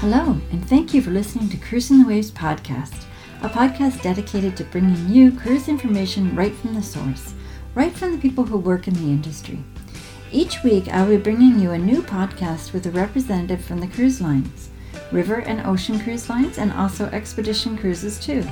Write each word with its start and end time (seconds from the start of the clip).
Hello, 0.00 0.40
and 0.50 0.66
thank 0.66 0.94
you 0.94 1.02
for 1.02 1.10
listening 1.10 1.50
to 1.50 1.58
Cruising 1.58 2.00
the 2.00 2.08
Waves 2.08 2.30
podcast, 2.30 3.04
a 3.42 3.50
podcast 3.50 4.00
dedicated 4.00 4.56
to 4.56 4.64
bringing 4.64 5.10
you 5.10 5.30
cruise 5.30 5.68
information 5.68 6.34
right 6.34 6.54
from 6.54 6.72
the 6.72 6.82
source, 6.82 7.34
right 7.74 7.92
from 7.92 8.12
the 8.12 8.18
people 8.18 8.42
who 8.42 8.56
work 8.56 8.88
in 8.88 8.94
the 8.94 9.10
industry. 9.10 9.62
Each 10.32 10.64
week, 10.64 10.88
I 10.88 11.02
will 11.02 11.18
be 11.18 11.22
bringing 11.22 11.60
you 11.60 11.72
a 11.72 11.78
new 11.78 12.00
podcast 12.00 12.72
with 12.72 12.86
a 12.86 12.90
representative 12.90 13.62
from 13.62 13.78
the 13.78 13.88
cruise 13.88 14.22
lines, 14.22 14.70
river 15.12 15.42
and 15.42 15.66
ocean 15.66 16.00
cruise 16.00 16.30
lines, 16.30 16.56
and 16.56 16.72
also 16.72 17.04
expedition 17.08 17.76
cruises 17.76 18.18
too. 18.18 18.42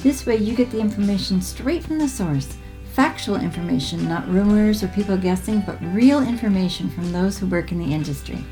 This 0.00 0.26
way, 0.26 0.36
you 0.36 0.54
get 0.54 0.70
the 0.70 0.78
information 0.78 1.40
straight 1.40 1.84
from 1.84 1.98
the 1.98 2.08
source 2.08 2.54
factual 2.92 3.36
information, 3.36 4.08
not 4.08 4.28
rumors 4.28 4.82
or 4.82 4.88
people 4.88 5.16
guessing, 5.16 5.60
but 5.60 5.80
real 5.94 6.20
information 6.20 6.90
from 6.90 7.12
those 7.12 7.38
who 7.38 7.46
work 7.46 7.72
in 7.72 7.78
the 7.78 7.94
industry. 7.94 8.44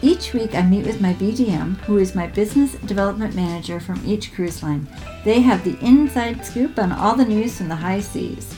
Each 0.00 0.32
week, 0.32 0.54
I 0.54 0.62
meet 0.62 0.86
with 0.86 1.00
my 1.00 1.12
BDM, 1.14 1.76
who 1.78 1.98
is 1.98 2.14
my 2.14 2.28
business 2.28 2.74
development 2.86 3.34
manager 3.34 3.80
from 3.80 4.00
each 4.06 4.32
cruise 4.32 4.62
line. 4.62 4.86
They 5.24 5.40
have 5.40 5.64
the 5.64 5.76
inside 5.84 6.46
scoop 6.46 6.78
on 6.78 6.92
all 6.92 7.16
the 7.16 7.24
news 7.24 7.58
from 7.58 7.66
the 7.66 7.74
high 7.74 7.98
seas. 7.98 8.54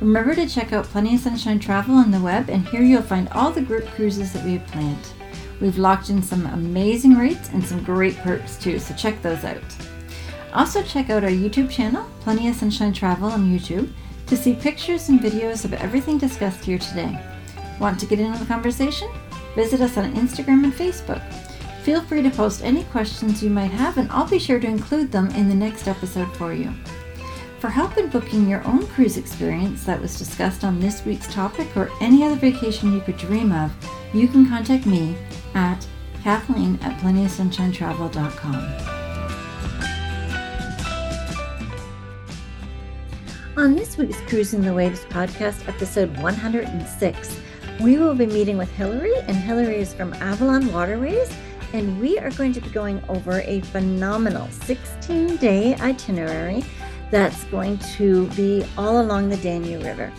Remember 0.00 0.36
to 0.36 0.48
check 0.48 0.72
out 0.72 0.84
Plenty 0.84 1.16
of 1.16 1.20
Sunshine 1.20 1.58
Travel 1.58 1.96
on 1.96 2.12
the 2.12 2.20
web, 2.20 2.48
and 2.48 2.64
here 2.68 2.82
you'll 2.82 3.02
find 3.02 3.28
all 3.30 3.50
the 3.50 3.60
group 3.60 3.86
cruises 3.88 4.32
that 4.32 4.44
we 4.44 4.52
have 4.52 4.66
planned. 4.68 5.08
We've 5.60 5.78
locked 5.78 6.10
in 6.10 6.22
some 6.22 6.46
amazing 6.46 7.16
rates 7.16 7.48
and 7.48 7.64
some 7.64 7.82
great 7.82 8.16
perks 8.18 8.56
too, 8.56 8.78
so 8.78 8.94
check 8.94 9.20
those 9.20 9.42
out. 9.42 9.60
Also, 10.54 10.80
check 10.84 11.10
out 11.10 11.24
our 11.24 11.30
YouTube 11.30 11.70
channel, 11.70 12.08
Plenty 12.20 12.46
of 12.48 12.54
Sunshine 12.54 12.92
Travel 12.92 13.30
on 13.30 13.52
YouTube, 13.52 13.90
to 14.28 14.36
see 14.36 14.54
pictures 14.54 15.08
and 15.08 15.18
videos 15.18 15.64
of 15.64 15.72
everything 15.72 16.18
discussed 16.18 16.64
here 16.64 16.78
today. 16.78 17.18
Want 17.80 17.98
to 17.98 18.06
get 18.06 18.20
in 18.20 18.30
on 18.32 18.38
the 18.38 18.46
conversation? 18.46 19.08
Visit 19.58 19.80
us 19.80 19.96
on 19.96 20.14
Instagram 20.14 20.62
and 20.62 20.72
Facebook. 20.72 21.20
Feel 21.82 22.00
free 22.02 22.22
to 22.22 22.30
post 22.30 22.62
any 22.62 22.84
questions 22.84 23.42
you 23.42 23.50
might 23.50 23.72
have, 23.72 23.98
and 23.98 24.08
I'll 24.12 24.28
be 24.28 24.38
sure 24.38 24.60
to 24.60 24.66
include 24.68 25.10
them 25.10 25.26
in 25.30 25.48
the 25.48 25.54
next 25.56 25.88
episode 25.88 26.32
for 26.36 26.52
you. 26.52 26.72
For 27.58 27.68
help 27.68 27.98
in 27.98 28.08
booking 28.08 28.48
your 28.48 28.64
own 28.64 28.86
cruise 28.86 29.16
experience 29.16 29.82
that 29.82 30.00
was 30.00 30.16
discussed 30.16 30.62
on 30.62 30.78
this 30.78 31.04
week's 31.04 31.26
topic 31.34 31.76
or 31.76 31.90
any 32.00 32.22
other 32.22 32.36
vacation 32.36 32.92
you 32.92 33.00
could 33.00 33.16
dream 33.16 33.50
of, 33.50 33.72
you 34.14 34.28
can 34.28 34.48
contact 34.48 34.86
me 34.86 35.16
at 35.56 35.84
Kathleen 36.22 36.78
at 36.80 36.96
plentyofsunshinetravel.com. 37.00 38.64
On 43.56 43.74
this 43.74 43.98
week's 43.98 44.20
Cruising 44.28 44.62
the 44.62 44.72
Waves 44.72 45.04
podcast, 45.06 45.66
episode 45.66 46.16
106, 46.18 47.40
we 47.80 47.96
will 47.96 48.14
be 48.14 48.26
meeting 48.26 48.58
with 48.58 48.70
Hillary, 48.72 49.14
and 49.26 49.36
Hillary 49.36 49.76
is 49.76 49.94
from 49.94 50.12
Avalon 50.14 50.72
Waterways, 50.72 51.32
and 51.72 52.00
we 52.00 52.18
are 52.18 52.30
going 52.32 52.52
to 52.54 52.60
be 52.60 52.70
going 52.70 53.02
over 53.08 53.40
a 53.42 53.60
phenomenal 53.60 54.48
16 54.64 55.36
day 55.36 55.74
itinerary 55.76 56.64
that's 57.10 57.44
going 57.44 57.78
to 57.96 58.26
be 58.30 58.64
all 58.76 59.00
along 59.00 59.28
the 59.28 59.36
Danube 59.38 59.84
River. 59.84 60.12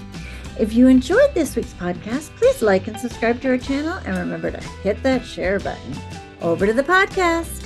If 0.57 0.73
you 0.73 0.87
enjoyed 0.87 1.33
this 1.33 1.55
week's 1.55 1.73
podcast, 1.73 2.35
please 2.37 2.61
like 2.61 2.87
and 2.87 2.97
subscribe 2.97 3.41
to 3.41 3.49
our 3.49 3.57
channel, 3.57 3.97
and 4.05 4.17
remember 4.17 4.51
to 4.51 4.59
hit 4.81 5.01
that 5.03 5.25
share 5.25 5.59
button. 5.59 5.95
Over 6.41 6.65
to 6.65 6.73
the 6.73 6.83
podcast. 6.83 7.58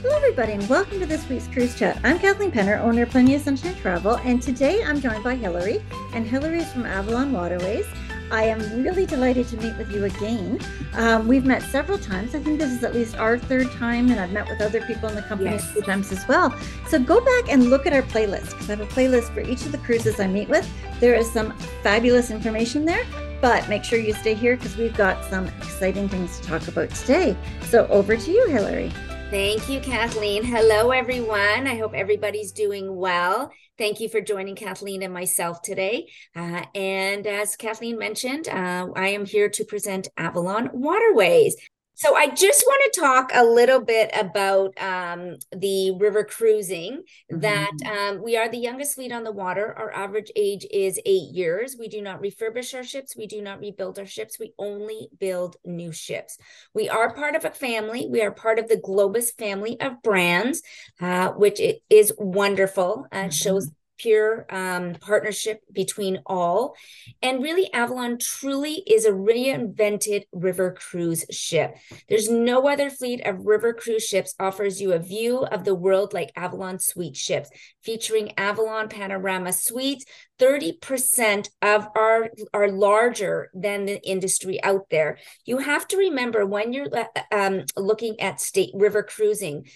Hello, 0.00 0.14
everybody, 0.14 0.52
and 0.52 0.68
welcome 0.68 1.00
to 1.00 1.06
this 1.06 1.28
week's 1.28 1.48
Cruise 1.48 1.76
Chat. 1.76 1.98
I'm 2.04 2.20
Kathleen 2.20 2.52
Penner, 2.52 2.78
owner 2.78 3.02
of 3.02 3.10
Plenty 3.10 3.34
of 3.34 3.42
Sunshine 3.42 3.74
Travel, 3.74 4.14
and 4.18 4.40
today 4.40 4.80
I'm 4.84 5.00
joined 5.00 5.24
by 5.24 5.34
Hillary, 5.34 5.82
and 6.14 6.24
Hillary 6.24 6.60
is 6.60 6.72
from 6.72 6.86
Avalon 6.86 7.32
Waterways. 7.32 7.84
I 8.30 8.44
am 8.44 8.60
really 8.84 9.06
delighted 9.06 9.48
to 9.48 9.56
meet 9.56 9.76
with 9.76 9.90
you 9.90 10.04
again. 10.04 10.60
Um, 10.92 11.26
we've 11.26 11.44
met 11.44 11.62
several 11.62 11.98
times. 11.98 12.36
I 12.36 12.38
think 12.38 12.60
this 12.60 12.70
is 12.70 12.84
at 12.84 12.94
least 12.94 13.16
our 13.16 13.40
third 13.40 13.72
time, 13.72 14.08
and 14.12 14.20
I've 14.20 14.30
met 14.30 14.48
with 14.48 14.60
other 14.60 14.80
people 14.82 15.08
in 15.08 15.16
the 15.16 15.22
company 15.22 15.50
yes. 15.50 15.68
a 15.68 15.72
few 15.72 15.82
times 15.82 16.12
as 16.12 16.28
well. 16.28 16.56
So 16.86 17.00
go 17.00 17.20
back 17.20 17.52
and 17.52 17.68
look 17.68 17.84
at 17.84 17.92
our 17.92 18.02
playlist 18.02 18.50
because 18.50 18.70
I 18.70 18.76
have 18.76 18.80
a 18.80 18.86
playlist 18.86 19.34
for 19.34 19.40
each 19.40 19.66
of 19.66 19.72
the 19.72 19.78
cruises 19.78 20.20
I 20.20 20.28
meet 20.28 20.48
with. 20.48 20.70
There 21.00 21.16
is 21.16 21.28
some 21.32 21.58
fabulous 21.82 22.30
information 22.30 22.84
there, 22.84 23.04
but 23.40 23.68
make 23.68 23.82
sure 23.82 23.98
you 23.98 24.12
stay 24.14 24.34
here 24.34 24.54
because 24.54 24.76
we've 24.76 24.96
got 24.96 25.24
some 25.24 25.48
exciting 25.48 26.08
things 26.08 26.38
to 26.38 26.46
talk 26.46 26.68
about 26.68 26.90
today. 26.90 27.36
So 27.62 27.88
over 27.88 28.16
to 28.16 28.30
you, 28.30 28.46
Hillary. 28.46 28.92
Thank 29.30 29.68
you, 29.68 29.78
Kathleen. 29.80 30.42
Hello, 30.42 30.90
everyone. 30.90 31.66
I 31.66 31.76
hope 31.76 31.92
everybody's 31.92 32.50
doing 32.50 32.96
well. 32.96 33.52
Thank 33.76 34.00
you 34.00 34.08
for 34.08 34.22
joining 34.22 34.56
Kathleen 34.56 35.02
and 35.02 35.12
myself 35.12 35.60
today. 35.60 36.08
Uh, 36.34 36.64
and 36.74 37.26
as 37.26 37.54
Kathleen 37.54 37.98
mentioned, 37.98 38.48
uh, 38.48 38.86
I 38.96 39.08
am 39.08 39.26
here 39.26 39.50
to 39.50 39.64
present 39.66 40.08
Avalon 40.16 40.70
Waterways. 40.72 41.56
So 41.98 42.14
I 42.14 42.28
just 42.28 42.62
want 42.64 42.92
to 42.92 43.00
talk 43.00 43.30
a 43.34 43.44
little 43.44 43.80
bit 43.80 44.12
about 44.16 44.72
um, 44.80 45.34
the 45.50 45.90
river 45.98 46.22
cruising. 46.22 47.02
Mm-hmm. 47.32 47.40
That 47.40 47.72
um, 47.84 48.22
we 48.22 48.36
are 48.36 48.48
the 48.48 48.56
youngest 48.56 48.94
fleet 48.94 49.10
on 49.10 49.24
the 49.24 49.32
water. 49.32 49.76
Our 49.76 49.92
average 49.92 50.30
age 50.36 50.64
is 50.70 51.00
eight 51.04 51.34
years. 51.34 51.74
We 51.76 51.88
do 51.88 52.00
not 52.00 52.22
refurbish 52.22 52.72
our 52.72 52.84
ships. 52.84 53.16
We 53.16 53.26
do 53.26 53.42
not 53.42 53.58
rebuild 53.58 53.98
our 53.98 54.06
ships. 54.06 54.38
We 54.38 54.52
only 54.60 55.08
build 55.18 55.56
new 55.64 55.90
ships. 55.90 56.38
We 56.72 56.88
are 56.88 57.12
part 57.12 57.34
of 57.34 57.44
a 57.44 57.50
family. 57.50 58.06
We 58.08 58.22
are 58.22 58.30
part 58.30 58.60
of 58.60 58.68
the 58.68 58.76
Globus 58.76 59.36
family 59.36 59.76
of 59.80 60.00
brands, 60.00 60.62
uh, 61.00 61.30
which 61.32 61.60
is 61.90 62.12
wonderful. 62.16 63.06
Uh, 63.10 63.16
mm-hmm. 63.16 63.30
Shows 63.30 63.72
pure 63.98 64.46
um, 64.50 64.94
partnership 64.94 65.62
between 65.72 66.20
all. 66.26 66.74
And 67.22 67.42
really, 67.42 67.72
Avalon 67.72 68.18
truly 68.18 68.82
is 68.86 69.04
a 69.04 69.10
reinvented 69.10 70.24
river 70.32 70.72
cruise 70.72 71.24
ship. 71.30 71.76
There's 72.08 72.30
no 72.30 72.68
other 72.68 72.90
fleet 72.90 73.26
of 73.26 73.46
river 73.46 73.72
cruise 73.72 74.04
ships 74.04 74.34
offers 74.40 74.80
you 74.80 74.92
a 74.92 74.98
view 74.98 75.44
of 75.44 75.64
the 75.64 75.74
world 75.74 76.14
like 76.14 76.32
Avalon 76.36 76.78
Suite 76.78 77.16
ships, 77.16 77.50
featuring 77.82 78.32
Avalon 78.38 78.88
Panorama 78.88 79.52
Suites. 79.52 80.04
30% 80.38 81.48
of 81.62 81.88
our 81.96 82.30
are 82.54 82.70
larger 82.70 83.50
than 83.54 83.86
the 83.86 84.00
industry 84.08 84.62
out 84.62 84.86
there. 84.90 85.18
You 85.44 85.58
have 85.58 85.88
to 85.88 85.96
remember 85.96 86.46
when 86.46 86.72
you're 86.72 86.88
uh, 86.96 87.06
um, 87.32 87.64
looking 87.76 88.20
at 88.20 88.40
state 88.40 88.70
river 88.74 89.02
cruising, 89.02 89.66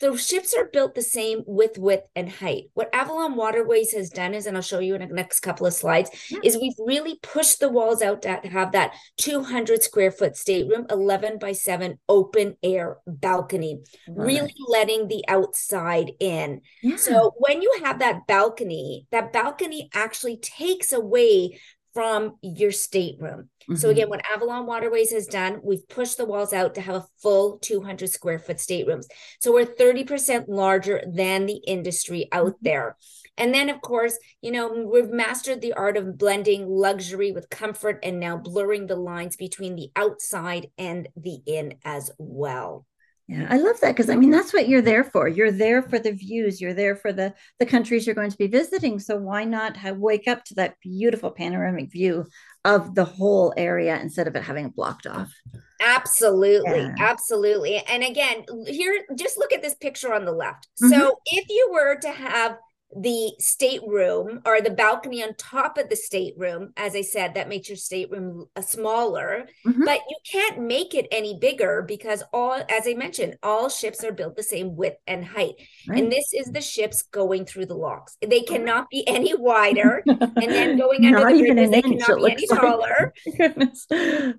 the 0.00 0.16
ships 0.16 0.54
are 0.54 0.68
built 0.72 0.94
the 0.94 1.02
same 1.02 1.42
with 1.46 1.78
width 1.78 2.06
and 2.14 2.28
height. 2.28 2.64
What 2.74 2.94
Avalon 2.94 3.34
Waterways 3.34 3.92
has 3.92 4.10
done 4.10 4.34
is, 4.34 4.46
and 4.46 4.56
I'll 4.56 4.62
show 4.62 4.78
you 4.78 4.94
in 4.94 5.06
the 5.06 5.14
next 5.14 5.40
couple 5.40 5.66
of 5.66 5.72
slides, 5.72 6.10
yeah. 6.30 6.40
is 6.44 6.56
we've 6.56 6.74
really 6.78 7.18
pushed 7.22 7.60
the 7.60 7.68
walls 7.68 8.02
out 8.02 8.22
to 8.22 8.30
have 8.48 8.72
that 8.72 8.94
200 9.18 9.82
square 9.82 10.10
foot 10.10 10.36
stateroom, 10.36 10.86
11 10.90 11.38
by 11.38 11.52
7 11.52 11.98
open 12.08 12.56
air 12.62 12.98
balcony, 13.06 13.80
really 14.08 14.54
letting 14.68 15.08
the 15.08 15.24
outside 15.28 16.12
in. 16.20 16.60
Yeah. 16.82 16.96
So 16.96 17.34
when 17.38 17.62
you 17.62 17.80
have 17.82 17.98
that 18.00 18.26
balcony, 18.26 19.06
that 19.12 19.32
balcony 19.32 19.88
actually 19.94 20.36
takes 20.36 20.92
away 20.92 21.58
from 21.96 22.36
your 22.42 22.72
stateroom. 22.72 23.48
Mm-hmm. 23.62 23.76
So 23.76 23.88
again, 23.88 24.10
what 24.10 24.20
Avalon 24.30 24.66
Waterways 24.66 25.12
has 25.12 25.26
done, 25.26 25.60
we've 25.62 25.88
pushed 25.88 26.18
the 26.18 26.26
walls 26.26 26.52
out 26.52 26.74
to 26.74 26.82
have 26.82 26.96
a 26.96 27.06
full 27.22 27.56
200 27.60 28.10
square 28.10 28.38
foot 28.38 28.60
staterooms. 28.60 29.08
So 29.40 29.50
we're 29.50 29.64
30% 29.64 30.44
larger 30.46 31.02
than 31.10 31.46
the 31.46 31.62
industry 31.66 32.28
out 32.32 32.48
mm-hmm. 32.48 32.64
there. 32.64 32.96
And 33.38 33.54
then, 33.54 33.70
of 33.70 33.80
course, 33.80 34.18
you 34.42 34.50
know, 34.50 34.68
we've 34.68 35.08
mastered 35.08 35.62
the 35.62 35.72
art 35.72 35.96
of 35.96 36.18
blending 36.18 36.68
luxury 36.68 37.32
with 37.32 37.48
comfort 37.48 38.00
and 38.02 38.20
now 38.20 38.36
blurring 38.36 38.88
the 38.88 38.96
lines 38.96 39.36
between 39.36 39.74
the 39.74 39.88
outside 39.96 40.66
and 40.76 41.08
the 41.16 41.40
in 41.46 41.76
as 41.82 42.10
well. 42.18 42.84
Yeah, 43.28 43.48
I 43.50 43.56
love 43.56 43.80
that 43.80 43.96
because 43.96 44.08
I 44.08 44.14
mean 44.14 44.30
that's 44.30 44.52
what 44.52 44.68
you're 44.68 44.82
there 44.82 45.02
for. 45.02 45.26
You're 45.26 45.50
there 45.50 45.82
for 45.82 45.98
the 45.98 46.12
views. 46.12 46.60
You're 46.60 46.74
there 46.74 46.94
for 46.94 47.12
the 47.12 47.34
the 47.58 47.66
countries 47.66 48.06
you're 48.06 48.14
going 48.14 48.30
to 48.30 48.36
be 48.36 48.46
visiting. 48.46 49.00
So 49.00 49.16
why 49.16 49.42
not 49.42 49.76
have, 49.76 49.96
wake 49.96 50.28
up 50.28 50.44
to 50.44 50.54
that 50.54 50.76
beautiful 50.80 51.32
panoramic 51.32 51.90
view 51.90 52.26
of 52.64 52.94
the 52.94 53.04
whole 53.04 53.52
area 53.56 53.98
instead 54.00 54.28
of 54.28 54.36
it 54.36 54.44
having 54.44 54.66
it 54.66 54.76
blocked 54.76 55.08
off? 55.08 55.32
Absolutely, 55.80 56.78
yeah. 56.78 56.94
absolutely. 57.00 57.78
And 57.88 58.04
again, 58.04 58.44
here 58.66 59.04
just 59.16 59.38
look 59.38 59.52
at 59.52 59.60
this 59.60 59.74
picture 59.74 60.14
on 60.14 60.24
the 60.24 60.32
left. 60.32 60.68
Mm-hmm. 60.80 60.94
So 60.94 61.18
if 61.26 61.48
you 61.48 61.70
were 61.72 61.96
to 61.96 62.12
have 62.12 62.58
the 62.94 63.32
stateroom 63.40 64.40
or 64.46 64.60
the 64.60 64.70
balcony 64.70 65.22
on 65.22 65.34
top 65.34 65.76
of 65.76 65.88
the 65.88 65.96
stateroom 65.96 66.72
as 66.76 66.94
i 66.94 67.02
said 67.02 67.34
that 67.34 67.48
makes 67.48 67.68
your 67.68 67.76
stateroom 67.76 68.46
a 68.54 68.62
smaller. 68.62 69.46
Mm-hmm. 69.66 69.84
but 69.84 70.00
you 70.08 70.16
can't 70.30 70.60
make 70.60 70.94
it 70.94 71.06
any 71.10 71.36
bigger 71.38 71.82
because 71.86 72.22
all 72.32 72.54
as 72.70 72.86
i 72.86 72.94
mentioned 72.94 73.36
all 73.42 73.68
ships 73.68 74.04
are 74.04 74.12
built 74.12 74.36
the 74.36 74.42
same 74.42 74.76
width 74.76 74.98
and 75.06 75.24
height. 75.24 75.54
Right. 75.88 76.02
and 76.02 76.12
this 76.12 76.32
is 76.32 76.52
the 76.52 76.60
ships 76.60 77.02
going 77.02 77.44
through 77.44 77.66
the 77.66 77.74
locks. 77.74 78.16
They 78.24 78.40
cannot 78.40 78.88
be 78.88 79.06
any 79.06 79.34
wider 79.34 80.02
and 80.06 80.32
then 80.36 80.78
going 80.78 81.04
under 81.06 81.18
the 81.18 81.24
bridges 81.24 81.70
they 81.70 81.82
cannot 81.82 82.18
be 82.18 82.32
any 82.32 82.46
taller. 82.60 83.12
Goodness. 83.36 83.86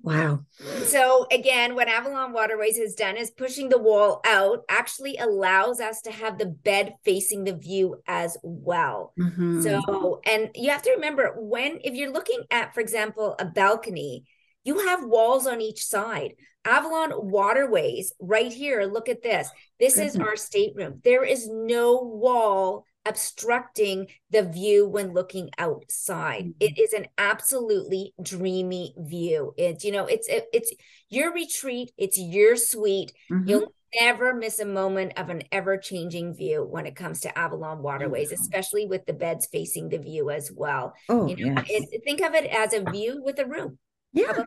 wow. 0.02 0.40
So 0.84 1.26
again 1.30 1.74
what 1.74 1.88
avalon 1.88 2.32
waterways 2.32 2.78
has 2.78 2.94
done 2.94 3.16
is 3.16 3.30
pushing 3.30 3.68
the 3.68 3.78
wall 3.78 4.20
out 4.24 4.64
actually 4.68 5.16
allows 5.18 5.80
us 5.80 6.00
to 6.02 6.10
have 6.10 6.38
the 6.38 6.46
bed 6.46 6.94
facing 7.04 7.44
the 7.44 7.54
view 7.54 7.96
as 8.06 8.37
well. 8.42 9.12
Mm-hmm. 9.18 9.62
So, 9.62 10.20
and 10.26 10.50
you 10.54 10.70
have 10.70 10.82
to 10.82 10.92
remember 10.92 11.34
when, 11.36 11.78
if 11.82 11.94
you're 11.94 12.12
looking 12.12 12.42
at, 12.50 12.74
for 12.74 12.80
example, 12.80 13.34
a 13.38 13.44
balcony, 13.44 14.24
you 14.64 14.80
have 14.86 15.04
walls 15.04 15.46
on 15.46 15.60
each 15.60 15.84
side. 15.84 16.34
Avalon 16.64 17.12
Waterways, 17.14 18.12
right 18.20 18.52
here, 18.52 18.82
look 18.84 19.08
at 19.08 19.22
this. 19.22 19.48
This 19.80 19.94
Goodness. 19.94 20.14
is 20.14 20.20
our 20.20 20.36
stateroom. 20.36 21.00
There 21.02 21.24
is 21.24 21.48
no 21.48 22.00
wall 22.02 22.84
obstructing 23.06 24.06
the 24.30 24.42
view 24.42 24.86
when 24.86 25.14
looking 25.14 25.50
outside. 25.58 26.44
Mm-hmm. 26.44 26.50
It 26.60 26.78
is 26.78 26.92
an 26.92 27.06
absolutely 27.16 28.12
dreamy 28.20 28.94
view. 28.98 29.54
It's 29.56 29.84
you 29.84 29.92
know, 29.92 30.06
it's 30.06 30.28
it, 30.28 30.46
it's 30.52 30.72
your 31.08 31.32
retreat, 31.32 31.90
it's 31.96 32.18
your 32.18 32.56
suite. 32.56 33.12
Mm-hmm. 33.30 33.48
You'll 33.48 33.72
never 34.00 34.34
miss 34.34 34.58
a 34.58 34.64
moment 34.64 35.12
of 35.16 35.28
an 35.28 35.42
ever-changing 35.52 36.34
view 36.34 36.64
when 36.64 36.86
it 36.86 36.96
comes 36.96 37.20
to 37.20 37.38
Avalon 37.38 37.82
waterways, 37.82 38.32
especially 38.32 38.86
with 38.86 39.06
the 39.06 39.12
beds 39.12 39.46
facing 39.46 39.88
the 39.88 39.98
view 39.98 40.30
as 40.30 40.50
well. 40.52 40.94
Oh, 41.08 41.26
you 41.26 41.36
know, 41.46 41.62
yes. 41.66 41.86
it, 41.92 42.04
think 42.04 42.20
of 42.20 42.34
it 42.34 42.46
as 42.46 42.72
a 42.72 42.90
view 42.90 43.22
with 43.24 43.38
a 43.38 43.46
room. 43.46 43.78
Yeah. 44.12 44.44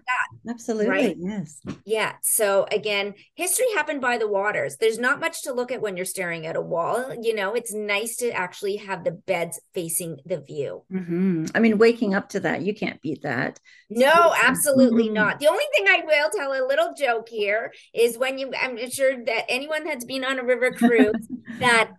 Absolutely. 0.50 0.90
Right? 0.90 1.16
Yes. 1.20 1.62
Yeah. 1.86 2.14
So 2.24 2.66
again, 2.72 3.14
history 3.36 3.68
happened 3.76 4.02
by 4.02 4.18
the 4.18 4.28
waters. 4.28 4.78
There's 4.78 4.98
not 4.98 5.20
much 5.20 5.44
to 5.44 5.54
look 5.54 5.72
at 5.72 5.82
when 5.82 5.96
you're 5.96 6.06
staring 6.06 6.48
at 6.48 6.56
a 6.56 6.62
wall. 6.62 7.14
You 7.22 7.36
know, 7.36 7.54
it's 7.54 7.74
nice 7.74 8.16
to 8.18 8.32
actually 8.32 8.78
have 8.78 9.04
the 9.04 9.12
beds 9.12 9.60
facing 9.74 10.18
the 10.26 10.42
view. 10.42 10.84
Mm-hmm. 10.92 11.46
I 11.54 11.60
mean, 11.60 11.78
waking 11.78 12.16
up 12.16 12.30
to 12.30 12.40
that, 12.42 12.64
you 12.64 12.74
can't 12.74 13.02
beat 13.02 13.22
that. 13.22 13.60
No, 13.90 14.34
absolutely 14.44 15.06
mm-hmm. 15.06 15.14
not. 15.14 15.40
The 15.40 15.48
only 15.48 15.66
thing 15.76 15.86
I 15.88 16.02
will 16.06 16.30
tell 16.36 16.54
a 16.54 16.66
little 16.68 16.94
joke 16.98 17.30
here 17.30 17.72
is 17.94 18.18
when 18.18 18.40
you, 18.40 18.52
I'm 18.60 18.90
sure 18.90 19.24
that 19.26 19.46
anyone 19.48 19.84
that's 19.84 20.06
been 20.06 20.24
on 20.24 20.40
a 20.40 20.44
river 20.44 20.72
cruise 20.72 21.28
that 21.60 21.92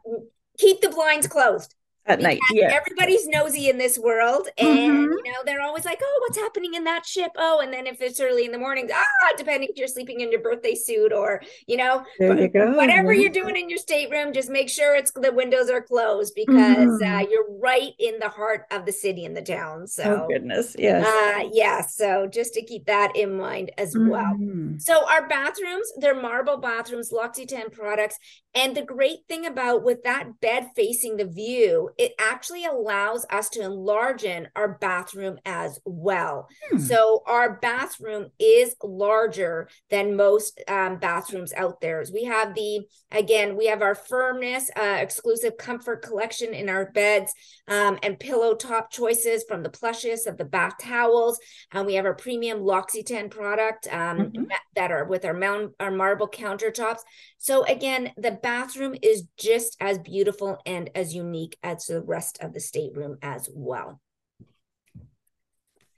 keep 0.59 0.81
the 0.81 0.89
blinds 0.89 1.29
closed 1.29 1.75
at 2.07 2.21
night. 2.21 2.41
Yeah. 2.51 2.73
Everybody's 2.73 3.27
nosy 3.29 3.69
in 3.69 3.79
this 3.79 3.99
world. 3.99 4.49
And, 4.59 4.69
mm-hmm. 4.69 5.13
you 5.25 5.33
know, 5.33 5.39
they're 5.45 5.63
always 5.63 5.85
like, 5.85 6.01
oh, 6.03 6.19
what's 6.23 6.39
happening 6.39 6.75
in 6.75 6.85
that 6.85 7.07
ship? 7.07 7.31
Oh, 7.37 7.61
and 7.63 7.73
then 7.73 7.87
if 7.87 8.01
it's 8.01 8.21
early 8.21 8.45
in 8.45 8.53
the 8.53 8.59
morning, 8.59 8.89
ah, 8.93 9.33
depending 9.37 9.69
if 9.71 9.77
you're 9.77 9.89
sleeping 9.89 10.21
in 10.21 10.33
your 10.33 10.41
birthday 10.41 10.75
suit 10.75 11.13
or, 11.13 11.41
you 11.67 11.77
know, 11.77 12.05
there 12.19 12.39
you 12.39 12.49
go. 12.49 12.73
whatever 12.73 13.13
you're 13.13 13.31
doing 13.31 13.57
in 13.57 13.69
your 13.69 13.79
stateroom, 13.79 14.33
just 14.33 14.51
make 14.51 14.69
sure 14.69 14.97
it's 14.97 15.13
the 15.13 15.33
windows 15.33 15.71
are 15.71 15.83
closed 15.83 16.35
because 16.35 16.57
uh, 16.57 17.05
mm-hmm. 17.05 17.17
uh, 17.17 17.21
you're 17.21 17.47
right 17.61 17.93
in 17.99 18.19
the 18.19 18.29
heart 18.29 18.65
of 18.71 18.85
the 18.85 18.93
city 18.93 19.25
and 19.25 19.37
the 19.37 19.43
town. 19.43 19.87
So, 19.87 20.25
oh, 20.25 20.29
goodness. 20.29 20.75
Yes. 20.79 21.07
Uh, 21.07 21.49
yeah. 21.53 21.83
So 21.83 22.27
just 22.27 22.55
to 22.55 22.65
keep 22.65 22.87
that 22.87 23.15
in 23.17 23.37
mind 23.37 23.71
as 23.79 23.95
mm-hmm. 23.95 24.09
well. 24.09 24.79
So, 24.79 25.09
our 25.09 25.29
bathrooms, 25.29 25.93
they're 25.99 26.21
marble 26.21 26.57
bathrooms, 26.57 27.13
L'Occitane 27.13 27.73
products. 27.73 28.19
And 28.55 28.77
the 28.77 28.83
great 28.83 29.21
thing 29.29 29.47
about 29.47 29.83
with 29.83 30.03
that 30.03 30.41
bed 30.41 30.69
facing 30.77 31.17
the 31.17 31.25
view, 31.25 31.91
it 31.97 32.13
actually 32.19 32.67
allows 32.67 33.25
us 33.31 33.49
to 33.51 33.63
enlarge 33.63 34.25
in 34.25 34.49
our 34.55 34.77
bathroom 34.79 35.39
as 35.47 35.81
well. 35.87 36.49
Hmm. 36.71 36.79
So 36.79 37.23
our 37.27 37.59
bathroom 37.61 38.27
is 38.39 38.77
larger 38.83 39.69
than 39.89 40.17
most 40.17 40.61
um, 40.69 40.99
bathrooms 40.99 41.55
out 41.55 41.81
there. 41.81 42.05
We 42.13 42.25
have 42.25 42.55
the, 42.55 42.81
again, 43.11 43.57
we 43.57 43.67
have 43.67 43.81
our 43.81 43.95
firmness, 43.95 44.71
uh, 44.77 44.99
exclusive 45.01 45.57
comfort 45.57 46.03
collection 46.03 46.53
in 46.53 46.69
our 46.69 46.91
beds 46.93 47.33
um, 47.69 47.99
and 48.03 48.19
pillow 48.19 48.55
top 48.55 48.91
choices 48.91 49.45
from 49.49 49.63
the 49.63 49.71
plushes 49.71 50.27
of 50.27 50.37
the 50.37 50.45
bath 50.45 50.75
towels. 50.81 51.39
And 51.71 51.87
we 51.87 51.95
have 51.95 52.05
our 52.05 52.15
premium 52.15 52.61
L'Occitane 52.61 53.31
product 53.31 53.89
um, 53.91 54.19
mm-hmm. 54.19 54.45
that 54.75 54.91
are 54.91 55.05
with 55.05 55.25
our, 55.25 55.35
mount, 55.35 55.73
our 55.81 55.91
marble 55.91 56.29
countertops. 56.29 57.01
So 57.39 57.65
again, 57.65 58.13
the 58.17 58.42
bathroom 58.43 58.95
is 59.03 59.25
just 59.37 59.77
as 59.81 59.99
beautiful 59.99 60.59
and 60.67 60.91
as 60.95 61.15
unique 61.15 61.57
as 61.63 61.87
the 61.87 62.03
rest 62.03 62.39
of 62.41 62.53
the 62.53 62.61
stateroom 62.61 63.19
as 63.23 63.49
well. 63.53 64.01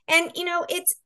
And 0.09 0.31
you 0.35 0.45
know, 0.45 0.67
it's 0.69 0.97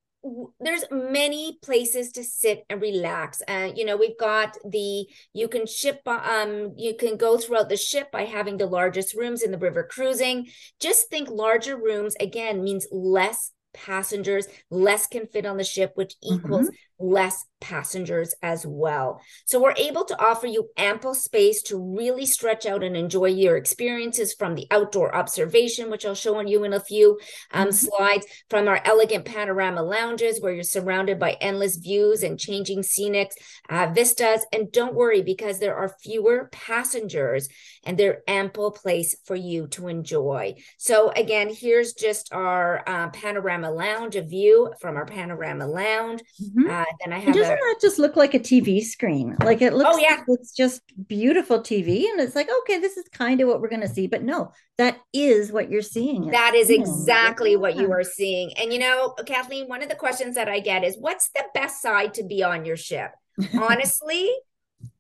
there's 0.59 0.85
many 0.91 1.59
places 1.63 2.11
to 2.13 2.25
sit 2.25 2.65
and 2.69 2.83
relax. 2.83 3.41
And 3.47 3.73
uh, 3.73 3.75
you 3.77 3.85
know 3.85 3.97
we've 3.97 4.19
got 4.19 4.57
the 4.69 5.07
you 5.33 5.49
can 5.49 5.67
ship 5.67 6.01
um 6.07 6.75
you 6.77 6.95
can 6.95 7.17
go 7.17 7.39
throughout 7.39 7.69
the 7.69 7.77
ship 7.77 8.11
by 8.11 8.25
having 8.25 8.57
the 8.57 8.67
largest 8.67 9.15
rooms 9.15 9.43
in 9.43 9.53
the 9.53 9.59
river 9.59 9.85
cruising. 9.85 10.49
Just 10.81 11.09
think 11.09 11.31
larger 11.31 11.77
rooms 11.77 12.17
again 12.21 12.63
means 12.65 12.87
less 12.91 13.53
passengers 13.75 14.49
less 14.71 15.07
can 15.07 15.27
fit 15.27 15.47
on 15.47 15.57
the 15.57 15.63
ship 15.63 15.93
which 15.95 16.15
equals 16.23 16.67
mm-hmm 16.69 16.77
less 16.99 17.45
passengers 17.61 18.35
as 18.43 18.65
well. 18.67 19.21
So 19.45 19.61
we're 19.61 19.75
able 19.77 20.05
to 20.05 20.25
offer 20.25 20.47
you 20.47 20.69
ample 20.77 21.15
space 21.15 21.63
to 21.63 21.77
really 21.77 22.27
stretch 22.27 22.67
out 22.67 22.83
and 22.83 22.97
enjoy 22.97 23.27
your 23.27 23.57
experiences 23.57 24.35
from 24.35 24.55
the 24.55 24.67
outdoor 24.71 25.15
observation, 25.15 25.91
which 25.91 26.07
I'll 26.07 26.15
show 26.15 26.39
on 26.39 26.47
you 26.47 26.65
in 26.65 26.73
a 26.73 26.81
few 26.81 27.19
um, 27.53 27.69
mm-hmm. 27.69 27.73
slides, 27.73 28.27
from 28.49 28.69
our 28.69 28.81
elegant 28.85 29.25
panorama 29.25 29.83
lounges 29.83 30.41
where 30.41 30.53
you're 30.53 30.63
surrounded 30.63 31.19
by 31.19 31.33
endless 31.41 31.77
views 31.77 32.23
and 32.23 32.39
changing 32.39 32.83
scenic 32.83 33.33
uh, 33.69 33.91
vistas. 33.93 34.47
And 34.53 34.71
don't 34.71 34.95
worry 34.95 35.23
because 35.23 35.59
there 35.59 35.77
are 35.77 35.97
fewer 36.03 36.49
passengers 36.53 37.49
and 37.85 37.99
they're 37.99 38.23
ample 38.29 38.71
place 38.71 39.17
for 39.25 39.37
you 39.37 39.67
to 39.69 39.89
enjoy. 39.89 40.55
So 40.77 41.11
again, 41.11 41.53
here's 41.53 41.93
just 41.93 42.33
our 42.33 42.83
uh, 42.87 43.09
panorama 43.11 43.71
lounge, 43.71 44.17
a 44.17 44.23
view 44.23 44.73
from 44.81 44.97
our 44.97 45.07
panorama 45.07 45.67
lounge. 45.67 46.23
Mm-hmm. 46.41 46.71
Uh, 46.71 46.85
then 47.01 47.13
I 47.13 47.19
have. 47.19 47.35
doesn't 47.35 47.53
a, 47.53 47.57
that 47.57 47.79
just 47.81 47.99
look 47.99 48.17
like 48.17 48.35
a 48.35 48.39
TV 48.39 48.83
screen? 48.83 49.37
Like 49.43 49.63
it 49.63 49.75
looks. 49.75 49.91
Oh 49.93 49.99
yeah, 49.99 50.17
like 50.17 50.25
it's 50.29 50.53
just 50.53 50.83
beautiful 51.07 51.61
TV, 51.61 52.09
and 52.11 52.21
it's 52.21 52.35
like 52.35 52.49
okay, 52.63 52.79
this 52.79 52.97
is 52.97 53.09
kind 53.09 53.41
of 53.41 53.49
what 53.49 53.61
we're 53.61 53.69
going 53.69 53.83
to 53.83 53.89
see. 53.89 54.07
But 54.07 54.23
no, 54.23 54.53
that 54.77 54.99
is 55.13 55.53
what 55.53 55.71
you're 55.71 55.83
seeing. 55.83 56.29
That 56.31 56.55
is 56.55 56.71
exactly 56.71 57.57
what 57.57 57.77
you 57.77 57.93
are 57.93 58.05
seeing. 58.05 58.53
And 58.59 58.73
you 58.73 58.79
know, 58.79 59.15
Kathleen, 59.27 59.69
one 59.69 59.83
of 59.83 59.89
the 59.89 59.95
questions 59.95 60.35
that 60.37 60.49
I 60.49 60.61
get 60.61 60.85
is, 60.85 60.97
"What's 60.99 61.31
the 61.31 61.45
best 61.55 61.83
side 61.83 62.15
to 62.15 62.25
be 62.25 62.43
on 62.43 62.65
your 62.65 62.77
ship?" 62.77 63.13
Honestly. 63.61 64.31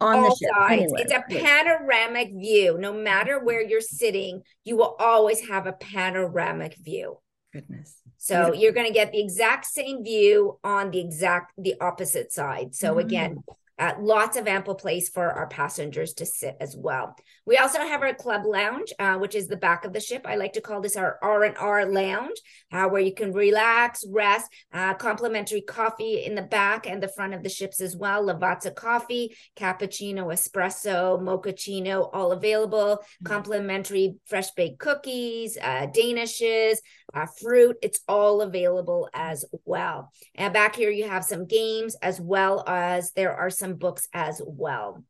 on 0.01 0.19
all 0.19 0.37
ship, 0.37 0.51
sides. 0.57 0.83
Anywhere. 0.83 1.03
It's 1.03 1.13
a 1.13 1.25
panoramic 1.29 2.33
view. 2.33 2.79
No 2.79 2.93
matter 2.93 3.39
where 3.39 3.63
you're 3.63 3.81
sitting, 3.81 4.43
you 4.65 4.77
will 4.77 4.97
always 4.99 5.49
have 5.49 5.67
a 5.67 5.73
panoramic 5.73 6.77
view. 6.77 7.19
Goodness. 7.53 7.98
So 8.19 8.53
you're 8.53 8.73
going 8.73 8.87
to 8.87 8.93
get 8.93 9.13
the 9.13 9.21
exact 9.21 9.65
same 9.65 10.03
view 10.03 10.59
on 10.65 10.91
the 10.91 10.99
exact 10.99 11.53
the 11.57 11.77
opposite 11.81 12.33
side. 12.33 12.75
So 12.75 12.91
mm-hmm. 12.91 12.99
again, 12.99 13.45
uh, 13.79 13.93
lots 14.01 14.37
of 14.37 14.47
ample 14.47 14.75
place 14.75 15.09
for 15.09 15.31
our 15.31 15.47
passengers 15.47 16.15
to 16.15 16.27
sit 16.27 16.57
as 16.61 16.77
well. 16.77 17.15
We 17.47 17.57
also 17.57 17.79
have 17.79 18.03
our 18.03 18.15
club 18.15 18.45
lounge, 18.45 18.93
uh, 18.99 19.17
which 19.17 19.35
is 19.35 19.49
the 19.49 19.57
back 19.57 19.85
of 19.85 19.93
the 19.93 20.01
ship. 20.01 20.23
I 20.25 20.37
like 20.37 20.55
to 20.55 20.61
call 20.61 20.81
this 20.81 20.97
our 20.97 21.19
R 21.23 21.45
and 21.45 21.57
R 21.57 21.87
lounge, 21.87 22.37
uh, 22.73 22.87
where 22.89 23.01
you 23.01 23.15
can 23.15 23.33
relax, 23.33 24.05
rest. 24.11 24.51
Uh, 24.73 24.95
complimentary 24.95 25.61
coffee 25.61 26.25
in 26.25 26.35
the 26.35 26.43
back 26.43 26.87
and 26.87 27.03
the 27.03 27.09
front 27.09 27.35
of 27.35 27.43
the 27.43 27.49
ships 27.49 27.81
as 27.81 27.97
well. 27.97 28.27
Lavazza 28.27 28.75
coffee, 28.75 29.37
cappuccino, 29.57 30.27
espresso, 30.33 31.21
mochaccino, 31.21 32.11
all 32.13 32.33
available. 32.33 32.97
Mm-hmm. 32.97 33.27
Complimentary 33.27 34.17
fresh 34.27 34.51
baked 34.53 34.79
cookies, 34.79 35.57
uh, 35.57 35.87
danishes, 35.87 36.79
uh, 37.15 37.27
fruit. 37.41 37.77
It's 37.83 38.01
all 38.09 38.43
available 38.43 39.09
as 39.15 39.45
well. 39.65 40.13
And 40.35 40.53
back 40.53 40.77
here, 40.77 40.91
you 40.91 41.09
have 41.09 41.25
some 41.25 41.47
games 41.47 41.97
as 42.03 42.21
well 42.21 42.65
as 42.67 43.13
there 43.13 43.35
are 43.35 43.51
some 43.51 43.68
books 43.77 44.09
as 44.13 44.41
well. 44.45 45.05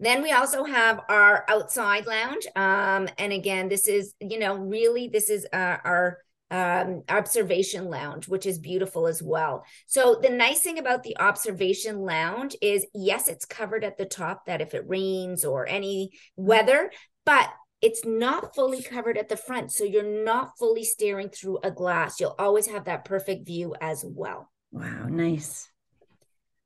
Then 0.00 0.22
we 0.22 0.32
also 0.32 0.64
have 0.64 1.00
our 1.08 1.44
outside 1.48 2.06
lounge. 2.06 2.46
Um, 2.56 3.08
and 3.18 3.32
again, 3.32 3.68
this 3.68 3.86
is, 3.86 4.14
you 4.20 4.38
know, 4.38 4.56
really, 4.56 5.08
this 5.08 5.30
is 5.30 5.46
uh, 5.52 5.76
our 5.84 6.18
um, 6.50 7.02
observation 7.08 7.88
lounge, 7.88 8.28
which 8.28 8.44
is 8.44 8.58
beautiful 8.58 9.06
as 9.06 9.22
well. 9.22 9.64
So 9.86 10.18
the 10.20 10.28
nice 10.28 10.60
thing 10.60 10.78
about 10.78 11.02
the 11.02 11.16
observation 11.18 12.00
lounge 12.00 12.56
is, 12.60 12.84
yes, 12.92 13.28
it's 13.28 13.46
covered 13.46 13.84
at 13.84 13.96
the 13.96 14.04
top 14.04 14.46
that 14.46 14.60
if 14.60 14.74
it 14.74 14.88
rains 14.88 15.44
or 15.44 15.66
any 15.66 16.10
weather, 16.36 16.90
but 17.24 17.48
it's 17.80 18.04
not 18.04 18.54
fully 18.54 18.82
covered 18.82 19.16
at 19.16 19.28
the 19.28 19.36
front. 19.36 19.72
So 19.72 19.84
you're 19.84 20.24
not 20.24 20.58
fully 20.58 20.84
staring 20.84 21.30
through 21.30 21.60
a 21.64 21.70
glass. 21.70 22.20
You'll 22.20 22.34
always 22.38 22.66
have 22.66 22.84
that 22.84 23.04
perfect 23.04 23.46
view 23.46 23.74
as 23.80 24.04
well. 24.06 24.50
Wow, 24.72 25.06
nice. 25.08 25.71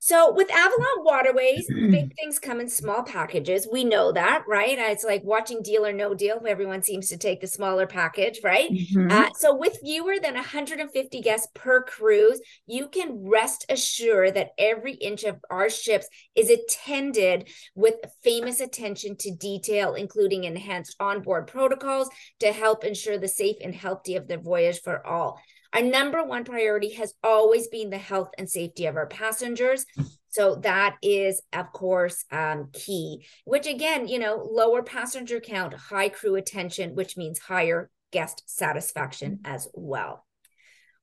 So 0.07 0.33
with 0.33 0.49
Avalon 0.53 1.03
Waterways, 1.03 1.67
big 1.91 2.15
things 2.15 2.39
come 2.39 2.61
in 2.61 2.69
small 2.69 3.03
packages. 3.03 3.67
We 3.71 3.83
know 3.83 4.13
that, 4.13 4.45
right? 4.47 4.79
It's 4.79 5.03
like 5.03 5.25
watching 5.25 5.63
Deal 5.63 5.85
or 5.85 5.93
No 5.93 6.15
Deal. 6.15 6.41
Everyone 6.47 6.81
seems 6.81 7.09
to 7.09 7.17
take 7.17 7.41
the 7.41 7.49
smaller 7.49 7.89
package, 7.89 8.39
right? 8.45 8.71
Mm-hmm. 8.71 9.11
Uh, 9.11 9.31
so 9.35 9.57
with 9.57 9.81
fewer 9.83 10.21
than 10.23 10.35
150 10.35 11.21
guests 11.23 11.49
per 11.55 11.83
cruise, 11.83 12.41
you 12.69 12.87
can 12.87 13.29
rest 13.29 13.67
assured 13.69 14.35
that 14.35 14.51
every 14.59 14.93
inch 14.95 15.25
of 15.25 15.45
our 15.51 15.69
ships 15.69 16.07
is 16.37 16.51
attended 16.51 17.49
with 17.75 17.97
famous 18.23 18.61
attention 18.61 19.17
to 19.17 19.35
detail, 19.35 19.95
including 19.95 20.45
enhanced 20.45 20.95
onboard 21.01 21.49
protocols 21.49 22.09
to 22.39 22.53
help 22.53 22.85
ensure 22.85 23.19
the 23.19 23.27
safe 23.27 23.57
and 23.61 23.75
healthy 23.75 24.15
of 24.15 24.29
the 24.29 24.39
voyage 24.39 24.81
for 24.83 25.05
all. 25.05 25.41
Our 25.77 25.83
number 25.83 26.25
one 26.25 26.45
priority 26.45 26.95
has 26.95 27.13
always 27.23 27.69
been 27.69 27.91
the 27.91 27.99
health 27.99 28.31
and 28.39 28.49
safety 28.49 28.87
of 28.87 28.97
our 28.97 29.07
passengers. 29.07 29.85
So 30.31 30.55
that 30.57 30.97
is, 31.03 31.43
of 31.53 31.71
course, 31.73 32.25
um, 32.31 32.71
key, 32.73 33.27
which 33.45 33.67
again, 33.67 34.09
you 34.09 34.19
know, 34.19 34.49
lower 34.51 34.83
passenger 34.83 35.39
count, 35.39 35.75
high 35.75 36.09
crew 36.09 36.37
attention, 36.37 36.95
which 36.95 37.19
means 37.19 37.39
higher 37.39 37.91
guest 38.11 38.43
satisfaction 38.47 39.41
as 39.45 39.69
well. 39.75 40.26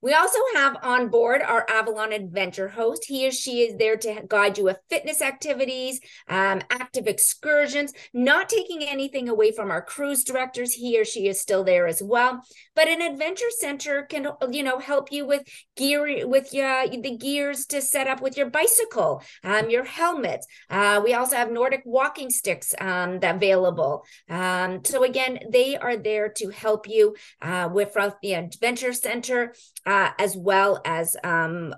We 0.04 0.14
also 0.14 0.40
have 0.56 0.76
on 0.84 1.08
board 1.08 1.42
our 1.42 1.66
Avalon 1.70 2.12
Adventure 2.12 2.68
host. 2.68 3.06
He 3.08 3.26
or 3.26 3.32
she 3.32 3.62
is 3.62 3.78
there 3.78 3.96
to 3.96 4.24
guide 4.28 4.58
you 4.58 4.66
with 4.66 4.80
fitness 4.90 5.22
activities, 5.22 6.02
um, 6.28 6.62
active 6.70 7.08
excursions, 7.08 7.94
not 8.14 8.50
taking 8.50 8.84
anything 8.84 9.30
away 9.30 9.54
from 9.54 9.72
our 9.72 9.82
cruise 9.82 10.26
directors. 10.26 10.74
He 10.74 11.00
or 11.00 11.06
she 11.06 11.30
is 11.30 11.40
still 11.40 11.64
there 11.64 11.88
as 11.88 12.04
well. 12.04 12.42
But 12.76 12.90
an 12.90 13.02
adventure 13.02 13.50
center 13.50 14.04
can, 14.04 14.28
you 14.52 14.62
know, 14.62 14.78
help 14.78 15.10
you 15.10 15.26
with 15.26 15.44
gear, 15.78 16.28
with 16.28 16.54
your, 16.54 16.86
the 16.90 17.16
gears 17.18 17.66
to 17.68 17.82
set 17.82 18.08
up 18.08 18.22
with 18.22 18.36
your 18.36 18.50
bicycle, 18.50 19.24
um, 19.46 19.70
your 19.70 19.86
helmet. 19.86 20.46
Uh, 20.70 21.00
we 21.02 21.14
also 21.14 21.38
have 21.38 21.50
Nordic 21.50 21.84
walking 21.86 22.30
sticks 22.30 22.76
um, 22.82 23.20
available. 23.24 24.04
Um, 24.30 24.84
so 24.84 25.06
again, 25.06 25.40
they 25.50 25.78
are 25.78 25.96
there 25.96 26.28
to 26.28 26.50
help 26.50 26.90
you 26.90 27.16
uh, 27.42 27.70
with 27.72 27.94
the 28.22 28.34
adventure 28.34 28.92
center 28.92 29.54
uh, 29.86 29.93
as 30.18 30.36
well 30.36 30.82
as 30.86 31.16
um, 31.24 31.74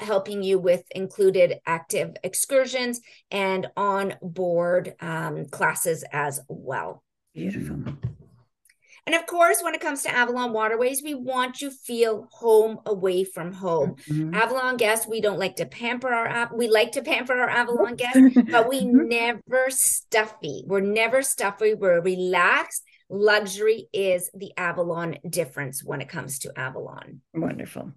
helping 0.00 0.42
you 0.42 0.58
with 0.58 0.84
included 0.94 1.58
active 1.66 2.14
excursions 2.22 3.00
and 3.30 3.68
on 3.76 4.14
board 4.22 4.94
um, 5.00 5.46
classes 5.46 6.04
as 6.12 6.40
well. 6.48 7.02
Beautiful. 7.34 7.82
And 9.06 9.14
of 9.14 9.26
course, 9.26 9.60
when 9.62 9.74
it 9.74 9.82
comes 9.82 10.02
to 10.04 10.14
Avalon 10.14 10.54
Waterways, 10.54 11.02
we 11.02 11.14
want 11.14 11.60
you 11.60 11.70
feel 11.70 12.26
home 12.32 12.78
away 12.86 13.24
from 13.24 13.52
home. 13.52 13.96
Mm-hmm. 14.08 14.34
Avalon 14.34 14.78
guests, 14.78 15.06
we 15.06 15.20
don't 15.20 15.38
like 15.38 15.56
to 15.56 15.66
pamper 15.66 16.08
our. 16.08 16.50
We 16.54 16.68
like 16.68 16.92
to 16.92 17.02
pamper 17.02 17.34
our 17.34 17.50
Avalon 17.50 17.96
guests, 17.96 18.18
but 18.50 18.68
we 18.68 18.80
mm-hmm. 18.80 19.08
never 19.08 19.66
stuffy. 19.68 20.64
We're 20.66 20.80
never 20.80 21.22
stuffy. 21.22 21.74
We're 21.74 22.00
relaxed 22.00 22.82
luxury 23.08 23.88
is 23.92 24.30
the 24.34 24.52
Avalon 24.56 25.18
difference 25.28 25.82
when 25.84 26.00
it 26.00 26.08
comes 26.08 26.40
to 26.40 26.58
Avalon. 26.58 27.20
Wonderful. 27.32 27.92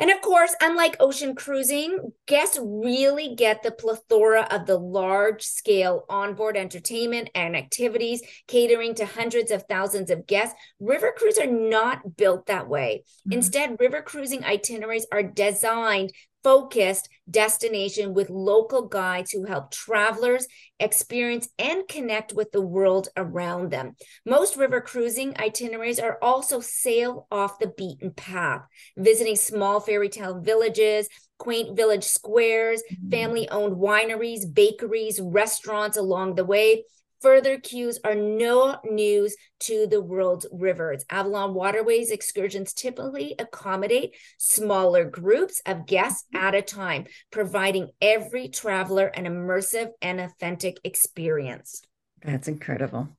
And 0.00 0.10
of 0.10 0.22
course, 0.22 0.54
unlike 0.62 0.96
ocean 0.98 1.34
cruising, 1.34 2.12
guests 2.26 2.58
really 2.58 3.34
get 3.34 3.62
the 3.62 3.70
plethora 3.70 4.48
of 4.50 4.64
the 4.64 4.78
large 4.78 5.42
scale 5.42 6.06
onboard 6.08 6.56
entertainment 6.56 7.28
and 7.34 7.54
activities 7.54 8.22
catering 8.48 8.94
to 8.94 9.04
hundreds 9.04 9.50
of 9.50 9.64
thousands 9.64 10.10
of 10.10 10.26
guests. 10.26 10.58
River 10.80 11.12
cruise 11.14 11.38
are 11.38 11.46
not 11.46 12.16
built 12.16 12.46
that 12.46 12.66
way. 12.66 13.02
Mm-hmm. 13.04 13.32
Instead, 13.34 13.76
river 13.78 14.00
cruising 14.00 14.42
itineraries 14.42 15.06
are 15.12 15.22
designed 15.22 16.12
focused 16.42 17.08
destination 17.30 18.14
with 18.14 18.30
local 18.30 18.88
guides 18.88 19.30
who 19.30 19.44
help 19.44 19.70
travelers 19.70 20.46
experience 20.78 21.48
and 21.58 21.86
connect 21.88 22.32
with 22.32 22.50
the 22.52 22.60
world 22.60 23.08
around 23.16 23.70
them. 23.70 23.94
Most 24.24 24.56
river 24.56 24.80
cruising 24.80 25.36
itineraries 25.38 26.00
are 26.00 26.18
also 26.22 26.60
sail 26.60 27.26
off 27.30 27.58
the 27.58 27.72
beaten 27.76 28.12
path, 28.12 28.62
visiting 28.96 29.36
small 29.36 29.80
fairy 29.80 30.08
tale 30.08 30.40
villages, 30.40 31.08
quaint 31.38 31.76
village 31.76 32.04
squares, 32.04 32.82
mm-hmm. 32.90 33.10
family 33.10 33.48
owned 33.48 33.76
wineries, 33.76 34.52
bakeries, 34.52 35.20
restaurants 35.20 35.96
along 35.96 36.34
the 36.34 36.44
way 36.44 36.84
Further 37.22 37.58
cues 37.58 37.98
are 38.02 38.14
no 38.14 38.78
news 38.84 39.36
to 39.60 39.86
the 39.86 40.00
world's 40.00 40.46
rivers. 40.50 41.04
Avalon 41.10 41.52
Waterways 41.52 42.10
excursions 42.10 42.72
typically 42.72 43.34
accommodate 43.38 44.16
smaller 44.38 45.04
groups 45.04 45.60
of 45.66 45.86
guests 45.86 46.26
mm-hmm. 46.34 46.44
at 46.44 46.54
a 46.54 46.62
time, 46.62 47.04
providing 47.30 47.90
every 48.00 48.48
traveler 48.48 49.06
an 49.06 49.24
immersive 49.24 49.90
and 50.00 50.20
authentic 50.20 50.78
experience. 50.82 51.82
That's 52.22 52.48
incredible. 52.48 53.16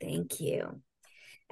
Thank 0.00 0.40
you. 0.40 0.80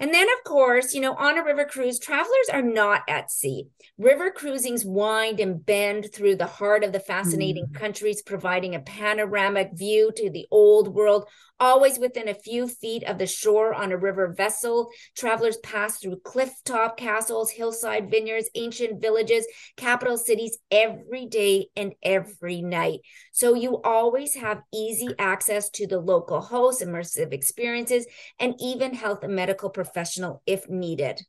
And 0.01 0.15
then, 0.15 0.29
of 0.29 0.45
course, 0.45 0.95
you 0.95 1.01
know, 1.01 1.15
on 1.15 1.39
a 1.39 1.43
river 1.43 1.65
cruise, 1.65 1.99
travelers 1.99 2.49
are 2.53 2.63
not 2.63 3.03
at 3.09 3.33
sea. 3.33 3.67
River 3.99 4.31
cruisings 4.31 4.85
wind 4.85 5.41
and 5.41 5.65
bend 5.65 6.11
through 6.15 6.37
the 6.37 6.47
heart 6.47 6.85
of 6.85 6.93
the 6.93 7.01
fascinating 7.01 7.67
mm. 7.67 7.75
countries, 7.75 8.23
providing 8.23 8.77
a 8.77 8.81
panoramic 8.81 9.71
view 9.73 10.13
to 10.15 10.31
the 10.31 10.47
old 10.53 10.95
world 10.95 11.29
always 11.61 11.99
within 11.99 12.29
a 12.29 12.35
few 12.35 12.69
feet 12.69 13.03
of 13.05 13.19
the 13.19 13.27
shore 13.27 13.75
on 13.75 13.93
a 13.93 13.97
river 13.97 14.33
vessel. 14.37 14.91
Travelers 15.17 15.57
pass 15.59 15.99
through 15.99 16.21
cliff-top 16.25 16.97
castles, 16.97 17.51
hillside 17.51 18.11
vineyards, 18.11 18.51
ancient 18.55 19.01
villages, 19.01 19.47
capital 19.77 20.17
cities 20.17 20.59
every 20.71 21.27
day 21.27 21.69
and 21.77 21.95
every 22.03 22.63
night. 22.63 23.01
So 23.33 23.55
you 23.55 23.81
always 23.83 24.35
have 24.35 24.63
easy 24.73 25.09
access 25.19 25.71
to 25.71 25.87
the 25.87 26.01
local 26.01 26.41
hosts, 26.41 26.83
immersive 26.83 27.33
experiences, 27.33 28.07
and 28.39 28.55
even 28.61 28.95
health 28.95 29.23
and 29.23 29.35
medical 29.35 29.71
professional 29.71 30.43
if 30.47 30.69
needed. 30.69 31.21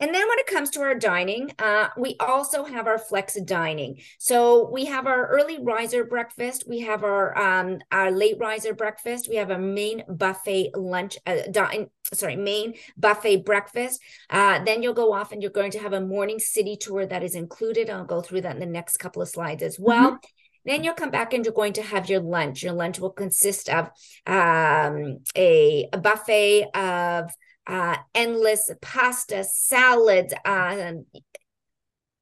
And 0.00 0.14
then 0.14 0.26
when 0.26 0.38
it 0.38 0.46
comes 0.46 0.70
to 0.70 0.80
our 0.80 0.94
dining, 0.94 1.52
uh, 1.58 1.88
we 1.96 2.16
also 2.18 2.64
have 2.64 2.86
our 2.86 2.98
flex 2.98 3.38
dining. 3.42 4.00
So 4.18 4.70
we 4.70 4.86
have 4.86 5.06
our 5.06 5.26
early 5.26 5.62
riser 5.62 6.04
breakfast, 6.04 6.64
we 6.66 6.80
have 6.80 7.04
our 7.04 7.36
um, 7.36 7.80
our 7.92 8.10
late 8.10 8.36
riser 8.38 8.72
breakfast, 8.72 9.28
we 9.28 9.36
have 9.36 9.50
a 9.50 9.58
main 9.58 10.02
buffet 10.08 10.70
lunch, 10.74 11.18
uh, 11.26 11.42
dine, 11.50 11.90
sorry, 12.14 12.36
main 12.36 12.74
buffet 12.96 13.44
breakfast. 13.44 14.00
Uh, 14.30 14.64
then 14.64 14.82
you'll 14.82 14.94
go 14.94 15.12
off 15.12 15.32
and 15.32 15.42
you're 15.42 15.50
going 15.50 15.72
to 15.72 15.78
have 15.78 15.92
a 15.92 16.00
morning 16.00 16.38
city 16.38 16.76
tour 16.76 17.04
that 17.04 17.22
is 17.22 17.34
included. 17.34 17.90
I'll 17.90 18.04
go 18.04 18.22
through 18.22 18.40
that 18.42 18.54
in 18.54 18.60
the 18.60 18.66
next 18.66 18.96
couple 18.96 19.20
of 19.20 19.28
slides 19.28 19.62
as 19.62 19.78
well. 19.78 20.12
Mm-hmm. 20.12 20.16
Then 20.64 20.84
you'll 20.84 20.94
come 20.94 21.10
back 21.10 21.32
and 21.32 21.44
you're 21.44 21.54
going 21.54 21.72
to 21.74 21.82
have 21.82 22.10
your 22.10 22.20
lunch. 22.20 22.62
Your 22.62 22.74
lunch 22.74 22.98
will 23.00 23.10
consist 23.10 23.68
of 23.68 23.86
um, 24.26 25.20
a, 25.36 25.88
a 25.92 25.98
buffet 25.98 26.66
of 26.74 27.30
uh, 27.70 27.96
endless 28.14 28.70
pasta, 28.80 29.44
salads, 29.44 30.34
uh, 30.44 30.92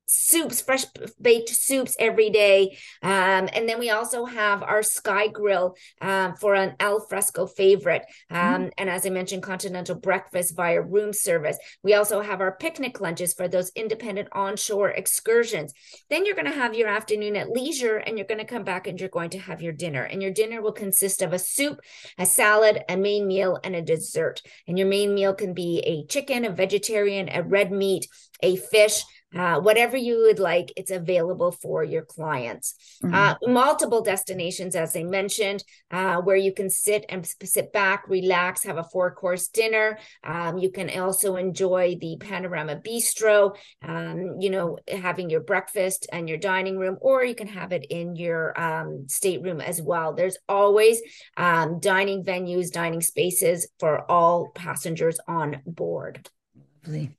soups, 0.09 0.61
fresh 0.61 0.85
baked 1.21 1.50
soups 1.50 1.95
every 1.99 2.31
day. 2.31 2.77
Um, 3.03 3.49
and 3.53 3.69
then 3.69 3.79
we 3.79 3.91
also 3.91 4.25
have 4.25 4.62
our 4.62 4.83
Sky 4.83 5.29
Grill 5.29 5.77
um, 6.00 6.35
for 6.37 6.55
an 6.55 6.75
al 6.81 7.00
fresco 7.00 7.47
favorite. 7.47 8.05
Um, 8.31 8.38
mm. 8.38 8.71
And 8.79 8.91
as 8.91 9.07
I 9.07 9.11
mentioned, 9.11 9.43
continental 9.43 9.95
breakfast 9.95 10.57
via 10.57 10.81
room 10.81 11.12
service. 11.12 11.59
We 11.83 11.95
also 11.95 12.21
have 12.21 12.41
our 12.41 12.57
picnic 12.57 13.00
lunches 13.00 13.35
for 13.35 13.49
those 13.49 13.71
independent 13.77 14.29
onshore 14.33 14.91
excursions. 14.91 15.75
Then 16.09 16.25
you're 16.25 16.35
going 16.35 16.47
to 16.47 16.53
have 16.53 16.75
your 16.75 16.88
afternoon 16.88 17.37
at 17.37 17.50
leisure 17.50 17.99
and 17.99 18.17
you're 18.17 18.27
going 18.27 18.38
to 18.38 18.45
come 18.45 18.65
back 18.65 18.87
and 18.87 18.99
you're 18.99 19.11
going 19.11 19.31
to 19.31 19.38
have 19.38 19.61
your 19.61 19.73
dinner. 19.73 20.05
And 20.05 20.23
your 20.23 20.33
dinner 20.33 20.62
will 20.62 20.73
consist 20.73 21.21
of 21.21 21.33
a 21.33 21.38
soup, 21.38 21.81
a 22.17 22.25
salad, 22.25 22.83
a 22.88 22.97
main 22.97 23.27
meal, 23.27 23.59
and 23.62 23.77
a 23.77 23.83
dessert. 23.83 24.43
And 24.67 24.79
your 24.79 24.88
main 24.88 25.15
meal 25.15 25.35
can 25.35 25.53
be 25.53 25.81
a 25.81 26.07
chicken, 26.07 26.45
a 26.47 26.50
vegetarian, 26.50 27.29
a 27.29 27.43
red 27.43 27.71
meat, 27.71 28.07
a 28.43 28.57
fish 28.57 29.03
uh, 29.35 29.61
whatever 29.61 29.97
you 29.97 30.23
would 30.23 30.39
like, 30.39 30.73
it's 30.77 30.91
available 30.91 31.53
for 31.53 31.85
your 31.85 32.03
clients. 32.03 32.75
Mm-hmm. 33.05 33.15
Uh, 33.15 33.35
multiple 33.47 34.03
destinations, 34.03 34.75
as 34.75 34.97
I 34.97 35.03
mentioned, 35.03 35.63
uh, 35.91 36.17
where 36.23 36.37
you 36.37 36.53
can 36.53 36.71
sit 36.71 37.05
and 37.09 37.29
sit 37.45 37.73
back, 37.73 38.09
relax, 38.09 38.65
have 38.65 38.79
a 38.79 38.85
four 38.85 39.15
course 39.15 39.49
dinner. 39.49 39.99
Um, 40.25 40.59
you 40.59 40.71
can 40.71 40.89
also 40.99 41.37
enjoy 41.37 41.97
the 42.01 42.17
Panorama 42.21 42.77
Bistro, 42.77 43.57
um, 43.83 44.37
you 44.41 44.51
know, 44.51 44.79
having 44.89 45.29
your 45.29 45.41
breakfast 45.41 46.07
and 46.11 46.29
your 46.29 46.39
dining 46.39 46.79
room, 46.79 46.97
or 47.01 47.23
you 47.23 47.35
can 47.35 47.49
have 47.49 47.73
it 47.73 47.85
in 47.91 48.17
your 48.17 48.59
um, 48.59 49.05
stateroom 49.09 49.61
as 49.61 49.83
well. 49.83 50.15
There's 50.15 50.39
always 50.49 51.03
um, 51.37 51.81
dining 51.81 52.25
venues, 52.25 52.73
dining 52.73 53.03
spaces 53.03 53.69
for 53.79 54.11
all 54.11 54.49
passengers 54.55 55.21
on 55.29 55.61
board. 55.67 56.29
Lovely. 56.85 57.18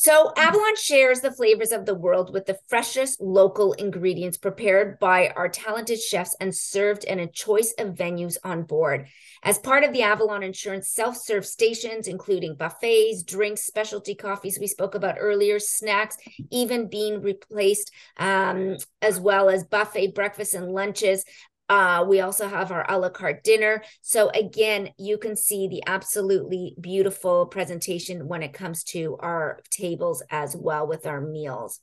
So, 0.00 0.32
Avalon 0.36 0.76
shares 0.76 1.22
the 1.22 1.32
flavors 1.32 1.72
of 1.72 1.84
the 1.84 1.94
world 1.96 2.32
with 2.32 2.46
the 2.46 2.60
freshest 2.68 3.20
local 3.20 3.72
ingredients 3.72 4.38
prepared 4.38 5.00
by 5.00 5.30
our 5.30 5.48
talented 5.48 6.00
chefs 6.00 6.36
and 6.40 6.54
served 6.54 7.02
in 7.02 7.18
a 7.18 7.26
choice 7.26 7.74
of 7.80 7.96
venues 7.96 8.36
on 8.44 8.62
board. 8.62 9.08
As 9.42 9.58
part 9.58 9.82
of 9.82 9.92
the 9.92 10.02
Avalon 10.02 10.44
Insurance 10.44 10.88
self 10.88 11.16
serve 11.16 11.44
stations, 11.44 12.06
including 12.06 12.54
buffets, 12.54 13.24
drinks, 13.24 13.64
specialty 13.64 14.14
coffees 14.14 14.60
we 14.60 14.68
spoke 14.68 14.94
about 14.94 15.16
earlier, 15.18 15.58
snacks, 15.58 16.16
even 16.52 16.88
being 16.88 17.20
replaced, 17.20 17.90
um, 18.18 18.76
as 19.02 19.18
well 19.18 19.50
as 19.50 19.64
buffet 19.64 20.14
breakfasts 20.14 20.54
and 20.54 20.70
lunches. 20.70 21.24
Uh, 21.68 22.04
we 22.08 22.20
also 22.20 22.48
have 22.48 22.72
our 22.72 22.86
a 22.90 22.98
la 22.98 23.10
carte 23.10 23.44
dinner. 23.44 23.82
So, 24.00 24.30
again, 24.30 24.90
you 24.96 25.18
can 25.18 25.36
see 25.36 25.68
the 25.68 25.82
absolutely 25.86 26.74
beautiful 26.80 27.46
presentation 27.46 28.26
when 28.26 28.42
it 28.42 28.54
comes 28.54 28.84
to 28.84 29.16
our 29.20 29.60
tables 29.70 30.22
as 30.30 30.56
well 30.56 30.86
with 30.86 31.06
our 31.06 31.20
meals. 31.20 31.80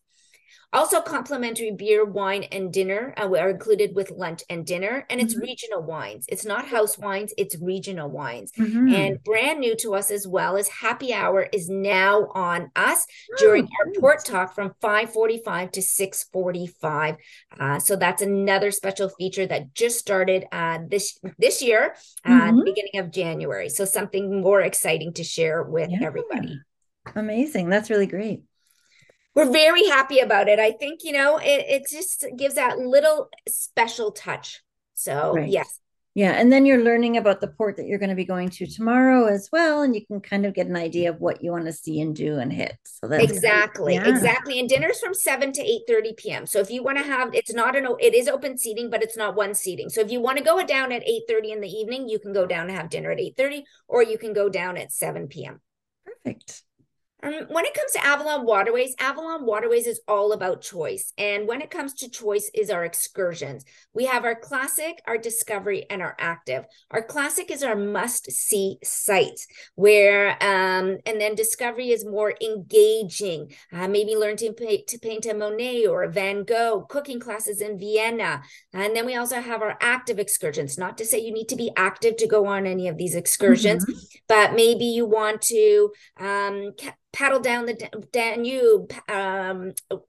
Also, 0.74 1.01
complimentary 1.01 1.71
beer, 1.71 2.03
wine, 2.03 2.43
and 2.51 2.74
dinner 2.74 3.13
uh, 3.17 3.29
are 3.29 3.50
included 3.50 3.95
with 3.95 4.12
lunch 4.12 4.43
and 4.50 4.65
dinner, 4.65 5.05
and 5.09 5.21
it's 5.21 5.33
mm-hmm. 5.33 5.43
regional 5.43 5.81
wines. 5.81 6.25
It's 6.27 6.43
not 6.43 6.67
house 6.67 6.97
wines; 6.97 7.33
it's 7.38 7.55
regional 7.62 8.09
wines. 8.09 8.51
Mm-hmm. 8.51 8.93
And 8.93 9.24
brand 9.24 9.62
new 9.62 9.75
to 9.77 9.95
us 9.95 10.12
as 10.12 10.27
well 10.27 10.57
is 10.57 10.67
happy 10.67 11.13
hour 11.13 11.47
is 11.53 11.69
now 11.69 12.27
on 12.35 12.71
us 12.75 13.05
oh, 13.31 13.35
during 13.38 13.63
our 13.63 13.93
port 14.01 14.25
talk 14.25 14.53
from 14.53 14.74
five 14.81 15.13
forty-five 15.13 15.71
to 15.71 15.81
six 15.81 16.25
forty-five. 16.33 17.15
Uh, 17.57 17.79
so 17.79 17.95
that's 17.95 18.21
another 18.21 18.71
special 18.71 19.07
feature 19.07 19.47
that 19.47 19.74
just 19.74 19.97
started 19.97 20.45
uh, 20.51 20.79
this 20.89 21.17
this 21.38 21.62
year, 21.62 21.95
uh, 22.25 22.29
mm-hmm. 22.29 22.57
the 22.57 22.63
beginning 22.65 23.00
of 23.00 23.12
January. 23.12 23.69
So 23.69 23.85
something 23.85 24.41
more 24.41 24.59
exciting 24.59 25.13
to 25.13 25.24
share 25.24 25.63
with 25.63 25.89
yeah. 25.89 26.05
everybody. 26.05 26.59
Amazing. 27.15 27.69
That's 27.69 27.89
really 27.89 28.07
great. 28.07 28.41
We're 29.35 29.51
very 29.51 29.85
happy 29.85 30.19
about 30.19 30.47
it. 30.47 30.59
I 30.59 30.71
think, 30.71 31.01
you 31.03 31.11
know, 31.11 31.37
it, 31.37 31.65
it 31.67 31.83
just 31.89 32.25
gives 32.37 32.55
that 32.55 32.79
little 32.79 33.29
special 33.47 34.11
touch. 34.11 34.63
So, 34.93 35.33
right. 35.33 35.49
yes, 35.49 35.81
yeah, 36.13 36.31
and 36.31 36.49
then 36.49 36.65
you're 36.65 36.81
learning 36.81 37.17
about 37.17 37.41
the 37.41 37.49
port 37.49 37.75
that 37.75 37.87
you're 37.87 37.99
going 37.99 38.09
to 38.09 38.15
be 38.15 38.23
going 38.23 38.49
to 38.49 38.65
tomorrow 38.65 39.25
as 39.25 39.49
well, 39.51 39.81
and 39.81 39.93
you 39.93 40.05
can 40.05 40.21
kind 40.21 40.45
of 40.45 40.53
get 40.53 40.67
an 40.67 40.77
idea 40.77 41.09
of 41.09 41.19
what 41.19 41.43
you 41.43 41.51
want 41.51 41.65
to 41.65 41.73
see 41.73 41.99
and 41.99 42.15
do 42.15 42.39
and 42.39 42.53
hit. 42.53 42.77
So 42.85 43.09
that's 43.09 43.25
exactly, 43.25 43.95
yeah. 43.95 44.07
exactly. 44.07 44.57
And 44.61 44.69
dinner's 44.69 45.01
from 45.01 45.13
seven 45.13 45.51
to 45.51 45.61
eight 45.61 45.81
thirty 45.85 46.13
p.m. 46.13 46.45
So 46.45 46.59
if 46.59 46.71
you 46.71 46.81
want 46.81 46.99
to 46.99 47.03
have, 47.03 47.35
it's 47.35 47.53
not 47.53 47.75
an, 47.75 47.85
it 47.99 48.13
is 48.13 48.29
open 48.29 48.57
seating, 48.57 48.89
but 48.89 49.03
it's 49.03 49.17
not 49.17 49.35
one 49.35 49.53
seating. 49.53 49.89
So 49.89 49.99
if 49.99 50.09
you 50.09 50.21
want 50.21 50.37
to 50.37 50.43
go 50.45 50.65
down 50.65 50.93
at 50.93 51.05
eight 51.05 51.23
thirty 51.27 51.51
in 51.51 51.59
the 51.59 51.67
evening, 51.67 52.07
you 52.07 52.19
can 52.19 52.31
go 52.31 52.45
down 52.45 52.69
and 52.69 52.77
have 52.77 52.89
dinner 52.89 53.11
at 53.11 53.19
eight 53.19 53.35
thirty, 53.35 53.65
or 53.89 54.01
you 54.01 54.17
can 54.17 54.31
go 54.31 54.47
down 54.47 54.77
at 54.77 54.93
seven 54.93 55.27
p.m. 55.27 55.59
Perfect. 56.05 56.63
Um, 57.25 57.34
when 57.50 57.65
it 57.65 57.74
comes 57.74 57.91
to 57.94 58.05
Avalon 58.05 58.46
Waterways, 58.46 58.94
Avalon 59.00 59.46
Waterways 59.46 59.88
is 59.88 60.00
all 60.08 60.32
about 60.32 60.62
choice. 60.62 61.12
And 61.17 61.48
when 61.48 61.62
it 61.62 61.72
comes 61.72 61.94
to 61.96 62.10
choice 62.10 62.51
is 62.53 62.70
our 62.70 62.86
excursions. 62.86 63.65
We 63.94 64.05
have 64.05 64.25
our 64.25 64.36
classic, 64.36 65.01
our 65.08 65.17
discovery, 65.17 65.86
and 65.89 66.03
our 66.03 66.15
active. 66.20 66.65
Our 66.91 67.01
classic 67.01 67.50
is 67.50 67.63
our 67.63 67.75
must-see 67.75 68.77
sites 68.84 69.48
where, 69.74 70.32
um, 70.44 70.98
and 71.05 71.20
then 71.20 71.34
discovery 71.34 71.89
is 71.89 72.05
more 72.05 72.36
engaging. 72.41 73.53
Uh, 73.74 73.88
maybe 73.88 74.15
learn 74.15 74.38
to, 74.38 74.53
paint, 74.53 74.86
to 74.88 75.00
paint 75.00 75.25
a 75.25 75.34
Monet 75.34 75.88
or 75.88 76.03
a 76.03 76.12
Van 76.12 76.44
Gogh, 76.44 76.82
cooking 76.82 77.20
classes 77.20 77.60
in 77.60 77.79
Vienna. 77.79 78.44
And 78.72 78.96
then 78.96 79.05
we 79.05 79.15
also 79.15 79.41
have 79.41 79.63
our 79.63 79.77
active 79.82 80.20
excursions. 80.20 80.77
Not 80.77 80.98
to 81.00 81.05
say 81.05 81.20
you 81.20 81.34
need 81.34 81.50
to 81.50 81.55
be 81.55 81.72
active 81.75 82.17
to 82.17 82.27
go 82.27 82.46
on 82.46 82.67
any 82.67 82.88
of 82.88 82.98
these 82.98 83.15
excursions, 83.15 83.84
mm-hmm. 83.84 83.98
but 84.27 84.53
maybe 84.53 84.86
you 84.86 85.05
want 85.08 85.41
to 85.44 85.91
um, 86.20 86.74
paddle 87.15 87.39
down 87.39 87.65
the 87.65 88.05
Danube, 88.12 88.93
um, 89.10 89.72
oh, 89.89 90.03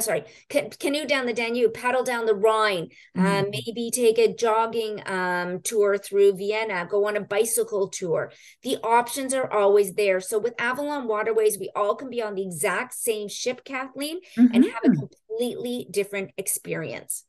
sorry, 0.00 0.24
canoe 0.48 1.04
down 1.04 1.26
the 1.26 1.34
Danube, 1.34 1.74
paddle 1.74 2.02
down 2.02 2.24
the 2.24 2.34
Rhine, 2.34 2.88
mm-hmm. 3.16 3.26
um, 3.26 3.50
maybe 3.50 3.90
take 3.92 4.18
a 4.18 4.34
jogging 4.34 5.02
um, 5.06 5.60
tour 5.60 5.98
through 5.98 6.36
Vienna, 6.36 6.88
go 6.90 7.06
on 7.06 7.16
a 7.16 7.20
bicycle 7.20 7.88
tour. 7.88 8.32
The 8.62 8.78
options 8.82 9.34
are 9.34 9.52
always 9.52 9.94
there. 9.94 10.20
So 10.20 10.38
with 10.38 10.54
Avalon 10.58 11.06
Waterways, 11.06 11.58
we 11.58 11.70
all 11.76 11.94
can 11.94 12.08
be 12.08 12.22
on 12.22 12.34
the 12.34 12.42
exact 12.42 12.94
same 12.94 13.28
ship, 13.28 13.62
Kathleen, 13.64 14.20
mm-hmm. 14.36 14.54
and 14.54 14.64
have 14.64 14.84
a 14.84 14.96
completely 14.96 15.86
different 15.90 16.30
experience. 16.38 17.24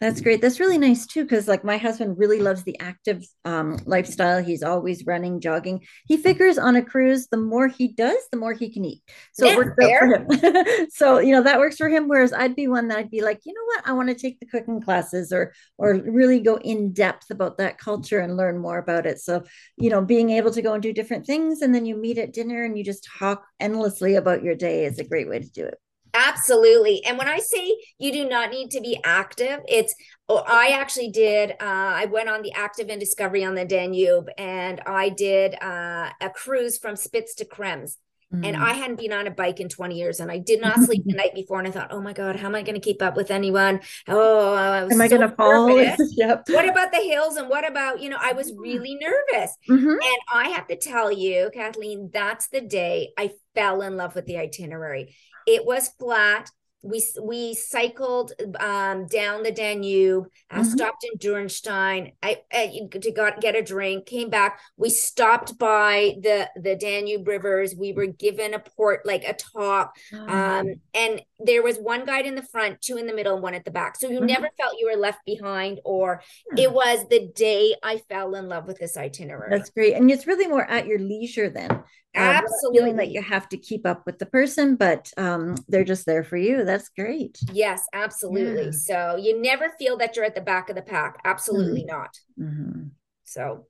That's 0.00 0.20
great. 0.20 0.42
That's 0.42 0.60
really 0.60 0.76
nice 0.76 1.06
too, 1.06 1.22
because 1.22 1.48
like 1.48 1.64
my 1.64 1.78
husband 1.78 2.18
really 2.18 2.40
loves 2.40 2.64
the 2.64 2.78
active 2.80 3.24
um, 3.44 3.78
lifestyle. 3.86 4.42
He's 4.42 4.62
always 4.62 5.06
running, 5.06 5.40
jogging. 5.40 5.86
He 6.06 6.16
figures 6.16 6.58
on 6.58 6.76
a 6.76 6.82
cruise, 6.82 7.28
the 7.28 7.38
more 7.38 7.68
he 7.68 7.88
does, 7.88 8.18
the 8.30 8.36
more 8.36 8.52
he 8.52 8.70
can 8.70 8.84
eat. 8.84 9.02
So 9.32 9.46
it 9.46 9.56
works 9.56 9.70
for 9.80 10.06
him. 10.06 10.88
so 10.90 11.20
you 11.20 11.32
know 11.32 11.42
that 11.44 11.58
works 11.58 11.76
for 11.76 11.88
him. 11.88 12.08
Whereas 12.08 12.32
I'd 12.32 12.56
be 12.56 12.66
one 12.66 12.88
that 12.88 12.98
I'd 12.98 13.10
be 13.10 13.22
like, 13.22 13.40
you 13.44 13.54
know 13.54 13.64
what, 13.66 13.88
I 13.88 13.92
want 13.92 14.08
to 14.08 14.14
take 14.14 14.40
the 14.40 14.46
cooking 14.46 14.82
classes 14.82 15.32
or 15.32 15.54
or 15.78 15.94
really 15.94 16.40
go 16.40 16.56
in 16.56 16.92
depth 16.92 17.30
about 17.30 17.56
that 17.58 17.78
culture 17.78 18.18
and 18.18 18.36
learn 18.36 18.58
more 18.58 18.78
about 18.78 19.06
it. 19.06 19.20
So 19.20 19.44
you 19.78 19.90
know, 19.90 20.02
being 20.04 20.30
able 20.30 20.50
to 20.50 20.62
go 20.62 20.74
and 20.74 20.82
do 20.82 20.92
different 20.92 21.24
things, 21.24 21.62
and 21.62 21.74
then 21.74 21.86
you 21.86 21.96
meet 21.96 22.18
at 22.18 22.32
dinner 22.32 22.64
and 22.64 22.76
you 22.76 22.84
just 22.84 23.08
talk 23.18 23.44
endlessly 23.60 24.16
about 24.16 24.42
your 24.42 24.56
day 24.56 24.84
is 24.84 24.98
a 24.98 25.04
great 25.04 25.28
way 25.28 25.38
to 25.38 25.50
do 25.50 25.64
it. 25.64 25.78
Absolutely. 26.14 27.04
And 27.04 27.18
when 27.18 27.28
I 27.28 27.38
say 27.38 27.76
you 27.98 28.12
do 28.12 28.28
not 28.28 28.50
need 28.50 28.70
to 28.70 28.80
be 28.80 28.98
active, 29.04 29.60
it's 29.68 29.94
oh, 30.28 30.44
I 30.46 30.68
actually 30.68 31.10
did 31.10 31.50
uh, 31.52 31.54
I 31.60 32.06
went 32.06 32.28
on 32.28 32.42
the 32.42 32.52
active 32.52 32.88
and 32.88 33.00
discovery 33.00 33.44
on 33.44 33.54
the 33.54 33.64
Danube 33.64 34.28
and 34.38 34.80
I 34.86 35.08
did 35.08 35.60
uh, 35.60 36.10
a 36.20 36.30
cruise 36.30 36.78
from 36.78 36.96
Spitz 36.96 37.34
to 37.36 37.44
Krems. 37.44 37.96
Mm. 38.34 38.46
And 38.46 38.56
I 38.56 38.72
hadn't 38.72 38.96
been 38.96 39.12
on 39.12 39.26
a 39.26 39.30
bike 39.30 39.60
in 39.60 39.68
20 39.68 39.96
years 39.96 40.20
and 40.20 40.30
I 40.30 40.38
did 40.38 40.60
not 40.60 40.78
sleep 40.80 41.02
the 41.04 41.12
night 41.16 41.34
before. 41.34 41.58
And 41.58 41.68
I 41.68 41.70
thought, 41.70 41.92
oh 41.92 42.00
my 42.00 42.12
God, 42.12 42.36
how 42.36 42.48
am 42.48 42.54
I 42.54 42.62
going 42.62 42.74
to 42.74 42.80
keep 42.80 43.02
up 43.02 43.16
with 43.16 43.30
anyone? 43.30 43.80
Oh, 44.08 44.54
I 44.54 44.82
am 44.84 45.00
I 45.00 45.08
going 45.08 45.20
to 45.20 45.28
fall? 45.28 45.78
yep. 46.16 46.44
What 46.48 46.68
about 46.68 46.92
the 46.92 47.00
hills? 47.00 47.36
And 47.36 47.48
what 47.48 47.68
about, 47.68 48.00
you 48.00 48.08
know, 48.08 48.18
I 48.20 48.32
was 48.32 48.52
really 48.56 48.96
nervous. 48.96 49.56
Mm-hmm. 49.68 49.88
And 49.88 50.18
I 50.32 50.48
have 50.50 50.66
to 50.68 50.76
tell 50.76 51.12
you, 51.12 51.50
Kathleen, 51.52 52.10
that's 52.12 52.48
the 52.48 52.60
day 52.60 53.10
I 53.18 53.30
fell 53.54 53.82
in 53.82 53.96
love 53.96 54.14
with 54.14 54.26
the 54.26 54.38
itinerary. 54.38 55.14
It 55.46 55.64
was 55.66 55.88
flat. 55.88 56.50
We 56.84 57.02
we 57.22 57.54
cycled 57.54 58.32
um, 58.60 59.06
down 59.06 59.42
the 59.42 59.50
Danube. 59.50 60.26
I 60.50 60.60
mm-hmm. 60.60 60.70
stopped 60.70 61.04
in 61.04 61.18
Dürnstein. 61.18 62.12
I, 62.22 62.42
I 62.52 62.88
to 62.90 63.10
got, 63.10 63.40
get 63.40 63.56
a 63.56 63.62
drink. 63.62 64.06
Came 64.06 64.30
back. 64.30 64.60
We 64.76 64.90
stopped 64.90 65.58
by 65.58 66.16
the 66.22 66.50
the 66.56 66.76
Danube 66.76 67.26
rivers. 67.26 67.74
We 67.74 67.92
were 67.92 68.06
given 68.06 68.54
a 68.54 68.58
port 68.58 69.06
like 69.06 69.24
a 69.24 69.34
talk. 69.34 69.96
Oh. 70.12 70.28
Um, 70.28 70.74
and 70.92 71.22
there 71.38 71.62
was 71.62 71.78
one 71.78 72.04
guide 72.04 72.26
in 72.26 72.34
the 72.34 72.42
front, 72.42 72.80
two 72.80 72.96
in 72.96 73.06
the 73.06 73.14
middle, 73.14 73.34
and 73.34 73.42
one 73.42 73.54
at 73.54 73.64
the 73.64 73.70
back. 73.70 73.96
So 73.96 74.08
you 74.08 74.18
mm-hmm. 74.18 74.26
never 74.26 74.50
felt 74.58 74.78
you 74.78 74.90
were 74.92 75.00
left 75.00 75.24
behind. 75.24 75.80
Or 75.84 76.18
mm-hmm. 76.18 76.58
it 76.58 76.72
was 76.72 77.06
the 77.08 77.28
day 77.34 77.74
I 77.82 78.02
fell 78.08 78.34
in 78.34 78.48
love 78.48 78.66
with 78.66 78.78
this 78.78 78.96
itinerary. 78.96 79.50
That's 79.50 79.70
great, 79.70 79.94
and 79.94 80.10
it's 80.10 80.26
really 80.26 80.46
more 80.46 80.68
at 80.70 80.86
your 80.86 80.98
leisure 80.98 81.48
then 81.48 81.82
Absolutely. 82.14 82.78
feeling 82.78 82.96
that 82.96 83.10
you 83.10 83.22
have 83.22 83.48
to 83.48 83.56
keep 83.56 83.86
up 83.86 84.06
with 84.06 84.18
the 84.18 84.26
person, 84.26 84.76
but 84.76 85.12
um, 85.16 85.56
they're 85.68 85.84
just 85.84 86.06
there 86.06 86.22
for 86.22 86.36
you. 86.36 86.64
That's 86.64 86.73
great. 86.88 87.38
Yes, 87.52 87.86
absolutely. 87.92 88.66
Yeah. 88.66 88.70
So 88.70 89.16
you 89.16 89.40
never 89.40 89.70
feel 89.78 89.96
that 89.98 90.16
you're 90.16 90.24
at 90.24 90.34
the 90.34 90.40
back 90.40 90.68
of 90.68 90.76
the 90.76 90.82
pack. 90.82 91.20
Absolutely 91.24 91.82
mm-hmm. 91.82 91.96
not. 91.96 92.18
Mm-hmm. 92.38 92.82
So 93.24 93.66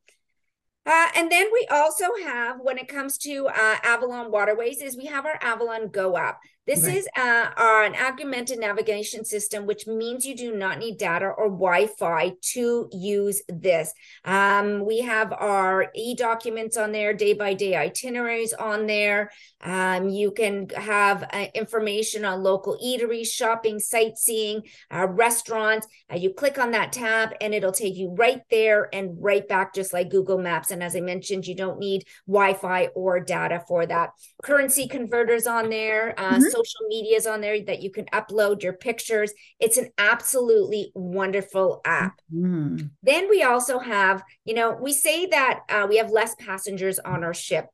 uh, 0.86 1.08
and 1.16 1.32
then 1.32 1.48
we 1.52 1.66
also 1.70 2.04
have, 2.24 2.58
when 2.60 2.76
it 2.76 2.88
comes 2.88 3.16
to 3.18 3.46
uh, 3.48 3.76
Avalon 3.82 4.30
Waterways, 4.30 4.82
is 4.82 4.96
we 4.96 5.06
have 5.06 5.24
our 5.24 5.38
Avalon 5.40 5.88
Go 5.88 6.16
app. 6.16 6.40
This 6.66 6.84
right. 6.84 6.96
is 6.96 7.08
uh, 7.14 7.50
our, 7.56 7.84
an 7.84 7.94
augmented 7.94 8.58
navigation 8.58 9.24
system, 9.24 9.66
which 9.66 9.86
means 9.86 10.24
you 10.24 10.34
do 10.34 10.56
not 10.56 10.78
need 10.78 10.96
data 10.96 11.26
or 11.26 11.50
Wi-Fi 11.50 12.32
to 12.52 12.88
use 12.90 13.42
this. 13.48 13.92
Um, 14.24 14.86
we 14.86 15.00
have 15.00 15.32
our 15.32 15.90
e-documents 15.94 16.78
on 16.78 16.92
there, 16.92 17.12
day-by-day 17.12 17.76
itineraries 17.76 18.54
on 18.54 18.86
there. 18.86 19.30
Um, 19.62 20.08
you 20.08 20.30
can 20.30 20.70
have 20.70 21.24
uh, 21.32 21.46
information 21.54 22.24
on 22.24 22.42
local 22.42 22.78
eateries, 22.82 23.26
shopping, 23.26 23.78
sightseeing, 23.78 24.62
uh, 24.90 25.06
restaurants. 25.06 25.86
Uh, 26.10 26.16
you 26.16 26.32
click 26.32 26.58
on 26.58 26.70
that 26.70 26.92
tab 26.92 27.34
and 27.42 27.52
it'll 27.52 27.72
take 27.72 27.96
you 27.96 28.14
right 28.14 28.40
there 28.50 28.88
and 28.94 29.16
right 29.20 29.46
back, 29.46 29.74
just 29.74 29.92
like 29.92 30.08
Google 30.08 30.38
Maps. 30.38 30.70
And 30.70 30.82
as 30.82 30.96
I 30.96 31.00
mentioned, 31.00 31.46
you 31.46 31.54
don't 31.54 31.78
need 31.78 32.04
Wi-Fi 32.26 32.86
or 32.94 33.20
data 33.20 33.62
for 33.68 33.84
that. 33.84 34.10
Currency 34.42 34.88
converters 34.88 35.46
on 35.46 35.68
there. 35.68 36.14
Uh, 36.16 36.36
mm-hmm 36.36 36.53
social 36.54 36.86
medias 36.88 37.26
on 37.26 37.40
there 37.40 37.60
that 37.62 37.82
you 37.82 37.90
can 37.90 38.06
upload 38.06 38.62
your 38.62 38.72
pictures. 38.72 39.32
It's 39.60 39.76
an 39.76 39.90
absolutely 39.98 40.92
wonderful 40.94 41.80
app. 41.84 42.20
Mm-hmm. 42.32 42.86
Then 43.02 43.28
we 43.28 43.42
also 43.42 43.78
have, 43.78 44.22
you 44.44 44.54
know, 44.54 44.76
we 44.80 44.92
say 44.92 45.26
that 45.26 45.60
uh, 45.68 45.86
we 45.88 45.96
have 45.96 46.10
less 46.10 46.34
passengers 46.36 46.98
on 46.98 47.24
our 47.24 47.34
ship. 47.34 47.66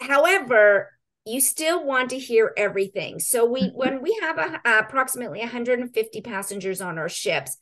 However, 0.00 0.90
you 1.24 1.40
still 1.40 1.84
want 1.84 2.10
to 2.10 2.18
hear 2.18 2.52
everything. 2.56 3.18
So 3.18 3.44
we 3.44 3.62
mm-hmm. 3.62 3.76
when 3.76 4.02
we 4.02 4.18
have 4.22 4.38
a, 4.38 4.60
uh, 4.64 4.80
approximately 4.80 5.40
150 5.40 6.20
passengers 6.22 6.80
on 6.80 6.98
our 6.98 7.08
ships, 7.08 7.56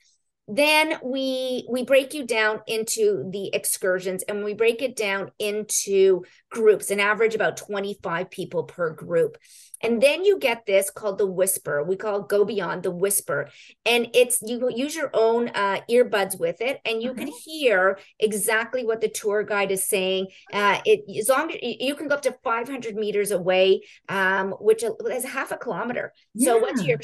then 0.48 0.98
we 1.02 1.66
we 1.70 1.84
break 1.84 2.12
you 2.12 2.26
down 2.26 2.60
into 2.66 3.28
the 3.30 3.54
excursions 3.54 4.22
and 4.24 4.44
we 4.44 4.54
break 4.54 4.82
it 4.82 4.96
down 4.96 5.30
into 5.38 6.24
groups 6.50 6.90
an 6.90 6.98
average 6.98 7.34
about 7.34 7.56
25 7.56 8.30
people 8.30 8.64
per 8.64 8.90
group 8.90 9.36
and 9.82 10.02
then 10.02 10.24
you 10.24 10.38
get 10.38 10.66
this 10.66 10.90
called 10.90 11.18
the 11.18 11.26
whisper. 11.26 11.82
We 11.82 11.96
call 11.96 12.20
it 12.20 12.28
go 12.28 12.44
beyond 12.44 12.82
the 12.82 12.90
whisper. 12.90 13.48
And 13.86 14.08
it's 14.14 14.42
you 14.42 14.70
use 14.74 14.94
your 14.94 15.10
own 15.14 15.48
uh, 15.48 15.80
earbuds 15.90 16.38
with 16.38 16.60
it 16.60 16.80
and 16.84 17.02
you 17.02 17.14
can 17.14 17.28
mm-hmm. 17.28 17.50
hear 17.50 17.98
exactly 18.18 18.84
what 18.84 19.00
the 19.00 19.08
tour 19.08 19.42
guide 19.42 19.70
is 19.70 19.88
saying. 19.88 20.28
Uh, 20.52 20.80
it 20.84 21.00
as 21.18 21.28
long 21.28 21.50
as 21.50 21.58
you 21.60 21.94
can 21.94 22.08
go 22.08 22.14
up 22.14 22.22
to 22.22 22.36
500 22.42 22.94
meters 22.94 23.30
away, 23.30 23.82
um, 24.08 24.52
which 24.60 24.84
is 25.10 25.24
half 25.24 25.52
a 25.52 25.56
kilometer. 25.56 26.12
Yeah. 26.34 26.46
So 26.46 26.58
once 26.58 26.82
you're, 26.84 27.00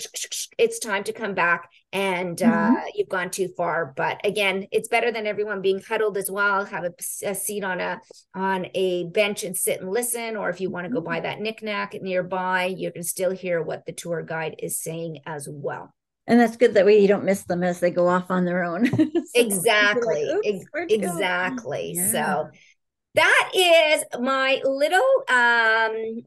it's 0.58 0.78
time 0.78 1.04
to 1.04 1.12
come 1.12 1.34
back 1.34 1.70
and 1.92 2.42
uh, 2.42 2.46
mm-hmm. 2.46 2.74
you've 2.94 3.08
gone 3.08 3.30
too 3.30 3.48
far. 3.56 3.94
But 3.96 4.20
again, 4.24 4.66
it's 4.70 4.88
better 4.88 5.10
than 5.10 5.26
everyone 5.26 5.62
being 5.62 5.80
huddled 5.80 6.16
as 6.16 6.30
well. 6.30 6.64
Have 6.64 6.84
a, 6.84 6.92
a 7.24 7.34
seat 7.34 7.64
on 7.64 7.80
a 7.80 8.00
on 8.34 8.66
a 8.74 9.04
bench 9.08 9.44
and 9.44 9.56
sit 9.56 9.80
and 9.80 9.90
listen, 9.90 10.36
or 10.36 10.50
if 10.50 10.60
you 10.60 10.68
want 10.68 10.86
to 10.86 10.92
go 10.92 11.00
buy 11.00 11.16
mm-hmm. 11.16 11.24
that 11.24 11.40
knickknack 11.40 11.96
nearby 12.02 12.65
you 12.66 12.92
can 12.92 13.02
still 13.02 13.30
hear 13.30 13.62
what 13.62 13.86
the 13.86 13.92
tour 13.92 14.22
guide 14.22 14.56
is 14.58 14.78
saying 14.78 15.20
as 15.26 15.48
well. 15.50 15.92
And 16.26 16.40
that's 16.40 16.56
good 16.56 16.74
that 16.74 16.86
way 16.86 16.98
you 17.00 17.08
don't 17.08 17.24
miss 17.24 17.44
them 17.44 17.62
as 17.62 17.80
they 17.80 17.90
go 17.90 18.08
off 18.08 18.30
on 18.30 18.44
their 18.44 18.64
own. 18.64 18.86
so 18.96 19.22
exactly. 19.34 20.28
Like, 20.74 20.90
exactly. 20.90 21.92
Yeah. 21.94 22.10
So 22.10 22.50
that 23.14 23.50
is 23.54 24.04
my 24.20 24.60
little 24.64 25.24
um 25.28 26.22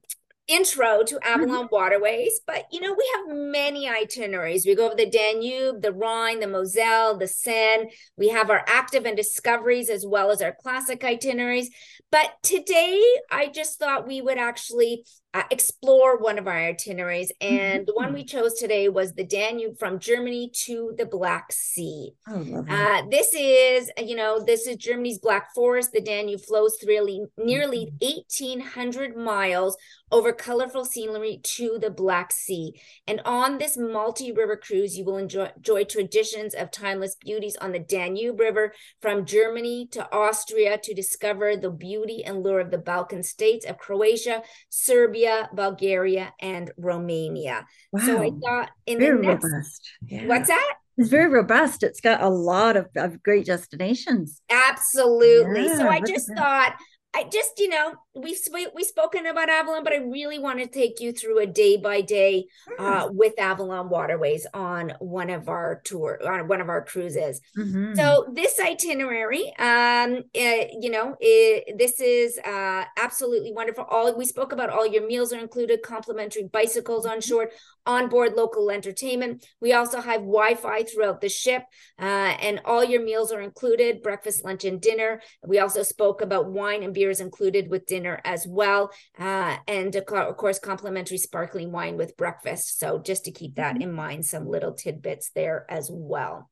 intro 0.49 1.03
to 1.03 1.19
Avalon 1.23 1.65
mm-hmm. 1.65 1.75
waterways, 1.75 2.41
but 2.45 2.65
you 2.71 2.81
know, 2.81 2.91
we 2.91 3.11
have 3.15 3.37
many 3.37 3.87
itineraries. 3.87 4.65
We 4.65 4.75
go 4.75 4.87
over 4.87 4.95
the 4.95 5.09
Danube, 5.09 5.81
the 5.81 5.93
Rhine, 5.93 6.39
the 6.39 6.47
Moselle, 6.47 7.17
the 7.17 7.27
Seine. 7.27 7.91
We 8.17 8.29
have 8.29 8.49
our 8.49 8.65
active 8.67 9.05
and 9.05 9.15
discoveries 9.15 9.89
as 9.89 10.05
well 10.05 10.31
as 10.31 10.41
our 10.41 10.55
classic 10.59 11.03
itineraries. 11.03 11.69
But 12.11 12.31
today, 12.41 13.01
I 13.29 13.47
just 13.47 13.77
thought 13.77 14.07
we 14.07 14.21
would 14.21 14.39
actually 14.39 15.05
uh, 15.33 15.43
explore 15.51 16.17
one 16.17 16.39
of 16.39 16.47
our 16.47 16.57
itineraries. 16.57 17.31
And 17.39 17.85
the 17.85 17.93
one 17.93 18.13
we 18.13 18.23
mm-hmm. 18.23 18.37
chose 18.37 18.55
today 18.55 18.89
was 18.89 19.13
the 19.13 19.23
Danube 19.23 19.77
from 19.77 19.99
Germany 19.99 20.51
to 20.65 20.93
the 20.97 21.05
Black 21.05 21.51
Sea. 21.51 22.13
Uh, 22.27 23.03
this 23.11 23.33
is, 23.35 23.91
you 23.97 24.15
know, 24.15 24.43
this 24.43 24.65
is 24.65 24.77
Germany's 24.77 25.19
Black 25.19 25.53
Forest. 25.53 25.91
The 25.93 26.01
Danube 26.01 26.41
flows 26.41 26.77
through 26.77 27.27
nearly 27.37 27.91
1,800 27.99 29.11
mm-hmm. 29.11 29.23
miles 29.23 29.77
over 30.11 30.33
colorful 30.33 30.85
scenery 30.85 31.39
to 31.43 31.77
the 31.79 31.91
Black 31.91 32.31
Sea. 32.31 32.73
And 33.05 33.21
on 33.23 33.59
this 33.59 33.77
multi 33.77 34.31
river 34.31 34.57
cruise, 34.57 34.97
you 34.97 35.05
will 35.05 35.17
enjoy, 35.17 35.51
enjoy 35.55 35.83
traditions 35.83 36.55
of 36.55 36.71
timeless 36.71 37.15
beauties 37.15 37.55
on 37.57 37.71
the 37.71 37.79
Danube 37.79 38.39
River 38.39 38.73
from 38.99 39.25
Germany 39.25 39.87
to 39.91 40.11
Austria 40.11 40.79
to 40.81 40.93
discover 40.95 41.55
the 41.55 41.69
beauty 41.69 42.23
and 42.23 42.41
lure 42.41 42.59
of 42.59 42.71
the 42.71 42.79
Balkan 42.79 43.21
states 43.21 43.65
of 43.65 43.77
Croatia, 43.77 44.41
Serbia 44.69 45.18
Serbia, 45.19 45.49
Bulgaria, 45.53 46.33
and 46.39 46.71
Romania. 46.77 47.65
Wow. 47.91 48.05
So 48.05 48.21
I 48.21 48.31
thought 48.43 48.69
in 48.85 48.99
very 48.99 49.17
the 49.17 49.23
next, 49.23 49.43
robust. 49.43 49.91
Yeah. 50.07 50.27
What's 50.27 50.47
that? 50.47 50.73
It's 50.97 51.09
very 51.09 51.29
robust. 51.29 51.83
It's 51.83 52.01
got 52.01 52.21
a 52.21 52.29
lot 52.29 52.75
of, 52.75 52.87
of 52.95 53.21
great 53.23 53.45
destinations. 53.45 54.41
Absolutely. 54.49 55.65
Yeah, 55.65 55.77
so 55.77 55.87
I 55.87 56.01
just 56.01 56.29
thought 56.35 56.75
I 57.11 57.23
just, 57.23 57.57
you 57.57 57.69
know, 57.69 57.95
we've 58.13 58.37
we've 58.53 58.85
spoken 58.85 59.25
about 59.25 59.49
Avalon, 59.49 59.83
but 59.83 59.93
I 59.93 59.97
really 59.97 60.37
want 60.37 60.59
to 60.59 60.67
take 60.67 60.99
you 60.99 61.11
through 61.11 61.39
a 61.39 61.47
day 61.47 61.75
by 61.75 62.01
day 62.01 62.45
uh, 62.77 63.07
hmm. 63.07 63.17
with 63.17 63.33
Avalon 63.39 63.89
Waterways 63.89 64.45
on 64.53 64.93
one 64.99 65.31
of 65.31 65.49
our 65.49 65.81
tour 65.83 66.19
on 66.23 66.47
one 66.47 66.61
of 66.61 66.69
our 66.69 66.85
cruises. 66.85 67.41
Mm-hmm. 67.57 67.95
So 67.95 68.27
this 68.31 68.59
itinerary, 68.59 69.51
um, 69.57 70.23
it, 70.35 70.71
you 70.79 70.91
know, 70.91 71.15
it, 71.19 71.79
this 71.79 71.99
is 71.99 72.37
uh, 72.45 72.85
absolutely 72.95 73.53
wonderful. 73.53 73.85
All 73.89 74.15
we 74.15 74.25
spoke 74.25 74.51
about, 74.51 74.69
all 74.69 74.85
your 74.85 75.07
meals 75.07 75.33
are 75.33 75.39
included, 75.39 75.81
complimentary 75.81 76.43
bicycles 76.43 77.07
on 77.07 77.21
shore, 77.21 77.49
onboard 77.89 78.33
local 78.35 78.69
entertainment. 78.69 79.45
We 79.59 79.73
also 79.73 79.99
have 79.99 80.21
Wi-Fi 80.21 80.83
throughout 80.83 81.19
the 81.21 81.29
ship, 81.29 81.63
uh, 81.99 82.31
and 82.47 82.61
all 82.63 82.83
your 82.83 83.03
meals 83.03 83.31
are 83.31 83.41
included: 83.41 84.03
breakfast, 84.03 84.45
lunch, 84.45 84.63
and 84.65 84.79
dinner. 84.79 85.21
We 85.51 85.59
also 85.59 85.83
spoke 85.83 86.21
about 86.21 86.51
wine 86.59 86.83
and 86.83 86.93
beers 86.93 87.19
included 87.19 87.69
with 87.69 87.85
dinner 87.85 88.21
as 88.23 88.45
well. 88.47 88.91
Uh, 89.17 89.57
and 89.67 89.95
of 89.95 90.05
course, 90.05 90.59
complimentary 90.59 91.17
sparkling 91.17 91.71
wine 91.71 91.97
with 91.97 92.15
breakfast. 92.15 92.79
So 92.79 92.99
just 92.99 93.25
to 93.25 93.31
keep 93.31 93.55
that 93.55 93.73
mm-hmm. 93.73 93.89
in 93.89 93.91
mind, 93.93 94.25
some 94.25 94.47
little 94.47 94.73
tidbits 94.73 95.31
there 95.33 95.65
as 95.69 95.89
well. 95.91 96.49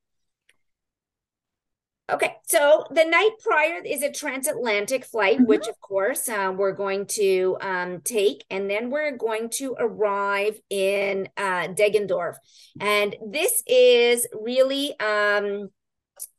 Okay, 2.10 2.36
so 2.48 2.86
the 2.90 3.04
night 3.04 3.32
prior 3.42 3.82
is 3.84 4.02
a 4.02 4.10
transatlantic 4.10 5.04
flight, 5.04 5.40
mm-hmm. 5.40 5.46
which 5.46 5.68
of 5.68 5.78
course 5.82 6.30
uh, 6.30 6.54
we're 6.56 6.72
going 6.72 7.06
to 7.08 7.58
um, 7.60 8.00
take, 8.00 8.46
and 8.50 8.70
then 8.70 8.90
we're 8.90 9.18
going 9.18 9.50
to 9.56 9.76
arrive 9.78 10.58
in 10.70 11.28
uh, 11.36 11.68
Deggendorf, 11.68 12.36
and 12.80 13.14
this 13.30 13.62
is 13.68 14.26
really 14.34 14.98
um, 15.02 15.70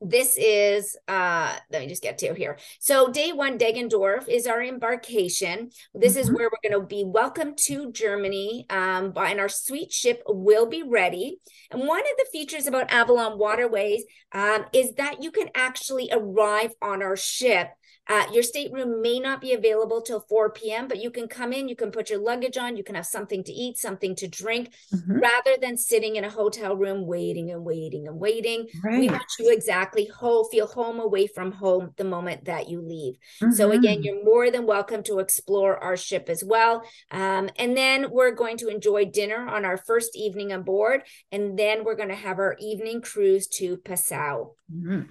this 0.01 0.37
is 0.37 0.97
uh 1.09 1.55
let 1.71 1.81
me 1.83 1.88
just 1.88 2.03
get 2.03 2.19
to 2.19 2.35
here. 2.35 2.59
So 2.81 3.09
day 3.11 3.33
one 3.33 3.59
deggendorf 3.59 4.29
is 4.29 4.47
our 4.47 4.62
embarkation. 4.62 5.71
This 5.95 6.12
mm-hmm. 6.12 6.21
is 6.21 6.31
where 6.31 6.49
we're 6.51 6.71
going 6.71 6.81
to 6.81 6.87
be. 6.87 7.05
Welcome 7.07 7.55
to 7.67 7.93
germany. 7.93 8.67
Um 8.71 9.12
and 9.17 9.41
our 9.41 9.49
sweet 9.49 9.93
ship 9.93 10.23
will 10.27 10.67
be 10.67 10.83
ready. 10.83 11.38
And 11.71 11.87
one 11.87 12.01
of 12.01 12.17
the 12.17 12.27
features 12.33 12.67
about 12.67 12.91
avalon 12.91 13.38
waterways 13.38 14.05
um, 14.33 14.67
is 14.73 14.95
that 14.95 15.23
you 15.23 15.31
can 15.31 15.49
actually 15.55 16.09
arrive 16.12 16.73
on 16.83 17.03
our 17.03 17.17
ship 17.17 17.69
uh, 18.09 18.25
your 18.33 18.42
stateroom 18.42 19.03
may 19.03 19.21
not 19.21 19.40
be 19.40 19.53
available 19.53 20.01
till 20.01 20.21
4 20.21 20.51
p.m., 20.51 20.88
but 20.88 21.03
you 21.03 21.11
can 21.11 21.29
come 21.29 21.53
in, 21.53 21.68
you 21.68 21.77
can 21.77 21.90
put 21.90 22.09
your 22.09 22.18
luggage 22.18 22.57
on, 22.57 22.77
you 22.77 22.83
can 22.83 22.94
have 22.94 23.07
something 23.07 23.44
to 23.44 23.53
eat, 23.53 23.77
something 23.77 24.14
to 24.16 24.27
drink, 24.27 24.73
mm-hmm. 24.94 25.18
rather 25.18 25.57
than 25.61 25.77
sitting 25.77 26.16
in 26.16 26.25
a 26.25 26.31
hotel 26.31 26.75
room 26.75 27.07
waiting 27.07 27.51
and 27.51 27.64
waiting 27.64 28.09
and 28.09 28.18
waiting. 28.18 28.66
Right. 28.83 29.01
We 29.01 29.09
want 29.09 29.25
you 29.38 29.53
exactly 29.53 30.07
whole, 30.07 30.44
feel 30.44 30.66
home 30.66 31.01
away 31.01 31.27
from 31.27 31.53
home 31.53 31.92
the 31.97 32.05
moment 32.05 32.47
that 32.47 32.68
you 32.68 32.81
leave. 32.81 33.16
Mm-hmm. 33.42 33.53
So 33.53 33.73
again, 33.73 34.03
you're 34.03 34.25
more 34.25 34.51
than 34.51 34.66
welcome 34.66 35.03
to 35.05 35.18
explore 35.18 35.77
our 35.77 35.97
ship 35.97 36.29
as 36.29 36.42
well. 36.42 36.83
Um, 37.11 37.51
and 37.57 37.77
then 37.77 38.11
we're 38.11 38.35
going 38.35 38.57
to 38.59 38.68
enjoy 38.68 39.05
dinner 39.05 39.47
on 39.47 39.64
our 39.64 39.77
first 39.77 40.16
evening 40.16 40.53
on 40.53 40.62
board, 40.62 41.03
and 41.31 41.59
then 41.59 41.85
we're 41.85 41.97
going 41.97 42.09
to 42.09 42.14
have 42.14 42.38
our 42.38 42.57
evening 42.59 43.03
cruise 43.03 43.47
to 43.49 43.77
Passau. 43.77 44.55
Mm-hmm. 44.73 45.11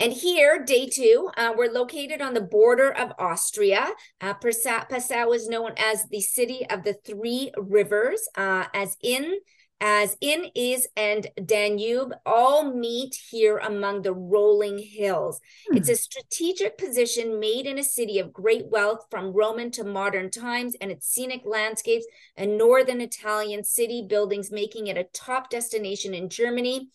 And 0.00 0.12
here, 0.12 0.64
day 0.64 0.88
two, 0.88 1.30
uh, 1.36 1.52
we're 1.56 1.70
located 1.70 2.20
on 2.20 2.34
the 2.34 2.40
border 2.40 2.90
of 2.90 3.12
Austria. 3.18 3.90
Uh, 4.20 4.34
Passau 4.34 5.34
is 5.34 5.48
known 5.48 5.72
as 5.76 6.04
the 6.08 6.20
city 6.20 6.66
of 6.68 6.82
the 6.82 6.94
three 7.04 7.52
rivers, 7.56 8.28
uh, 8.36 8.64
as 8.74 8.96
in 9.02 9.38
as 9.80 10.16
in 10.20 10.46
is 10.54 10.86
and 10.96 11.26
Danube 11.44 12.14
all 12.24 12.72
meet 12.72 13.14
here 13.30 13.58
among 13.58 14.02
the 14.02 14.14
rolling 14.14 14.78
hills. 14.78 15.40
Hmm. 15.68 15.76
It's 15.76 15.88
a 15.88 15.96
strategic 15.96 16.78
position 16.78 17.38
made 17.38 17.66
in 17.66 17.78
a 17.78 17.84
city 17.84 18.18
of 18.18 18.32
great 18.32 18.66
wealth 18.70 19.06
from 19.10 19.32
Roman 19.32 19.70
to 19.72 19.84
modern 19.84 20.30
times 20.30 20.74
and 20.80 20.90
its 20.90 21.08
scenic 21.08 21.42
landscapes 21.44 22.06
and 22.36 22.56
northern 22.56 23.00
Italian 23.00 23.62
city 23.62 24.06
buildings, 24.08 24.50
making 24.50 24.86
it 24.86 24.96
a 24.96 25.04
top 25.04 25.50
destination 25.50 26.14
in 26.14 26.28
Germany 26.28 26.88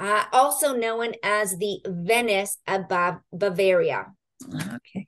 uh, 0.00 0.24
also 0.32 0.74
known 0.74 1.12
as 1.22 1.56
the 1.58 1.80
Venice 1.86 2.58
of 2.66 2.88
Bav- 2.88 3.20
Bavaria. 3.32 4.06
Okay. 4.52 5.06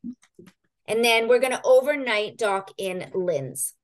And 0.87 1.05
then 1.05 1.26
we're 1.26 1.40
going 1.40 1.52
to 1.52 1.62
overnight 1.64 2.37
dock 2.37 2.70
in 2.76 3.11
Linz. 3.14 3.74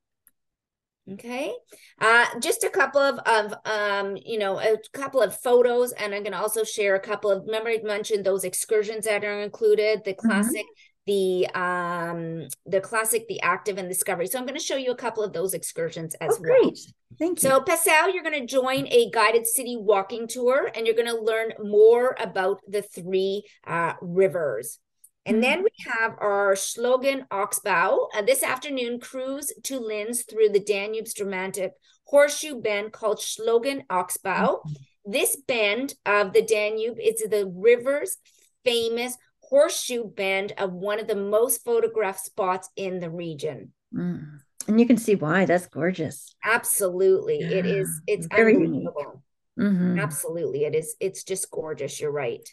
Okay. 1.11 1.55
Uh, 1.99 2.27
just 2.39 2.65
a 2.65 2.69
couple 2.69 3.01
of, 3.01 3.19
of 3.21 3.55
um, 3.65 4.19
you 4.23 4.39
know, 4.39 4.61
a 4.61 4.77
couple 4.93 5.23
of 5.23 5.41
photos, 5.41 5.93
and 5.93 6.15
I'm 6.15 6.23
going 6.23 6.33
to 6.35 6.39
also 6.39 6.65
share 6.65 6.97
a 6.97 7.01
couple 7.01 7.31
of. 7.31 7.47
Remember, 7.47 7.71
I 7.71 7.81
mentioned 7.83 8.27
those 8.27 8.45
excursions 8.45 9.07
that 9.07 9.25
are 9.25 9.41
included. 9.41 10.03
The 10.05 10.13
mm-hmm. 10.13 10.29
classic 10.29 10.67
mm-hmm 10.67 10.88
the 11.09 11.47
um 11.55 12.47
the 12.67 12.81
classic 12.81 13.27
the 13.29 13.41
active 13.41 13.79
and 13.79 13.89
discovery 13.89 14.27
so 14.27 14.39
i'm 14.39 14.45
going 14.45 14.59
to 14.59 14.65
show 14.65 14.77
you 14.77 14.91
a 14.91 14.97
couple 14.97 15.25
of 15.25 15.33
those 15.33 15.55
excursions 15.55 16.15
as 16.21 16.35
oh, 16.35 16.41
well 16.41 16.61
great 16.61 16.79
thank 17.19 17.43
you 17.43 17.49
so 17.49 17.61
passau 17.61 18.13
you're 18.13 18.23
going 18.23 18.39
to 18.39 18.47
join 18.47 18.87
a 18.89 19.11
guided 19.11 19.47
city 19.47 19.77
walking 19.77 20.29
tour 20.29 20.71
and 20.75 20.87
you're 20.87 20.95
going 20.95 21.09
to 21.09 21.21
learn 21.21 21.51
more 21.63 22.15
about 22.21 22.61
the 22.69 22.83
three 22.83 23.43
uh, 23.67 23.95
rivers 24.03 24.79
and 25.25 25.43
then 25.43 25.59
mm-hmm. 25.59 25.65
we 25.65 25.93
have 25.93 26.13
our 26.21 26.55
Schlogen 26.55 27.27
Oxbow. 27.31 28.09
Uh, 28.17 28.23
this 28.23 28.43
afternoon, 28.43 28.99
cruise 28.99 29.53
to 29.65 29.79
Linz 29.79 30.23
through 30.23 30.49
the 30.49 30.61
Danube's 30.61 31.13
dramatic 31.13 31.73
horseshoe 32.05 32.63
bend 32.63 32.93
called 32.93 33.19
Schlogen 33.19 33.83
Oxbow. 33.91 34.31
Mm-hmm. 34.31 35.13
This 35.13 35.37
bend 35.37 35.97
of 36.07 36.33
the 36.33 36.41
Danube 36.41 36.99
is 36.99 37.21
the 37.29 37.53
river's 37.55 38.17
famous 38.65 39.19
horseshoe 39.49 40.05
bend 40.05 40.53
of 40.59 40.73
one 40.73 41.01
of 41.01 41.07
the 41.07 41.17
most 41.17 41.65
photographed 41.65 42.25
spots 42.25 42.69
in 42.77 43.01
the 43.01 43.11
region. 43.11 43.73
Mm. 43.95 44.41
And 44.67 44.79
you 44.79 44.87
can 44.87 44.99
see 44.99 45.15
why. 45.15 45.47
That's 45.47 45.67
gorgeous. 45.67 46.35
Absolutely. 46.45 47.41
Yeah. 47.41 47.59
It 47.59 47.67
is. 47.67 48.03
It's 48.07 48.27
very 48.27 48.55
unbelievable. 48.55 49.23
Mm-hmm. 49.59 49.99
Absolutely. 49.99 50.65
It 50.65 50.75
is. 50.75 50.95
It's 51.01 51.25
just 51.25 51.51
gorgeous. 51.51 52.01
You're 52.01 52.13
right. 52.13 52.47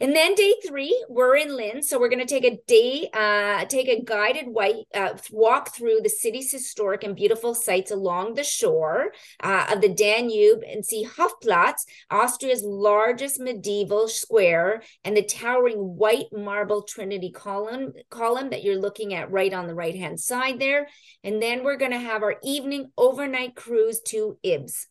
And 0.00 0.14
then 0.14 0.34
day 0.34 0.54
three, 0.66 1.04
we're 1.08 1.36
in 1.36 1.56
Linz. 1.56 1.88
So 1.88 2.00
we're 2.00 2.08
going 2.08 2.26
to 2.26 2.26
take 2.26 2.44
a 2.44 2.58
day, 2.66 3.08
uh, 3.14 3.64
take 3.66 3.88
a 3.88 4.02
guided 4.02 4.46
white 4.48 4.86
uh, 4.92 5.14
walk 5.30 5.72
through 5.72 6.00
the 6.02 6.08
city's 6.08 6.50
historic 6.50 7.04
and 7.04 7.14
beautiful 7.14 7.54
sites 7.54 7.92
along 7.92 8.34
the 8.34 8.42
shore 8.42 9.12
uh, 9.40 9.66
of 9.70 9.80
the 9.80 9.88
Danube 9.88 10.62
and 10.68 10.84
see 10.84 11.06
Hauptplatz, 11.06 11.84
Austria's 12.10 12.64
largest 12.64 13.38
medieval 13.38 14.08
square, 14.08 14.82
and 15.04 15.16
the 15.16 15.22
towering 15.22 15.78
white 15.78 16.26
marble 16.32 16.82
Trinity 16.82 17.30
column, 17.30 17.92
column 18.10 18.50
that 18.50 18.64
you're 18.64 18.80
looking 18.80 19.14
at 19.14 19.30
right 19.30 19.52
on 19.52 19.68
the 19.68 19.74
right 19.74 19.94
hand 19.94 20.18
side 20.18 20.58
there. 20.58 20.88
And 21.22 21.40
then 21.40 21.62
we're 21.62 21.76
going 21.76 21.92
to 21.92 21.98
have 21.98 22.24
our 22.24 22.36
evening 22.42 22.90
overnight 22.98 23.54
cruise 23.54 24.00
to 24.08 24.38
Ybbs 24.44 24.86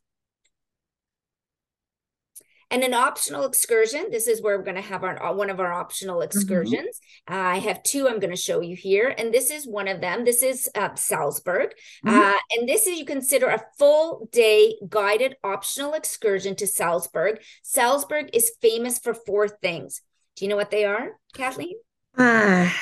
and 2.74 2.84
an 2.84 2.96
optional 2.96 3.46
excursion. 3.46 4.08
This 4.10 4.28
is 4.28 4.42
where 4.42 4.58
we're 4.58 4.64
going 4.64 4.76
to 4.76 4.82
have 4.82 5.04
our 5.04 5.36
one 5.36 5.52
of 5.52 5.60
our 5.60 5.72
optional 5.72 6.18
mm-hmm. 6.18 6.26
excursions. 6.26 7.00
Mm-hmm. 7.30 7.34
Uh, 7.34 7.50
I 7.52 7.58
have 7.60 7.84
two 7.84 8.08
I'm 8.10 8.20
going 8.20 8.32
to 8.32 8.36
show 8.36 8.62
you 8.62 8.76
here, 8.76 9.14
and 9.16 9.32
this 9.32 9.52
is 9.52 9.68
one 9.68 9.88
of 9.88 10.02
them. 10.02 10.26
This 10.26 10.42
is 10.42 10.68
uh, 10.74 10.96
Salzburg, 10.96 11.70
mm-hmm. 12.06 12.20
uh, 12.20 12.38
and 12.52 12.68
this 12.68 12.88
is 12.88 12.98
you 12.98 13.06
consider 13.06 13.48
a 13.48 13.64
full 13.78 14.28
day 14.32 14.76
guided 14.90 15.36
optional 15.44 15.94
excursion 15.94 16.56
to 16.56 16.66
Salzburg. 16.68 17.40
Salzburg 17.62 18.32
is 18.34 18.52
famous 18.60 18.98
for 18.98 19.14
four 19.14 19.48
things. 19.48 20.02
Do 20.36 20.46
you 20.46 20.50
know 20.50 20.56
what 20.56 20.72
they 20.72 20.84
are, 20.84 21.12
Kathleen? 21.36 21.76
Ah, 22.18 22.76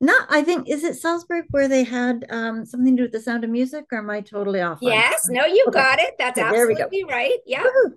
No, 0.00 0.14
I 0.28 0.42
think 0.42 0.68
is 0.68 0.82
it 0.82 0.96
Salzburg 0.96 1.44
where 1.50 1.68
they 1.68 1.84
had 1.84 2.26
um, 2.28 2.66
something 2.66 2.96
to 2.96 3.02
do 3.02 3.04
with 3.04 3.12
the 3.12 3.20
sound 3.20 3.44
of 3.44 3.50
music, 3.50 3.84
or 3.92 3.98
am 3.98 4.10
I 4.10 4.22
totally 4.22 4.60
off? 4.60 4.78
Yes, 4.82 5.28
no, 5.28 5.46
you 5.46 5.64
okay. 5.68 5.78
got 5.78 5.98
it. 6.00 6.14
That's 6.18 6.38
okay, 6.38 6.48
absolutely 6.48 7.04
right. 7.04 7.38
Yeah. 7.46 7.62
Woo-hoo. 7.62 7.94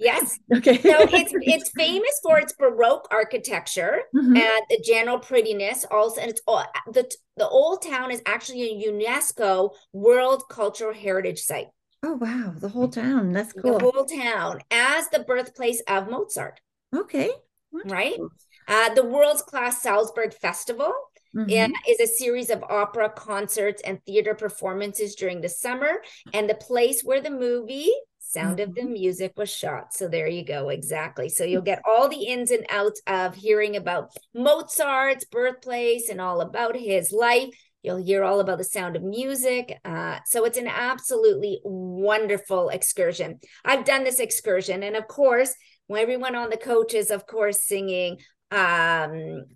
Yes. 0.00 0.38
Okay. 0.54 0.80
so 0.80 0.96
it's 1.12 1.32
it's 1.34 1.70
famous 1.76 2.20
for 2.22 2.38
its 2.38 2.54
Baroque 2.54 3.06
architecture 3.10 4.00
mm-hmm. 4.14 4.36
and 4.36 4.62
the 4.68 4.82
general 4.84 5.18
prettiness. 5.18 5.84
Also, 5.90 6.20
and 6.20 6.30
it's 6.30 6.40
all 6.46 6.64
the 6.92 7.10
the 7.36 7.48
old 7.48 7.82
town 7.82 8.10
is 8.10 8.22
actually 8.26 8.62
a 8.62 8.90
UNESCO 8.90 9.70
World 9.92 10.44
Cultural 10.48 10.94
Heritage 10.94 11.40
Site. 11.40 11.68
Oh 12.02 12.14
wow, 12.14 12.54
the 12.56 12.68
whole 12.68 12.88
town. 12.88 13.32
That's 13.32 13.52
cool. 13.52 13.78
The 13.78 13.84
whole 13.84 14.04
town 14.06 14.60
as 14.70 15.08
the 15.10 15.20
birthplace 15.20 15.82
of 15.86 16.10
Mozart. 16.10 16.60
Okay. 16.96 17.30
Wonderful. 17.72 17.96
Right. 17.96 18.18
Uh, 18.66 18.94
the 18.94 19.04
world's 19.04 19.42
class 19.42 19.82
Salzburg 19.82 20.32
Festival 20.32 20.92
mm-hmm. 21.36 21.72
is 21.88 22.00
a 22.00 22.06
series 22.06 22.50
of 22.50 22.62
opera 22.64 23.10
concerts 23.10 23.82
and 23.84 24.02
theater 24.04 24.34
performances 24.34 25.14
during 25.14 25.40
the 25.40 25.48
summer 25.48 26.02
and 26.32 26.48
the 26.48 26.54
place 26.54 27.02
where 27.02 27.20
the 27.20 27.30
movie 27.30 27.92
Sound 28.30 28.58
mm-hmm. 28.58 28.68
of 28.68 28.74
the 28.76 28.82
mm-hmm. 28.82 28.92
Music 28.92 29.32
was 29.36 29.50
shot. 29.50 29.92
So 29.92 30.06
there 30.06 30.28
you 30.28 30.44
go. 30.44 30.68
Exactly. 30.68 31.28
So 31.28 31.42
you'll 31.42 31.62
get 31.62 31.82
all 31.84 32.08
the 32.08 32.26
ins 32.26 32.52
and 32.52 32.64
outs 32.70 33.02
of 33.08 33.34
hearing 33.34 33.74
about 33.74 34.12
Mozart's 34.32 35.24
birthplace 35.24 36.08
and 36.08 36.20
all 36.20 36.40
about 36.40 36.76
his 36.76 37.10
life. 37.10 37.48
You'll 37.82 37.96
hear 37.96 38.22
all 38.22 38.38
about 38.38 38.58
the 38.58 38.64
sound 38.64 38.94
of 38.94 39.02
music. 39.02 39.80
Uh, 39.84 40.20
so 40.26 40.44
it's 40.44 40.58
an 40.58 40.68
absolutely 40.68 41.60
wonderful 41.64 42.68
excursion. 42.68 43.40
I've 43.64 43.84
done 43.84 44.04
this 44.04 44.20
excursion. 44.20 44.84
And 44.84 44.94
of 44.94 45.08
course, 45.08 45.52
when 45.88 46.00
everyone 46.00 46.36
on 46.36 46.50
the 46.50 46.56
coach 46.56 46.94
is, 46.94 47.10
of 47.10 47.26
course, 47.26 47.64
singing 47.64 48.18
um, 48.52 49.46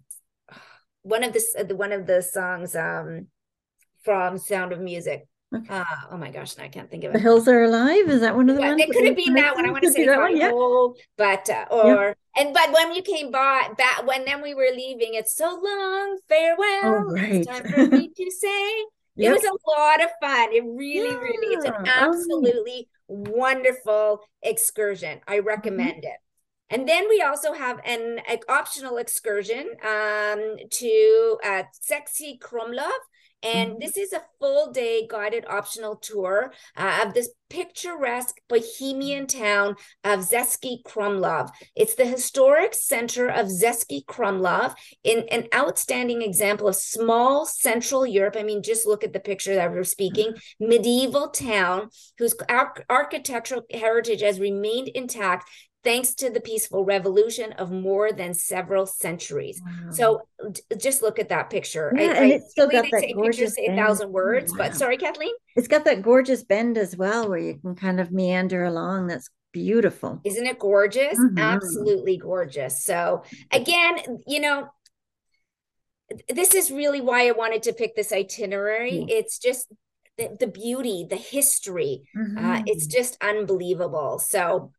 one 1.02 1.22
of 1.22 1.32
the 1.32 1.76
one 1.76 1.92
of 1.92 2.08
the 2.08 2.22
songs 2.22 2.74
um, 2.74 3.28
from 4.02 4.36
Sound 4.36 4.72
of 4.72 4.80
Music. 4.80 5.28
Okay. 5.54 5.66
Uh, 5.68 5.84
oh 6.10 6.16
my 6.16 6.30
gosh, 6.30 6.58
I 6.58 6.68
can't 6.68 6.90
think 6.90 7.04
of 7.04 7.10
it. 7.10 7.14
The 7.14 7.20
Hills 7.20 7.46
Are 7.48 7.62
Alive. 7.62 8.08
Is 8.08 8.20
that 8.20 8.34
one 8.34 8.50
of 8.50 8.56
the 8.56 8.62
yeah, 8.62 8.70
ones? 8.70 8.82
It 8.82 8.90
could 8.90 9.04
have 9.04 9.16
been 9.16 9.34
that 9.34 9.54
one. 9.54 9.66
I 9.66 9.70
want 9.70 9.84
to 9.84 9.92
say 9.92 10.06
that 10.06 10.18
one, 10.18 10.36
yeah. 10.36 10.50
but 11.16 11.48
uh, 11.48 11.66
or 11.70 12.16
and 12.36 12.52
but 12.52 12.72
when 12.72 12.94
you 12.94 13.02
came 13.02 13.30
by 13.30 13.68
back 13.78 14.06
when 14.06 14.24
then 14.24 14.42
we 14.42 14.54
were 14.54 14.70
leaving, 14.74 15.14
it's 15.14 15.34
so 15.34 15.60
long 15.62 16.18
farewell. 16.28 17.04
Oh, 17.08 17.12
right. 17.12 17.34
It's 17.34 17.46
time 17.46 17.64
for 17.64 17.86
me 17.86 18.08
to 18.16 18.30
say. 18.30 18.74
Yep. 19.16 19.30
It 19.30 19.32
was 19.32 19.44
a 19.44 19.80
lot 19.80 20.02
of 20.02 20.10
fun. 20.20 20.52
It 20.52 20.64
really, 20.64 21.10
yeah. 21.10 21.18
really, 21.18 21.54
it's 21.54 21.64
an 21.64 21.74
oh, 21.78 21.84
absolutely 21.86 22.88
oh. 23.08 23.24
wonderful 23.30 24.20
excursion. 24.42 25.20
I 25.28 25.38
mm-hmm. 25.38 25.46
recommend 25.46 25.98
mm-hmm. 25.98 26.08
it. 26.08 26.18
And 26.70 26.88
then 26.88 27.08
we 27.08 27.22
also 27.22 27.52
have 27.52 27.78
an, 27.84 28.20
an 28.26 28.38
optional 28.48 28.96
excursion 28.96 29.76
um, 29.84 30.56
to 30.70 31.38
uh, 31.44 31.62
Cesky 31.80 32.38
Krumlov. 32.40 32.90
And 33.44 33.72
mm-hmm. 33.72 33.78
this 33.80 33.96
is 33.96 34.12
a 34.12 34.22
full 34.40 34.72
day 34.72 35.06
guided 35.08 35.44
optional 35.46 35.96
tour 35.96 36.52
uh, 36.76 37.04
of 37.04 37.14
this 37.14 37.30
picturesque 37.50 38.40
bohemian 38.48 39.26
town 39.26 39.76
of 40.02 40.20
Cesky 40.20 40.82
Krumlov. 40.84 41.50
It's 41.76 41.94
the 41.94 42.06
historic 42.06 42.74
center 42.74 43.28
of 43.28 43.46
Cesky 43.46 44.04
Krumlov, 44.06 44.74
in 45.04 45.28
an 45.30 45.46
outstanding 45.54 46.22
example 46.22 46.68
of 46.68 46.74
small 46.74 47.46
Central 47.46 48.06
Europe. 48.06 48.36
I 48.36 48.42
mean, 48.42 48.62
just 48.62 48.86
look 48.86 49.04
at 49.04 49.12
the 49.12 49.20
picture 49.20 49.54
that 49.54 49.70
we're 49.70 49.84
speaking 49.84 50.34
medieval 50.58 51.28
town 51.28 51.90
whose 52.18 52.34
architectural 52.90 53.62
heritage 53.72 54.22
has 54.22 54.40
remained 54.40 54.88
intact 54.88 55.48
thanks 55.84 56.14
to 56.14 56.30
the 56.30 56.40
peaceful 56.40 56.84
revolution 56.84 57.52
of 57.52 57.70
more 57.70 58.12
than 58.12 58.34
several 58.34 58.86
centuries. 58.86 59.60
Wow. 59.64 59.90
So 59.90 60.22
just 60.78 61.02
look 61.02 61.18
at 61.18 61.28
that 61.28 61.50
picture. 61.50 61.92
Yeah, 61.94 62.06
I, 62.06 62.14
and 62.14 62.32
it's 62.32 62.50
still 62.50 62.68
got 62.68 62.86
that 62.90 63.12
gorgeous 63.14 63.54
say 63.54 63.66
a 63.66 63.76
thousand 63.76 64.10
words, 64.10 64.50
wow. 64.52 64.58
but 64.58 64.74
sorry, 64.74 64.96
Kathleen. 64.96 65.34
It's 65.56 65.68
got 65.68 65.84
that 65.84 66.02
gorgeous 66.02 66.42
bend 66.42 66.78
as 66.78 66.96
well, 66.96 67.28
where 67.28 67.38
you 67.38 67.56
can 67.56 67.74
kind 67.74 68.00
of 68.00 68.10
meander 68.10 68.64
along. 68.64 69.08
That's 69.08 69.28
beautiful. 69.52 70.20
Isn't 70.24 70.46
it 70.46 70.58
gorgeous? 70.58 71.18
Mm-hmm. 71.18 71.38
Absolutely 71.38 72.16
gorgeous. 72.16 72.82
So 72.82 73.22
again, 73.52 74.20
you 74.26 74.40
know, 74.40 74.68
this 76.28 76.54
is 76.54 76.70
really 76.70 77.00
why 77.00 77.28
I 77.28 77.32
wanted 77.32 77.62
to 77.64 77.72
pick 77.72 77.94
this 77.94 78.12
itinerary. 78.12 78.92
Mm-hmm. 78.92 79.08
It's 79.08 79.38
just 79.38 79.72
the, 80.18 80.36
the, 80.38 80.46
beauty, 80.46 81.06
the 81.08 81.16
history. 81.16 82.02
Mm-hmm. 82.16 82.44
Uh, 82.44 82.62
it's 82.66 82.86
mm-hmm. 82.86 82.98
just 82.98 83.16
unbelievable. 83.22 84.18
So 84.18 84.72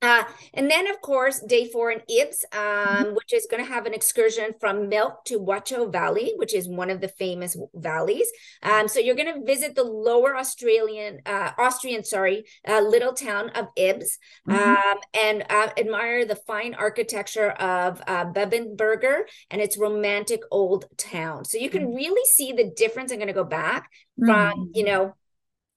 uh, 0.00 0.22
and 0.54 0.70
then, 0.70 0.88
of 0.88 1.00
course, 1.00 1.40
day 1.40 1.68
four 1.68 1.90
in 1.90 2.00
Ybbs, 2.08 2.44
um, 2.52 2.60
mm-hmm. 2.60 3.14
which 3.14 3.32
is 3.32 3.48
going 3.50 3.64
to 3.64 3.68
have 3.68 3.84
an 3.84 3.94
excursion 3.94 4.54
from 4.60 4.88
Melk 4.88 5.24
to 5.24 5.40
Wachau 5.40 5.90
Valley, 5.90 6.34
which 6.36 6.54
is 6.54 6.68
one 6.68 6.88
of 6.88 7.00
the 7.00 7.08
famous 7.08 7.56
valleys. 7.74 8.28
Um, 8.62 8.86
so 8.86 9.00
you're 9.00 9.16
going 9.16 9.34
to 9.34 9.44
visit 9.44 9.74
the 9.74 9.82
lower 9.82 10.36
Australian, 10.36 11.20
uh, 11.26 11.50
Austrian, 11.58 12.04
sorry, 12.04 12.44
uh, 12.68 12.80
little 12.80 13.12
town 13.12 13.50
of 13.50 13.74
Ybbs, 13.76 14.18
mm-hmm. 14.48 14.52
um, 14.52 14.98
and 15.14 15.44
uh, 15.50 15.70
admire 15.76 16.24
the 16.24 16.36
fine 16.36 16.74
architecture 16.74 17.50
of 17.50 18.00
uh, 18.06 18.26
Babenberger 18.26 19.22
and 19.50 19.60
its 19.60 19.76
romantic 19.76 20.42
old 20.52 20.86
town. 20.96 21.44
So 21.44 21.58
you 21.58 21.70
can 21.70 21.86
mm-hmm. 21.86 21.96
really 21.96 22.24
see 22.26 22.52
the 22.52 22.70
difference. 22.76 23.10
I'm 23.10 23.18
going 23.18 23.26
to 23.26 23.34
go 23.34 23.42
back 23.42 23.90
from, 24.16 24.70
you 24.74 24.84
mm-hmm. 24.84 24.92
know, 24.92 25.14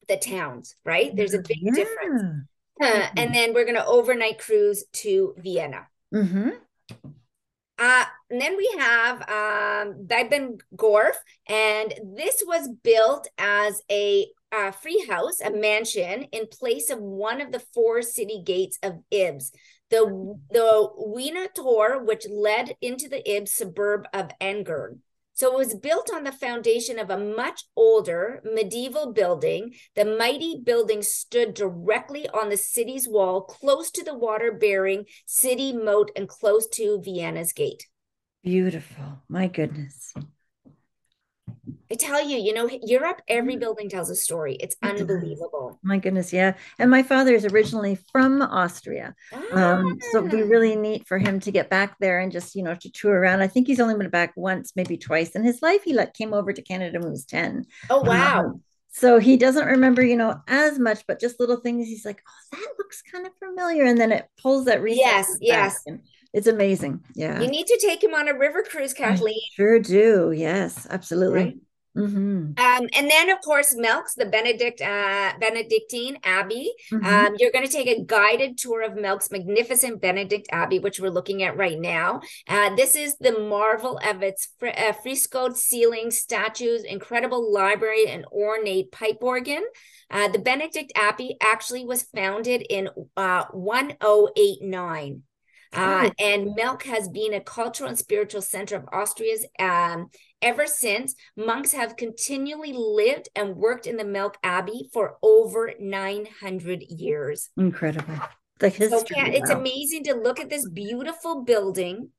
the 0.08 0.18
towns, 0.18 0.76
right? 0.86 1.16
There's 1.16 1.34
a 1.34 1.42
big 1.42 1.60
yeah. 1.62 1.74
difference. 1.74 2.48
Uh, 2.82 3.08
and 3.18 3.34
then 3.34 3.54
we're 3.54 3.66
going 3.66 3.76
to 3.76 3.86
overnight 3.86 4.40
cruise 4.40 4.84
to 4.94 5.36
Vienna. 5.38 5.88
Mm-hmm. 6.14 6.50
Uh, 7.78 8.06
and 8.30 8.40
then 8.40 8.56
we 8.58 8.76
have 8.78 9.22
um, 9.28 10.08
Gorf, 10.76 11.16
and 11.48 11.94
this 12.16 12.44
was 12.46 12.70
built 12.84 13.28
as 13.40 13.82
a 13.90 14.28
uh, 14.52 14.70
free 14.70 15.04
house, 15.10 15.42
a 15.42 15.50
mansion, 15.50 16.24
in 16.32 16.46
place 16.48 16.92
of 16.92 17.00
one 17.00 17.42
of 17.42 17.52
the 17.52 17.64
four 17.74 18.04
city 18.04 18.44
gates 18.46 18.78
of 18.84 19.00
Ybbs. 19.12 19.52
The 19.90 20.38
the 20.52 20.90
Wiener 20.96 21.48
Tor, 21.56 22.04
which 22.04 22.28
led 22.30 22.76
into 22.82 23.10
the 23.10 23.24
Ybbs 23.28 23.50
suburb 23.50 24.08
of 24.14 24.30
Engern. 24.40 25.00
So 25.34 25.54
it 25.54 25.58
was 25.58 25.76
built 25.76 26.12
on 26.14 26.24
the 26.24 26.32
foundation 26.32 27.00
of 27.00 27.10
a 27.10 27.18
much 27.18 27.64
older 27.76 28.42
medieval 28.44 29.14
building. 29.14 29.74
The 29.96 30.06
mighty 30.06 30.62
building 30.64 31.02
stood 31.02 31.54
directly 31.54 32.28
on 32.30 32.50
the 32.50 32.58
city's 32.58 33.08
wall, 33.08 33.42
close 33.42 33.92
to 33.92 34.04
the 34.04 34.18
water 34.18 34.52
bearing 34.52 35.06
city 35.26 35.74
moat 35.74 36.12
and 36.16 36.28
close 36.28 36.68
to 36.74 37.02
Vienna's 37.04 37.54
gate. 37.54 37.88
Beautiful. 38.44 39.22
My 39.30 39.48
goodness. 39.48 40.14
I 41.92 41.96
tell 41.96 42.26
you, 42.26 42.38
you 42.38 42.54
know, 42.54 42.70
Europe, 42.84 43.22
every 43.28 43.58
mm. 43.58 43.60
building 43.60 43.90
tells 43.90 44.10
a 44.10 44.16
story. 44.16 44.56
It's 44.62 44.78
unbelievable. 44.82 45.78
My 45.84 45.98
goodness, 45.98 46.32
yeah. 46.32 46.54
And 46.80 46.90
my 46.90 47.04
father 47.04 47.34
is 47.34 47.46
originally 47.46 47.98
from 48.14 48.42
Austria. 48.42 49.14
Ah. 49.34 49.74
Um, 49.74 50.00
so 50.12 50.20
it'd 50.20 50.32
be 50.32 50.44
really 50.44 50.78
neat 50.78 51.06
for 51.06 51.18
him 51.18 51.42
to 51.42 51.52
get 51.52 51.70
back 51.70 51.98
there 52.00 52.22
and 52.22 52.32
just, 52.32 52.56
you 52.56 52.64
know, 52.64 52.76
to 52.76 52.90
tour 52.90 53.20
around. 53.20 53.42
I 53.42 53.48
think 53.48 53.68
he's 53.68 53.82
only 53.82 53.96
been 53.96 54.10
back 54.10 54.32
once, 54.38 54.72
maybe 54.74 54.96
twice 54.96 55.32
in 55.32 55.44
his 55.44 55.62
life. 55.62 55.84
He 55.84 55.94
like 55.94 56.14
came 56.14 56.34
over 56.34 56.54
to 56.54 56.62
Canada 56.62 56.98
when 56.98 57.10
he 57.10 57.12
was 57.12 57.26
10. 57.26 57.66
Oh, 57.90 58.04
wow. 58.04 58.46
Um, 58.46 58.62
so 58.94 59.20
he 59.20 59.36
doesn't 59.36 59.68
remember, 59.68 60.02
you 60.02 60.16
know, 60.16 60.40
as 60.48 60.80
much, 60.80 61.06
but 61.08 61.20
just 61.20 61.42
little 61.42 61.58
things. 61.58 61.88
He's 61.88 62.06
like, 62.06 62.24
oh, 62.26 62.58
that 62.58 62.74
looks 62.78 63.02
kind 63.02 63.28
of 63.28 63.34
familiar. 63.38 63.84
And 63.84 64.00
then 64.00 64.14
it 64.14 64.30
pulls 64.42 64.64
that. 64.66 64.82
Yes, 64.86 65.28
yes. 65.42 65.84
It's 66.34 66.48
amazing. 66.48 67.04
Yeah. 67.16 67.42
You 67.42 67.48
need 67.48 67.68
to 67.68 67.78
take 67.82 68.02
him 68.02 68.14
on 68.14 68.30
a 68.30 68.38
river 68.38 68.64
cruise, 68.64 68.94
Kathleen. 68.94 69.36
I 69.36 69.56
sure 69.56 69.80
do. 69.80 70.32
Yes, 70.34 70.88
absolutely. 70.90 71.44
Right? 71.44 71.58
Mm-hmm. 71.96 72.54
Um, 72.58 72.90
and 72.94 73.10
then, 73.10 73.30
of 73.30 73.40
course, 73.42 73.74
Melk's 73.76 74.16
the 74.16 74.26
Benedict 74.26 74.82
uh, 74.82 75.34
Benedictine 75.40 76.18
Abbey. 76.24 76.74
Mm-hmm. 76.92 77.06
Um, 77.06 77.36
you're 77.38 77.52
going 77.52 77.68
to 77.68 77.72
take 77.72 77.88
a 77.88 78.04
guided 78.04 78.58
tour 78.58 78.82
of 78.82 78.96
Melk's 78.96 79.30
magnificent 79.30 80.02
Benedict 80.02 80.48
Abbey, 80.52 80.80
which 80.80 81.00
we're 81.00 81.10
looking 81.10 81.44
at 81.44 81.56
right 81.58 81.80
now. 81.80 82.22
Uh, 82.48 82.74
this 82.76 82.96
is 82.96 83.18
the 83.20 83.38
marvel 83.40 84.00
of 84.08 84.24
its 84.24 84.48
fr- 84.58 84.68
uh, 84.68 84.94
frescoed 84.94 85.58
ceilings, 85.58 86.18
statues, 86.18 86.84
incredible 86.84 87.52
library, 87.52 88.08
and 88.08 88.26
ornate 88.32 88.92
pipe 88.92 89.18
organ. 89.22 89.64
Uh, 90.10 90.30
the 90.30 90.40
Benedict 90.40 90.92
Abbey 90.96 91.36
actually 91.42 91.86
was 91.86 92.04
founded 92.04 92.66
in 92.70 92.90
1089. 93.16 95.24
Uh, 95.74 96.10
and 96.20 96.54
Melk 96.56 96.84
has 96.84 97.08
been 97.08 97.34
a 97.34 97.40
cultural 97.40 97.90
and 97.90 97.98
spiritual 97.98 98.42
center 98.42 98.76
of 98.76 98.86
Austria's 98.92 99.46
um, 99.58 100.10
Ever 100.42 100.66
since, 100.66 101.14
monks 101.38 101.72
have 101.74 101.96
continually 101.96 102.74
lived 102.74 103.30
and 103.36 103.56
worked 103.56 103.86
in 103.86 103.98
the 103.98 104.04
Melk 104.04 104.38
Abbey 104.44 104.90
for 104.92 105.18
over 105.22 105.74
900 105.80 106.82
years. 106.90 107.50
Incredible. 107.58 108.16
The 108.58 108.70
history. 108.70 109.00
So, 109.00 109.06
yeah, 109.16 109.28
it's 109.28 109.52
amazing 109.52 110.06
to 110.06 110.16
look 110.16 110.40
at 110.40 110.50
this 110.50 110.68
beautiful 110.68 111.44
building 111.44 112.10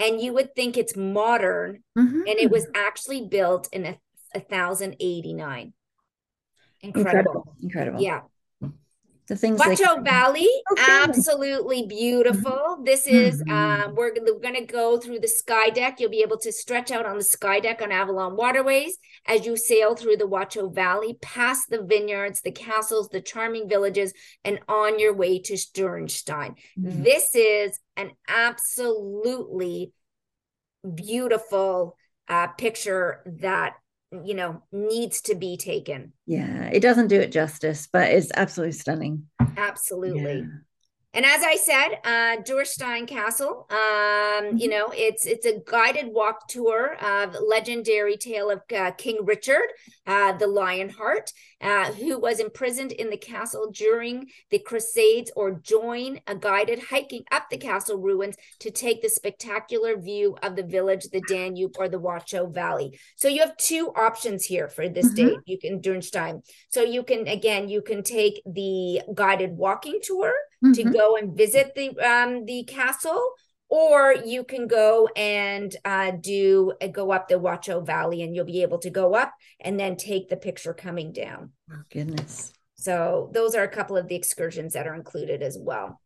and 0.00 0.20
you 0.20 0.32
would 0.32 0.56
think 0.56 0.76
it's 0.76 0.96
modern 0.96 1.84
mm-hmm. 1.96 2.20
and 2.26 2.38
it 2.38 2.50
was 2.50 2.66
actually 2.74 3.28
built 3.28 3.68
in 3.72 3.86
a, 3.86 3.98
1089. 4.34 5.72
Incredible. 6.80 7.04
Incredible. 7.04 7.56
Incredible. 7.62 8.02
Yeah. 8.02 8.20
The 9.28 9.36
things 9.36 9.60
Wachau 9.60 9.96
like- 9.96 10.04
Valley, 10.04 10.48
Okay. 10.72 10.82
absolutely 10.88 11.86
beautiful. 11.86 12.78
This 12.84 13.06
is 13.06 13.42
Mhm. 13.44 13.50
um, 13.86 13.94
we're, 13.94 14.12
we're 14.20 14.40
going 14.40 14.56
to 14.56 14.66
go 14.66 14.98
through 14.98 15.20
the 15.20 15.28
sky 15.28 15.70
deck. 15.70 16.00
You'll 16.00 16.10
be 16.10 16.22
able 16.22 16.38
to 16.38 16.50
stretch 16.52 16.90
out 16.90 17.06
on 17.06 17.16
the 17.18 17.24
sky 17.24 17.60
deck 17.60 17.80
on 17.80 17.92
Avalon 17.92 18.36
Waterways 18.36 18.98
as 19.26 19.46
you 19.46 19.56
sail 19.56 19.94
through 19.94 20.16
the 20.16 20.26
Wachau 20.28 20.74
Valley, 20.74 21.18
past 21.22 21.70
the 21.70 21.82
vineyards, 21.82 22.40
the 22.42 22.50
castles, 22.50 23.08
the 23.10 23.20
charming 23.20 23.68
villages, 23.68 24.12
and 24.44 24.58
on 24.68 24.98
your 24.98 25.14
way 25.14 25.38
to 25.38 25.52
Dürnstein. 25.54 26.56
Mhm. 26.78 27.04
This 27.04 27.34
is 27.34 27.78
an 27.96 28.10
absolutely 28.28 29.92
beautiful 30.94 31.96
uh, 32.28 32.48
picture 32.48 33.22
that 33.26 33.74
you 34.24 34.34
know 34.34 34.62
needs 34.72 35.20
to 35.22 35.34
be 35.34 35.56
taken. 35.56 36.12
yeah 36.26 36.68
it 36.72 36.80
doesn't 36.80 37.08
do 37.08 37.20
it 37.20 37.32
justice 37.32 37.88
but 37.92 38.10
it's 38.10 38.30
absolutely 38.34 38.72
stunning 38.72 39.26
Absolutely. 39.56 40.38
Yeah. 40.40 40.46
And 41.14 41.26
as 41.26 41.42
I 41.42 41.56
said, 41.56 41.88
uh, 42.04 42.42
Dürnstein 42.42 43.06
Castle, 43.06 43.66
um, 43.70 44.56
you 44.56 44.66
Mhm. 44.66 44.70
know, 44.70 44.90
it's 44.96 45.26
it's 45.26 45.44
a 45.44 45.60
guided 45.66 46.06
walk 46.08 46.48
tour 46.48 46.94
of 47.02 47.36
legendary 47.46 48.16
tale 48.16 48.50
of 48.50 48.62
uh, 48.74 48.92
King 48.92 49.18
Richard, 49.26 49.68
uh, 50.06 50.32
the 50.38 50.46
Lionheart, 50.46 51.30
uh, 51.60 51.92
who 51.92 52.18
was 52.18 52.40
imprisoned 52.40 52.92
in 52.92 53.10
the 53.10 53.18
castle 53.18 53.70
during 53.70 54.26
the 54.50 54.58
Crusades, 54.58 55.30
or 55.36 55.50
join 55.62 56.18
a 56.26 56.34
guided 56.34 56.78
hiking 56.84 57.24
up 57.30 57.50
the 57.50 57.58
castle 57.58 57.98
ruins 57.98 58.36
to 58.60 58.70
take 58.70 59.02
the 59.02 59.10
spectacular 59.10 59.98
view 60.00 60.38
of 60.42 60.56
the 60.56 60.62
village, 60.62 61.10
the 61.10 61.20
Danube, 61.20 61.72
or 61.76 61.90
the 61.90 62.00
Wachau 62.00 62.52
Valley. 62.54 62.98
So 63.16 63.28
you 63.28 63.40
have 63.40 63.56
two 63.58 63.92
options 63.94 64.46
here 64.46 64.66
for 64.68 64.88
this 64.88 65.12
Mhm. 65.12 65.14
date. 65.14 65.42
You 65.44 65.58
can 65.58 65.82
Dürnstein. 65.82 66.42
So 66.70 66.82
you 66.82 67.02
can 67.02 67.28
again, 67.28 67.68
you 67.68 67.82
can 67.82 68.02
take 68.02 68.40
the 68.46 69.02
guided 69.14 69.58
walking 69.58 69.98
tour 70.02 70.32
to 70.74 70.84
Mhm. 70.84 70.92
go 70.92 71.16
and 71.16 71.36
visit 71.36 71.74
the 71.74 71.88
um 72.00 72.44
the 72.46 72.64
castle 72.64 73.22
or 73.68 74.14
you 74.24 74.44
can 74.44 74.66
go 74.68 75.08
and 75.16 75.74
uh 75.84 76.12
do 76.20 76.72
uh, 76.80 76.86
go 76.88 77.10
up 77.12 77.28
the 77.28 77.40
Wachau 77.40 77.84
Valley 77.84 78.22
and 78.22 78.34
you'll 78.34 78.44
be 78.44 78.62
able 78.62 78.78
to 78.78 78.90
go 78.90 79.14
up 79.14 79.32
and 79.60 79.78
then 79.80 79.96
take 79.96 80.28
the 80.28 80.36
picture 80.36 80.74
coming 80.74 81.12
down. 81.12 81.52
oh 81.72 81.82
goodness 81.90 82.52
So 82.76 83.30
those 83.32 83.54
are 83.54 83.62
a 83.62 83.68
couple 83.78 83.96
of 83.96 84.08
the 84.08 84.16
excursions 84.16 84.72
that 84.74 84.86
are 84.86 84.94
included 84.94 85.40
as 85.42 85.56
well. 85.60 86.00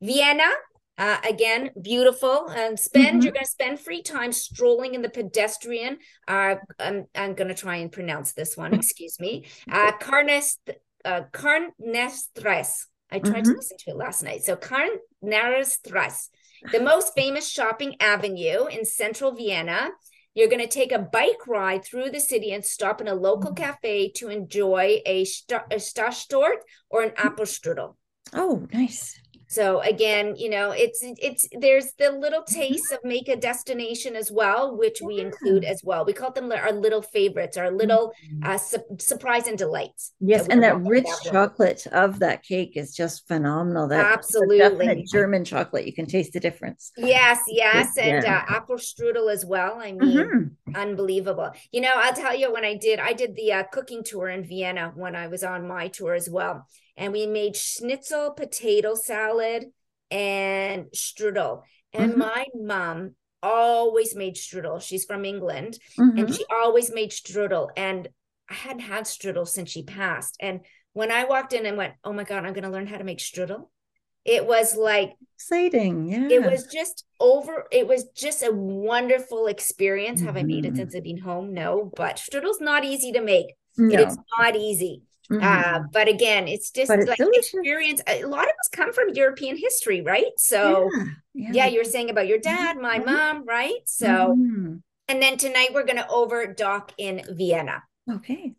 Vienna, 0.00 0.50
uh, 0.98 1.18
again, 1.28 1.70
beautiful. 1.80 2.48
And 2.48 2.78
spend 2.78 3.20
Mhm. 3.20 3.24
you're 3.24 3.32
going 3.32 3.44
to 3.44 3.50
spend 3.50 3.80
free 3.80 4.02
time 4.02 4.32
strolling 4.32 4.94
in 4.94 5.02
the 5.02 5.10
pedestrian. 5.10 5.98
Uh, 6.26 6.56
I'm 6.78 7.06
I'm 7.14 7.34
going 7.34 7.48
to 7.48 7.54
try 7.54 7.76
and 7.76 7.92
pronounce 7.92 8.32
this 8.32 8.56
one. 8.56 8.72
Excuse 8.74 9.20
me. 9.20 9.44
Uh, 9.70 9.92
Carnes, 9.92 10.58
uh, 11.04 11.22
Carnestres. 11.32 12.86
I 13.12 13.18
tried 13.18 13.44
to 13.44 13.50
Mhm. 13.52 13.56
listen 13.56 13.76
to 13.78 13.90
it 13.90 13.96
last 13.96 14.22
night. 14.22 14.42
So 14.42 14.56
Carnestres, 14.56 16.30
the 16.72 16.80
most 16.80 17.14
famous 17.14 17.46
shopping 17.48 17.96
avenue 18.00 18.66
in 18.66 18.84
central 18.84 19.32
Vienna. 19.32 19.90
You're 20.34 20.48
going 20.48 20.62
to 20.66 20.66
take 20.80 20.92
a 20.92 20.98
bike 20.98 21.46
ride 21.46 21.84
through 21.84 22.08
the 22.10 22.18
city 22.20 22.52
and 22.52 22.64
stop 22.64 23.02
in 23.02 23.08
a 23.08 23.14
local 23.14 23.50
Mhm. 23.52 23.56
cafe 23.58 24.08
to 24.12 24.30
enjoy 24.30 25.02
a, 25.04 25.24
sta- 25.26 25.66
a 25.70 25.78
or 26.88 27.02
an 27.02 27.10
Apfelstrudel. 27.10 27.96
oh 28.32 28.66
nice 28.72 29.20
So 29.52 29.80
again, 29.80 30.34
you 30.36 30.48
know, 30.48 30.70
it's 30.70 31.00
it's 31.02 31.46
there's 31.60 31.92
the 31.98 32.10
little 32.10 32.42
taste 32.42 32.90
of 32.90 33.00
make 33.04 33.28
a 33.28 33.36
destination 33.36 34.16
as 34.16 34.32
well, 34.32 34.74
which 34.78 34.98
we 35.04 35.20
include 35.20 35.62
as 35.62 35.82
well. 35.84 36.06
We 36.06 36.14
call 36.14 36.32
them 36.32 36.50
our 36.50 36.72
little 36.72 37.02
favorites, 37.02 37.58
our 37.58 37.70
little 37.70 38.14
Mhm. 38.32 38.46
uh, 38.48 38.56
su- 38.56 38.96
surprise 38.98 39.46
and 39.46 39.58
delights. 39.58 40.14
Yes, 40.20 40.46
we 40.48 40.54
and 40.54 40.62
that 40.62 40.80
rich 40.80 41.04
that 41.04 41.32
chocolate 41.32 41.86
of 41.92 42.18
that 42.20 42.42
cake 42.44 42.78
is 42.78 42.96
just 42.96 43.28
phenomenal. 43.28 43.88
That 43.88 44.06
Absolutely. 44.18 45.04
German 45.12 45.44
chocolate. 45.44 45.84
You 45.86 45.92
can 45.92 46.06
taste 46.06 46.32
the 46.32 46.40
difference. 46.40 46.90
Yes, 46.96 47.38
yes, 47.46 47.88
and 47.98 48.24
Yeah. 48.24 48.46
uh, 48.48 48.54
Apfelstrudel 48.60 49.30
as 49.30 49.44
well. 49.44 49.74
I 49.78 49.92
mean, 49.92 50.16
Mhm. 50.26 50.74
unbelievable. 50.74 51.50
You 51.72 51.82
know, 51.82 51.92
I'll 51.94 52.14
tell 52.14 52.34
you 52.34 52.50
when 52.50 52.64
I 52.64 52.74
did, 52.86 52.98
I 53.00 53.12
did 53.12 53.36
the 53.36 53.52
uh, 53.52 53.62
cooking 53.64 54.02
tour 54.02 54.30
in 54.30 54.44
Vienna 54.44 54.92
when 54.96 55.14
I 55.14 55.26
was 55.28 55.44
on 55.44 55.68
my 55.68 55.88
tour 55.88 56.14
as 56.14 56.30
well, 56.30 56.66
and 56.96 57.12
we 57.12 57.26
made 57.26 57.56
schnitzel 57.56 58.32
potato 58.32 58.94
salad 58.94 59.66
and 60.10 60.86
strudel. 60.94 61.62
And 61.92 62.14
Mhm. 62.14 62.16
my 62.18 62.46
mom 62.54 63.16
always 63.42 64.14
made 64.14 64.36
strudel. 64.36 64.80
She's 64.80 65.04
from 65.04 65.24
England, 65.24 65.78
Mhm. 65.98 66.18
and 66.20 66.34
she 66.34 66.44
always 66.50 66.92
made 66.92 67.10
strudel. 67.10 67.70
And 67.76 68.08
I 68.48 68.54
hadn't 68.54 68.80
had 68.80 69.04
strudel 69.04 69.46
since 69.48 69.70
she 69.70 69.82
passed. 69.82 70.36
And 70.40 70.60
when 70.92 71.10
I 71.10 71.24
walked 71.24 71.52
in 71.52 71.64
and 71.66 71.76
went, 71.76 71.94
"Oh 72.04 72.12
my 72.12 72.24
god, 72.24 72.44
I'm 72.44 72.52
going 72.52 72.64
to 72.64 72.70
learn 72.70 72.86
how 72.86 72.98
to 72.98 73.04
make 73.04 73.18
strudel," 73.18 73.70
it 74.24 74.46
was 74.46 74.76
like 74.76 75.14
Exciting. 75.34 76.06
Yeah. 76.06 76.28
it 76.28 76.42
was 76.44 76.66
just 76.66 77.04
over 77.18 77.66
it 77.72 77.88
was 77.88 78.04
just 78.14 78.42
a 78.44 78.52
wonderful 78.52 79.48
experience 79.48 80.20
have 80.20 80.36
i 80.36 80.44
made 80.44 80.64
it 80.64 80.74
Mhm. 80.74 80.76
since 80.76 80.94
i've 80.94 81.02
been 81.02 81.18
home 81.18 81.52
no 81.52 81.90
but 81.96 82.16
strudel's 82.16 82.60
not 82.60 82.84
easy 82.84 83.10
to 83.10 83.20
make 83.20 83.56
no. 83.76 83.98
it 83.98 84.06
is 84.08 84.16
not 84.38 84.54
easy 84.54 85.02
uh 85.30 85.36
Mhm. 85.36 85.92
but 85.92 86.08
again 86.08 86.48
it's 86.48 86.70
just 86.70 86.90
it's 86.90 87.06
like 87.08 87.18
delicious. 87.18 87.54
experience 87.54 88.00
a 88.06 88.24
lot 88.24 88.44
of 88.44 88.50
us 88.60 88.68
come 88.72 88.92
from 88.92 89.08
european 89.10 89.56
history 89.56 90.00
right 90.02 90.32
so 90.36 90.90
yeah, 91.34 91.50
yeah, 91.52 91.66
you 91.66 91.78
were 91.78 91.84
saying 91.84 92.10
about 92.10 92.26
your 92.26 92.38
dad 92.38 92.76
my 92.76 92.98
Mhm. 92.98 93.06
mom 93.06 93.44
right 93.46 93.80
so 93.86 94.36
Mhm. 94.36 94.82
and 95.08 95.22
then 95.22 95.36
tonight 95.38 95.70
we're 95.72 95.84
going 95.84 95.96
to 95.98 96.08
over 96.08 96.46
dock 96.46 96.92
in 96.98 97.22
vienna 97.30 97.82
okay. 98.10 98.54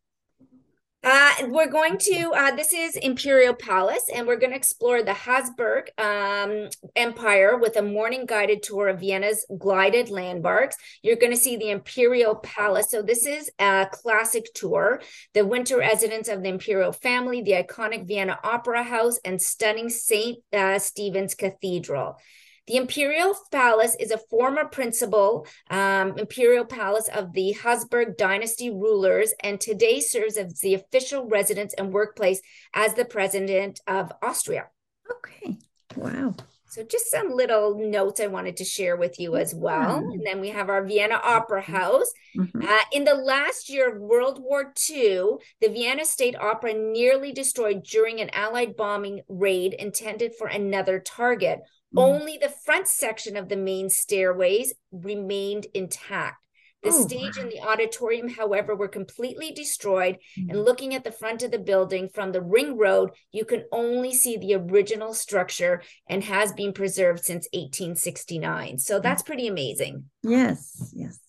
Uh, 1.03 1.33
we're 1.49 1.69
going 1.69 1.97
to, 1.97 2.31
uh, 2.33 2.55
this 2.55 2.71
is 2.71 2.95
Imperial 2.95 3.53
Palace, 3.53 4.05
and 4.15 4.25
we're 4.25 4.37
going 4.37 4.51
to 4.51 4.55
explore 4.55 5.03
the 5.03 5.13
Habsburg 5.13 5.91
um, 5.97 6.69
Empire 6.95 7.57
with 7.57 7.75
a 7.75 7.81
morning 7.81 8.25
guided 8.25 8.63
tour 8.63 8.87
of 8.87 9.01
Vienna's 9.01 9.45
glided 9.57 10.09
landmarks. 10.09 10.77
You're 11.01 11.17
going 11.17 11.33
to 11.33 11.37
see 11.37 11.57
the 11.57 11.71
Imperial 11.71 12.35
Palace. 12.35 12.89
So, 12.89 13.01
this 13.01 13.25
is 13.25 13.51
a 13.59 13.85
classic 13.91 14.45
tour, 14.55 15.01
the 15.33 15.45
winter 15.45 15.79
residence 15.79 16.29
of 16.29 16.41
the 16.41 16.47
Imperial 16.47 16.93
family, 16.93 17.41
the 17.41 17.51
iconic 17.51 18.07
Vienna 18.07 18.39
Opera 18.41 18.83
House, 18.83 19.19
and 19.25 19.41
stunning 19.41 19.89
St. 19.89 20.37
Uh, 20.53 20.79
Stephen's 20.79 21.35
Cathedral. 21.35 22.17
The 22.67 22.77
Imperial 22.77 23.35
Palace 23.51 23.95
is 23.99 24.11
a 24.11 24.17
former 24.17 24.63
principal 24.65 25.45
um, 25.69 26.17
imperial 26.17 26.63
palace 26.63 27.09
of 27.13 27.33
the 27.33 27.51
Habsburg 27.51 28.15
dynasty 28.17 28.69
rulers 28.69 29.33
and 29.41 29.59
today 29.59 29.99
serves 29.99 30.37
as 30.37 30.59
the 30.59 30.75
official 30.75 31.27
residence 31.27 31.73
and 31.73 31.91
workplace 31.91 32.41
as 32.73 32.93
the 32.93 33.03
president 33.03 33.81
of 33.85 34.13
Austria. 34.21 34.67
Okay. 35.11 35.57
Wow. 35.97 36.35
So, 36.69 36.83
just 36.83 37.11
some 37.11 37.29
little 37.29 37.77
notes 37.77 38.19
I 38.19 38.27
wanted 38.27 38.57
to 38.57 38.63
share 38.63 38.95
with 38.95 39.19
you 39.19 39.35
as 39.35 39.53
well. 39.53 39.97
And 39.97 40.25
then 40.25 40.41
we 40.41 40.49
have 40.49 40.69
our 40.69 40.83
Vienna 40.83 41.19
Opera 41.23 41.61
House. 41.61 42.11
Mhm. 42.35 42.67
Uh, 42.67 42.83
in 42.91 43.03
the 43.03 43.13
last 43.13 43.69
year 43.69 43.93
of 43.93 44.01
World 44.01 44.41
War 44.41 44.73
II, 44.89 45.37
the 45.61 45.69
Vienna 45.69 46.03
State 46.03 46.35
Opera 46.35 46.73
nearly 46.73 47.31
destroyed 47.31 47.83
during 47.83 48.21
an 48.21 48.31
Allied 48.31 48.75
bombing 48.75 49.21
raid 49.27 49.75
intended 49.75 50.33
for 50.35 50.47
another 50.47 50.99
target. 50.99 51.59
Mhm. 51.93 52.01
Only 52.01 52.37
the 52.37 52.49
front 52.49 52.87
section 52.87 53.37
of 53.37 53.49
the 53.49 53.55
main 53.55 53.89
stairways 53.89 54.73
remained 54.91 55.67
intact. 55.73 56.37
The 56.81 56.89
Oh, 56.89 57.05
stage 57.07 57.37
wow. 57.37 57.43
and 57.43 57.51
the 57.51 57.61
auditorium, 57.61 58.27
however, 58.27 58.75
were 58.75 58.89
completely 58.89 59.51
destroyed. 59.51 60.17
Mhm. 60.37 60.49
And 60.49 60.65
looking 60.65 60.93
at 60.93 61.05
the 61.05 61.11
front 61.13 61.41
of 61.41 61.51
the 61.51 61.59
building 61.59 62.09
from 62.09 62.31
the 62.33 62.41
ring 62.41 62.77
road, 62.77 63.11
you 63.31 63.45
can 63.45 63.65
only 63.71 64.13
see 64.13 64.37
the 64.37 64.55
original 64.55 65.13
structure 65.13 65.81
and 66.09 66.23
has 66.25 66.51
been 66.51 66.73
preserved 66.73 67.23
since 67.23 67.47
1869. 67.53 68.79
So 68.79 68.99
that's 68.99 69.23
pretty 69.23 69.47
amazing. 69.47 70.09
Yes. 70.23 70.91
Yes. 70.93 71.19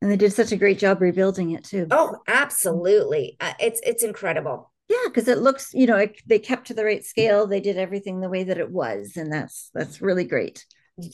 And 0.00 0.10
they 0.10 0.16
did 0.16 0.32
such 0.32 0.50
a 0.50 0.56
great 0.56 0.80
job 0.80 1.00
rebuilding 1.00 1.50
it 1.52 1.64
too. 1.64 1.86
Oh, 1.90 2.16
absolutely. 2.26 3.36
Uh, 3.40 3.54
it's 3.60 3.80
it's 3.84 4.02
incredible. 4.02 4.71
Yeah, 4.88 4.96
because 5.06 5.28
it 5.28 5.38
looks, 5.38 5.72
you 5.72 5.86
know, 5.86 5.96
it, 5.96 6.20
they 6.26 6.38
kept 6.38 6.66
to 6.66 6.74
the 6.74 6.84
right 6.84 7.04
scale. 7.04 7.46
They 7.46 7.60
did 7.60 7.78
everything 7.78 8.20
the 8.20 8.28
way 8.28 8.44
that 8.44 8.58
it 8.58 8.70
was, 8.70 9.16
and 9.16 9.32
that's 9.32 9.70
that's 9.72 10.02
really 10.02 10.24
great. 10.24 10.66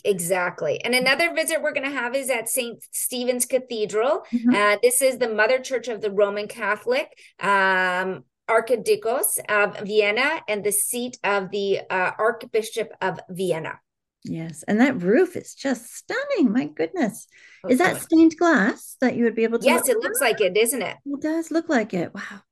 Exactly. 0.04 0.82
And 0.84 0.94
another 0.94 1.32
visit 1.32 1.62
we're 1.62 1.72
going 1.72 1.88
to 1.88 1.96
have 1.96 2.14
is 2.14 2.30
at 2.30 2.48
St. 2.48 2.82
Stephen's 2.90 3.46
Cathedral. 3.46 4.24
Mhm. 4.32 4.54
Uh, 4.54 4.78
this 4.82 5.00
is 5.00 5.18
the 5.18 5.28
mother 5.28 5.60
church 5.60 5.86
of 5.86 6.00
the 6.00 6.10
Roman 6.10 6.48
Catholic 6.48 7.16
um, 7.38 8.24
Archdiocese 8.48 9.38
of 9.48 9.78
Vienna 9.86 10.42
and 10.48 10.64
the 10.64 10.72
seat 10.72 11.18
of 11.22 11.50
the 11.50 11.80
uh, 11.88 12.12
Archbishop 12.18 12.90
of 13.00 13.20
Vienna. 13.30 13.78
Yes, 14.24 14.64
and 14.66 14.80
that 14.80 15.00
roof 15.00 15.36
is 15.36 15.54
just 15.54 15.94
stunning. 15.94 16.52
My 16.52 16.66
goodness, 16.66 17.28
is 17.68 17.78
that 17.78 18.02
stained 18.02 18.36
glass 18.36 18.96
that 19.00 19.14
you 19.14 19.24
would 19.24 19.36
be 19.36 19.44
able 19.44 19.60
to? 19.60 19.64
Yes, 19.64 19.86
look 19.86 19.96
it 19.96 20.02
looks 20.02 20.20
like 20.20 20.40
it, 20.40 20.56
isn't 20.56 20.82
it? 20.82 20.96
It 21.06 21.20
does 21.20 21.50
look 21.52 21.68
like 21.68 21.94
it. 21.94 22.12
Wow. 22.12 22.42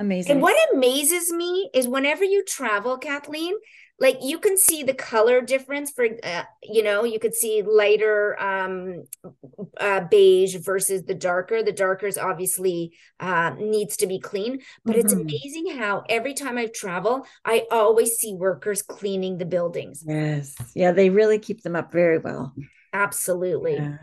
Amazing. 0.00 0.32
And 0.32 0.42
what 0.42 0.56
amazes 0.72 1.32
me 1.32 1.70
is 1.74 1.88
whenever 1.88 2.24
you 2.24 2.44
travel, 2.44 2.98
Kathleen, 2.98 3.54
like 4.00 4.18
you 4.22 4.38
can 4.38 4.56
see 4.56 4.82
the 4.82 4.94
color 4.94 5.40
difference 5.40 5.90
for 5.90 6.06
uh, 6.22 6.44
you 6.62 6.82
know 6.82 7.04
you 7.04 7.18
could 7.18 7.34
see 7.34 7.62
lighter 7.62 8.40
um 8.40 9.04
uh, 9.78 10.00
beige 10.10 10.56
versus 10.56 11.02
the 11.04 11.14
darker 11.14 11.62
the 11.62 11.72
darker 11.72 12.06
is 12.06 12.18
obviously 12.18 12.92
uh, 13.20 13.50
needs 13.58 13.96
to 13.96 14.06
be 14.06 14.18
clean 14.18 14.60
but 14.84 14.92
mm-hmm. 14.92 15.00
it's 15.00 15.12
amazing 15.12 15.76
how 15.78 16.04
every 16.08 16.34
time 16.34 16.58
i 16.58 16.66
travel 16.66 17.26
i 17.44 17.64
always 17.70 18.16
see 18.16 18.34
workers 18.34 18.82
cleaning 18.82 19.38
the 19.38 19.46
buildings 19.46 20.04
yes 20.06 20.54
yeah 20.74 20.92
they 20.92 21.10
really 21.10 21.38
keep 21.38 21.62
them 21.62 21.76
up 21.76 21.92
very 21.92 22.18
well 22.18 22.54
absolutely 22.92 23.74
yeah. 23.74 23.96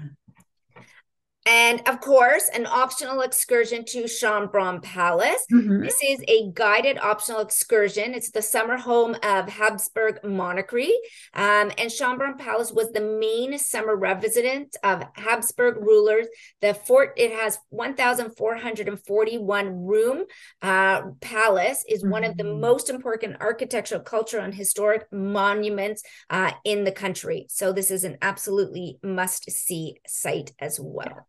And 1.46 1.88
of 1.88 2.02
course, 2.02 2.50
an 2.56 2.66
optional 2.66 3.22
excursion 3.22 3.86
to 3.86 4.06
Schönbrunn 4.06 4.82
Palace. 4.82 5.46
Mm-hmm. 5.54 5.84
This 5.84 6.02
is 6.04 6.24
a 6.28 6.50
guided 6.54 6.98
optional 6.98 7.41
excursion. 7.41 8.16
It's 8.16 8.32
the 8.32 8.41
summer 8.41 8.78
home 8.78 9.16
of 9.22 9.48
Habsburg 9.48 10.24
monarchy. 10.24 10.91
Um, 11.36 11.72
and 11.78 11.91
Schönbrunn 11.91 12.39
Palace 12.39 12.72
was 12.72 12.91
the 12.91 13.02
main 13.02 13.60
summer 13.60 13.96
residence 13.96 14.76
of 14.84 15.04
Habsburg 15.14 15.78
rulers. 15.78 16.26
The 16.62 16.74
fort, 16.74 17.14
it 17.16 17.32
has 17.32 17.60
1,441 17.70 19.86
room 19.86 20.24
uh, 20.64 21.02
palace, 21.22 21.86
is 21.88 22.02
mm-hmm. 22.02 22.10
one 22.10 22.24
of 22.24 22.38
the 22.38 22.43
mm-hmm. 22.43 22.62
most 22.62 22.89
important 22.89 23.39
architectural, 23.39 24.02
cultural, 24.02 24.43
and 24.43 24.56
historic 24.56 25.06
monuments 25.12 26.02
uh, 26.32 26.54
in 26.64 26.86
the 26.86 26.91
country. 26.91 27.46
So 27.50 27.72
this 27.72 27.91
is 27.91 28.04
an 28.04 28.18
absolutely 28.24 28.98
must 29.04 29.52
see 29.52 29.98
site 30.08 30.52
as 30.60 30.80
well. 30.80 31.28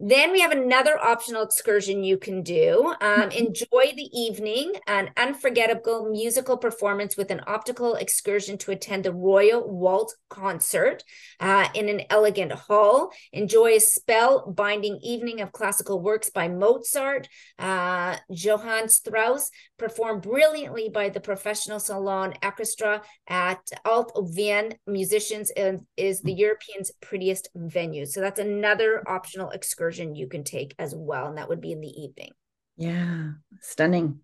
Then 0.00 0.30
we 0.30 0.40
have 0.40 0.52
another 0.52 0.96
optional 0.96 1.42
excursion 1.42 2.04
you 2.04 2.18
can 2.18 2.42
do. 2.42 2.94
Um, 3.00 3.22
mm-hmm. 3.22 3.30
enjoy 3.32 3.94
the 3.96 4.08
evening, 4.12 4.74
an 4.86 5.10
unforgettable 5.16 6.08
musical 6.08 6.56
performance 6.56 7.16
with 7.16 7.32
an 7.32 7.40
optical 7.48 7.96
excursion 7.96 8.58
to 8.58 8.70
attend 8.70 9.04
the 9.04 9.12
Royal 9.12 9.68
Waltz 9.68 10.14
concert 10.30 11.02
uh, 11.40 11.66
in 11.74 11.88
an 11.88 12.02
elegant 12.10 12.52
hall. 12.52 13.10
Enjoy 13.32 13.72
a 13.72 13.80
spell 13.80 14.48
binding 14.52 15.00
evening 15.02 15.40
of 15.40 15.50
classical 15.50 16.00
works 16.00 16.30
by 16.30 16.46
Mozart, 16.46 17.28
uh, 17.58 18.18
Johann 18.30 18.88
Strauss, 18.88 19.50
performed 19.78 20.22
brilliantly 20.22 20.90
by 20.90 21.08
the 21.08 21.20
professional 21.20 21.80
salon 21.80 22.34
orchestra 22.40 23.02
at 23.26 23.68
Alt 23.84 24.12
Wien 24.36 24.76
Musicians 24.86 25.50
and 25.50 25.80
is 25.96 26.20
the 26.20 26.32
European's 26.32 26.92
prettiest 27.00 27.48
venue. 27.56 28.06
So 28.06 28.20
that's 28.20 28.38
another 28.38 29.02
optional 29.08 29.50
excursion 29.50 29.87
you 29.96 30.26
can 30.28 30.44
take 30.44 30.74
as 30.78 30.94
well. 30.94 31.26
And 31.26 31.38
that 31.38 31.48
would 31.48 31.60
be 31.60 31.72
in 31.72 31.80
the 31.80 32.02
evening. 32.02 32.32
Yeah, 32.76 33.32
stunning. 33.60 34.20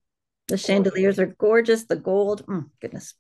The 0.49 0.59
chandeliers 0.59 1.19
are 1.19 1.27
gorgeous. 1.27 1.85
The 1.85 1.97
gold, 1.97 2.47
mm, 2.47 2.67
goodness 2.81 3.15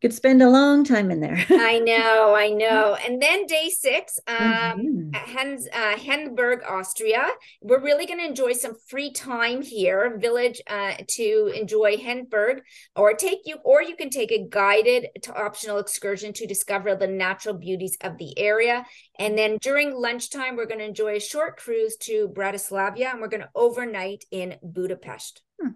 could 0.00 0.14
spend 0.14 0.42
a 0.42 0.48
long 0.48 0.84
time 0.84 1.10
in 1.10 1.20
there. 1.20 1.44
I 1.50 1.78
know, 1.78 2.34
I 2.34 2.48
know. 2.48 2.96
And 3.04 3.20
then 3.20 3.46
day 3.46 3.68
six, 3.68 4.18
um, 4.26 4.36
mm-hmm. 4.38 5.12
Hens, 5.12 5.68
uh, 5.72 5.96
Hainburg, 5.96 6.60
Austria. 6.66 7.28
We're 7.60 7.82
really 7.82 8.06
going 8.06 8.18
to 8.18 8.24
enjoy 8.24 8.52
some 8.52 8.74
free 8.88 9.12
time 9.12 9.62
here, 9.62 10.16
village, 10.18 10.60
uh, 10.66 10.94
to 11.16 11.52
enjoy 11.54 11.98
Hainburg, 11.98 12.62
or 12.96 13.14
take 13.14 13.40
you, 13.44 13.56
or 13.64 13.82
you 13.82 13.96
can 13.96 14.10
take 14.10 14.32
a 14.32 14.46
guided 14.48 15.08
to 15.22 15.34
optional 15.34 15.78
excursion 15.78 16.32
to 16.34 16.46
discover 16.46 16.94
the 16.94 17.06
natural 17.06 17.54
beauties 17.54 17.96
of 18.00 18.16
the 18.18 18.38
area. 18.38 18.86
And 19.18 19.36
then 19.36 19.58
during 19.60 19.94
lunchtime, 19.94 20.56
we're 20.56 20.66
going 20.66 20.78
to 20.78 20.86
enjoy 20.86 21.16
a 21.16 21.20
short 21.20 21.58
cruise 21.58 21.96
to 22.02 22.28
Bratislava, 22.28 23.04
and 23.04 23.20
we're 23.20 23.28
going 23.28 23.42
to 23.42 23.50
overnight 23.54 24.24
in 24.30 24.56
Budapest. 24.62 25.42
Hmm. 25.60 25.70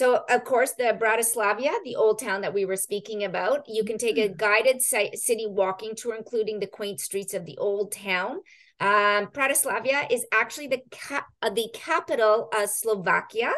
So, 0.00 0.24
of 0.30 0.44
course, 0.44 0.72
the 0.72 0.96
Bratislava, 0.98 1.74
the 1.84 1.94
old 1.94 2.20
town 2.20 2.40
that 2.40 2.54
we 2.54 2.64
were 2.64 2.76
speaking 2.76 3.24
about, 3.24 3.68
you 3.68 3.84
can 3.84 3.98
take 3.98 4.16
a 4.16 4.30
mm-hmm. 4.30 4.36
guided 4.38 4.80
city 4.80 5.46
walking 5.46 5.94
tour, 5.94 6.14
including 6.14 6.58
the 6.58 6.66
quaint 6.66 7.00
streets 7.00 7.34
of 7.34 7.44
the 7.44 7.58
old 7.58 7.92
town. 7.92 8.40
Um, 8.80 9.26
Bratislava 9.26 10.10
is 10.10 10.24
actually 10.32 10.68
the 10.68 10.80
cap- 10.90 11.28
uh, 11.42 11.50
the 11.50 11.68
capital 11.74 12.48
of 12.50 12.70
Slovakia. 12.70 13.52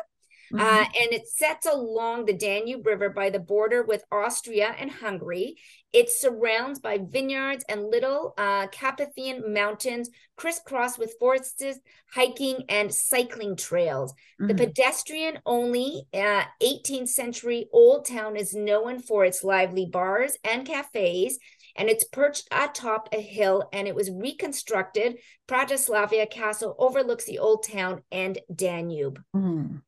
Uh, 0.53 0.57
mm-hmm. 0.57 0.61
Uh, 0.61 0.85
and 1.01 1.13
it 1.13 1.29
sets 1.29 1.67
along 1.67 2.27
the 2.27 2.33
Danube 2.33 2.87
River 2.87 3.09
by 3.09 3.31
the 3.31 3.39
border 3.39 3.83
with 3.83 4.05
Austria 4.13 4.75
and 4.79 4.91
Hungary. 4.91 5.57
It's 5.93 6.21
surrounded 6.21 6.83
by 6.83 6.99
vineyards 6.99 7.65
and 7.69 7.91
little 7.91 8.35
uh, 8.39 8.67
Carpathian 8.69 9.53
mountains, 9.53 10.11
crisscrossed 10.37 10.99
with 10.99 11.15
forests, 11.19 11.79
hiking, 12.13 12.65
and 12.69 12.95
cycling 12.95 13.57
trails. 13.57 14.13
Mm-hmm. 14.13 14.49
The 14.49 14.55
pedestrian 14.55 15.39
only 15.47 16.03
uh, 16.15 16.45
18th 16.63 17.09
century 17.09 17.69
old 17.73 18.07
town 18.07 18.37
is 18.37 18.55
known 18.55 19.01
for 19.01 19.25
its 19.25 19.45
lively 19.45 19.87
bars 19.87 20.37
and 20.45 20.67
cafes 20.67 21.39
and 21.77 21.89
it's 21.89 22.05
perched 22.05 22.49
atop 22.53 23.09
a 23.13 23.21
hill 23.21 23.69
and 23.73 23.89
it 23.89 23.95
was 23.95 24.11
reconstructed. 24.11 25.19
Bratislava 25.49 26.31
Castle 26.31 26.77
overlooks 26.79 27.25
the 27.25 27.39
old 27.39 27.65
town 27.67 28.03
and 28.11 28.39
Danube. 28.55 29.23
Mm. 29.35 29.83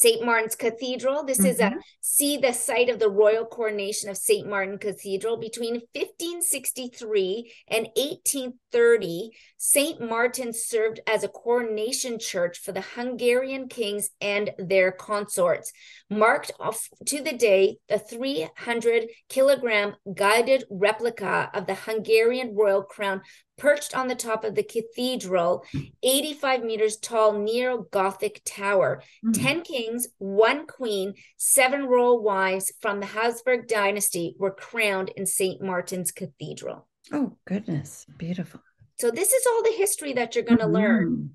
St. 0.00 0.24
Martin's 0.24 0.56
Cathedral. 0.56 1.24
This 1.24 1.38
mm-hmm. 1.38 1.46
is 1.46 1.60
a 1.60 1.64
mm-hmm. 1.64 1.78
see 2.00 2.38
the 2.38 2.52
site 2.52 2.88
of 2.88 2.98
the 2.98 3.10
royal 3.10 3.44
coronation 3.44 4.08
of 4.08 4.16
St. 4.16 4.48
Martin 4.48 4.78
Cathedral 4.78 5.36
between 5.36 5.74
1563 5.92 7.52
and 7.68 7.86
1830. 7.94 9.30
St. 9.62 10.00
Martin 10.00 10.54
served 10.54 11.00
as 11.06 11.22
a 11.22 11.28
coronation 11.28 12.18
church 12.18 12.58
for 12.58 12.72
the 12.72 12.80
Hungarian 12.80 13.68
kings 13.68 14.08
and 14.18 14.52
their 14.56 14.90
consorts. 14.90 15.70
Marked 16.08 16.50
off 16.58 16.88
to 17.04 17.22
the 17.22 17.34
day, 17.34 17.76
the 17.86 17.98
300 17.98 19.08
kilogram 19.28 19.96
guided 20.14 20.64
replica 20.70 21.50
of 21.52 21.66
the 21.66 21.74
Hungarian 21.74 22.56
royal 22.56 22.82
crown 22.82 23.20
perched 23.58 23.94
on 23.94 24.08
the 24.08 24.14
top 24.14 24.44
of 24.44 24.54
the 24.54 24.62
cathedral, 24.62 25.62
85 26.02 26.64
meters 26.64 26.96
tall 26.96 27.38
neo 27.38 27.82
Gothic 27.90 28.40
tower. 28.46 29.02
Mm. 29.22 29.42
10 29.42 29.60
kings, 29.60 30.08
one 30.16 30.66
queen, 30.66 31.12
seven 31.36 31.84
royal 31.84 32.22
wives 32.22 32.72
from 32.80 32.98
the 32.98 33.06
Habsburg 33.06 33.68
dynasty 33.68 34.34
were 34.38 34.54
crowned 34.54 35.10
in 35.10 35.26
St. 35.26 35.60
Martin's 35.60 36.12
Cathedral. 36.12 36.88
Oh, 37.12 37.36
goodness. 37.44 38.06
Beautiful. 38.16 38.62
So, 39.00 39.10
this 39.10 39.32
is 39.32 39.46
all 39.46 39.62
the 39.62 39.74
history 39.78 40.12
that 40.12 40.34
you're 40.34 40.44
going 40.44 40.58
to 40.58 40.64
mm-hmm. 40.64 40.74
learn. 40.74 41.30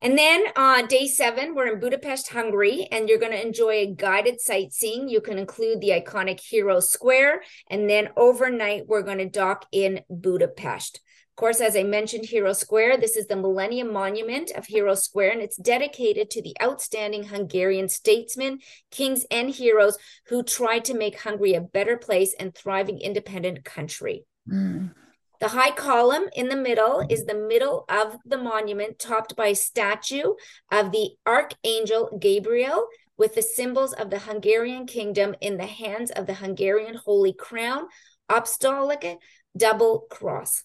And 0.00 0.16
then 0.16 0.46
on 0.56 0.84
uh, 0.84 0.86
day 0.86 1.06
seven, 1.06 1.54
we're 1.54 1.72
in 1.72 1.80
Budapest, 1.80 2.28
Hungary, 2.28 2.88
and 2.90 3.10
you're 3.10 3.18
going 3.18 3.32
to 3.32 3.46
enjoy 3.46 3.72
a 3.72 3.94
guided 3.94 4.40
sightseeing. 4.40 5.10
You 5.10 5.20
can 5.20 5.36
include 5.36 5.82
the 5.82 5.90
iconic 5.90 6.40
Hero 6.40 6.80
Square. 6.80 7.42
And 7.68 7.90
then 7.90 8.08
overnight, 8.16 8.86
we're 8.86 9.02
going 9.02 9.18
to 9.18 9.28
dock 9.28 9.66
in 9.70 10.00
Budapest. 10.08 10.96
Of 10.96 11.36
course, 11.36 11.60
as 11.60 11.76
I 11.76 11.82
mentioned, 11.82 12.24
Hero 12.24 12.54
Square, 12.54 12.98
this 12.98 13.16
is 13.16 13.26
the 13.26 13.36
Millennium 13.36 13.92
Monument 13.92 14.50
of 14.52 14.64
Hero 14.64 14.94
Square, 14.94 15.32
and 15.32 15.42
it's 15.42 15.56
dedicated 15.56 16.30
to 16.30 16.40
the 16.40 16.56
outstanding 16.62 17.24
Hungarian 17.24 17.90
statesmen, 17.90 18.60
kings, 18.90 19.26
and 19.30 19.50
heroes 19.50 19.98
who 20.28 20.42
tried 20.42 20.86
to 20.86 20.94
make 20.94 21.20
Hungary 21.20 21.52
a 21.52 21.60
better 21.60 21.98
place 21.98 22.34
and 22.38 22.54
thriving 22.54 22.98
independent 22.98 23.62
country. 23.64 24.24
Mm. 24.50 24.94
The 25.40 25.48
high 25.48 25.70
column 25.70 26.28
in 26.34 26.48
the 26.48 26.56
middle 26.56 27.04
is 27.08 27.24
the 27.24 27.34
middle 27.34 27.84
of 27.88 28.16
the 28.24 28.38
monument, 28.38 28.98
topped 28.98 29.36
by 29.36 29.48
a 29.48 29.54
statue 29.54 30.34
of 30.70 30.92
the 30.92 31.10
Archangel 31.26 32.16
Gabriel 32.18 32.88
with 33.18 33.34
the 33.34 33.42
symbols 33.42 33.92
of 33.92 34.10
the 34.10 34.20
Hungarian 34.20 34.86
kingdom 34.86 35.34
in 35.40 35.56
the 35.56 35.66
hands 35.66 36.10
of 36.10 36.26
the 36.26 36.34
Hungarian 36.34 36.94
Holy 36.94 37.32
Crown, 37.32 37.86
apostolic 38.28 39.18
double 39.56 40.06
cross. 40.10 40.64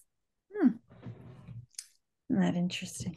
Hmm. 0.54 0.68
Isn't 2.30 2.42
that 2.42 2.54
interesting? 2.54 3.16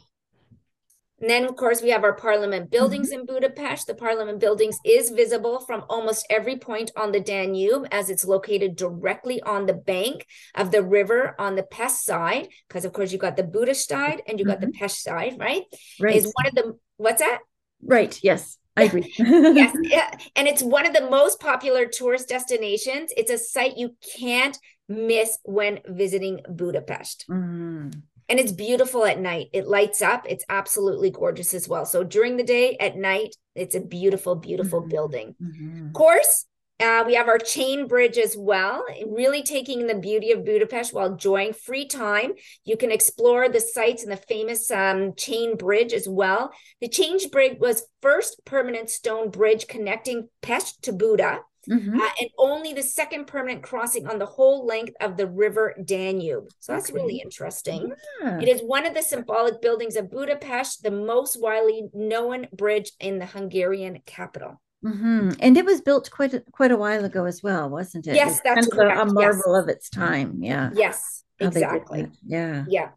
And 1.26 1.32
then, 1.32 1.45
of 1.45 1.55
course, 1.55 1.82
we 1.82 1.89
have 1.89 2.03
our 2.03 2.13
parliament 2.13 2.69
buildings 2.69 3.09
mm-hmm. 3.09 3.21
in 3.21 3.26
Budapest. 3.26 3.88
The 3.88 3.95
parliament 3.95 4.39
buildings 4.39 4.78
is 4.86 5.09
visible 5.09 5.59
from 5.59 5.84
almost 5.89 6.28
every 6.30 6.55
point 6.55 6.91
on 6.95 7.11
the 7.11 7.19
Danube 7.19 7.88
as 7.91 8.11
it's 8.11 8.26
located 8.26 8.76
directly 8.76 9.41
on 9.41 9.65
the 9.65 9.73
bank 9.73 10.28
of 10.53 10.69
the 10.69 10.84
river 10.84 11.34
on 11.39 11.55
the 11.55 11.63
Pest 11.63 12.05
side. 12.05 12.49
Because, 12.67 12.86
of 12.86 12.93
course, 12.93 13.11
you 13.11 13.17
got 13.17 13.38
the 13.38 13.43
Budapest 13.43 13.89
side 13.89 14.21
and 14.28 14.39
you 14.39 14.45
got 14.45 14.59
mm-hmm. 14.59 14.69
the 14.69 14.78
Pest 14.78 15.01
side, 15.01 15.38
right? 15.39 15.63
Right. 15.99 16.15
Is 16.15 16.32
one 16.32 16.45
of 16.45 16.53
the, 16.53 16.78
what's 16.97 17.21
that? 17.21 17.39
Right. 17.82 18.19
Yes. 18.21 18.59
I 18.78 18.84
agree. 18.84 19.11
yes. 19.17 19.76
Yeah. 19.82 20.15
And 20.36 20.47
it's 20.47 20.61
one 20.61 20.86
of 20.86 20.93
the 20.93 21.09
most 21.09 21.39
popular 21.39 21.88
tourist 21.88 22.30
destinations. 22.30 23.11
It's 23.17 23.32
a 23.32 23.39
site 23.39 23.78
you 23.78 23.95
can't 24.19 24.55
miss 24.88 25.39
when 25.43 25.80
visiting 25.88 26.41
Budapest. 26.47 27.26
Mm. 27.32 27.99
And 28.28 28.39
it's 28.39 28.51
beautiful 28.51 29.05
at 29.05 29.19
night. 29.19 29.47
It 29.53 29.67
lights 29.67 30.01
up. 30.01 30.26
It's 30.28 30.45
absolutely 30.49 31.11
gorgeous 31.11 31.53
as 31.53 31.67
well. 31.67 31.86
So 31.86 32.03
during 32.03 32.38
the 32.38 32.43
day, 32.43 32.78
at 32.80 32.97
night, 32.97 33.36
it's 33.53 33.76
a 33.76 33.80
beautiful, 33.80 34.36
beautiful 34.36 34.82
mm-hmm. 34.82 34.89
building. 34.89 35.36
Mm-hmm. 35.41 35.88
Of 35.88 35.93
course, 35.93 36.45
Uh, 36.78 37.05
we 37.07 37.15
have 37.15 37.30
our 37.30 37.39
chain 37.39 37.88
bridge 37.88 38.17
as 38.17 38.36
well, 38.36 38.84
really 39.07 39.41
taking 39.41 39.88
the 39.88 39.95
beauty 39.95 40.34
of 40.34 40.43
Budapest 40.43 40.93
while 40.93 41.07
enjoying 41.07 41.53
free 41.53 41.88
time. 41.88 42.34
You 42.65 42.76
can 42.76 42.91
explore 42.91 43.47
the 43.47 43.61
sites 43.61 44.03
and 44.03 44.11
the 44.11 44.17
famous 44.17 44.69
um, 44.71 45.13
chain 45.15 45.55
bridge 45.55 45.93
as 45.93 46.05
well. 46.05 46.51
The 46.82 46.89
chain 46.89 47.17
bridge 47.32 47.59
was 47.61 47.88
first 48.01 48.43
permanent 48.43 48.89
stone 48.89 49.30
bridge 49.30 49.67
connecting 49.67 50.28
Pest 50.41 50.82
to 50.84 50.91
Buda. 50.91 51.39
Mm-hmm. 51.70 51.99
Uh, 51.99 52.09
and 52.20 52.30
only 52.38 52.74
the 52.74 52.84
second 52.84 53.28
permanent 53.28 53.63
crossing 53.63 54.07
on 54.07 54.20
the 54.20 54.26
whole 54.26 54.66
length 54.66 54.93
of 55.01 55.18
the 55.18 55.28
river 55.28 55.76
Danube. 55.84 56.49
So 56.59 56.74
that's 56.74 56.89
okay. 56.89 56.99
really 56.99 57.20
interesting. 57.20 57.93
Yeah. 58.22 58.39
It 58.39 58.47
is 58.47 58.61
one 58.61 58.86
of 58.86 58.93
the 58.93 59.01
symbolic 59.01 59.61
buildings 59.61 59.95
of 59.95 60.11
Budapest, 60.11 60.84
the 60.84 60.91
most 60.91 61.41
widely 61.41 61.89
known 61.93 62.47
bridge 62.53 62.91
in 62.99 63.20
the 63.20 63.26
Hungarian 63.26 64.01
capital. 64.05 64.61
Mm-hmm. 64.84 65.32
And 65.39 65.57
it 65.57 65.66
was 65.66 65.82
built 65.82 66.11
quite 66.11 66.34
a, 66.34 66.43
quite 66.51 66.72
a 66.72 66.78
while 66.78 67.03
ago 67.05 67.26
as 67.26 67.41
well, 67.41 67.70
wasn't 67.70 68.07
it? 68.07 68.16
Yes, 68.16 68.39
that's 68.43 68.68
kind 68.68 68.91
of 68.91 69.09
a, 69.09 69.11
marvel 69.11 69.55
yes. 69.55 69.63
of 69.63 69.70
its 69.70 69.89
time. 69.89 70.43
Yeah. 70.43 70.70
Yes, 70.74 71.24
exactly. 71.39 72.07
Yeah. 72.24 72.66
Yeah. 72.68 72.89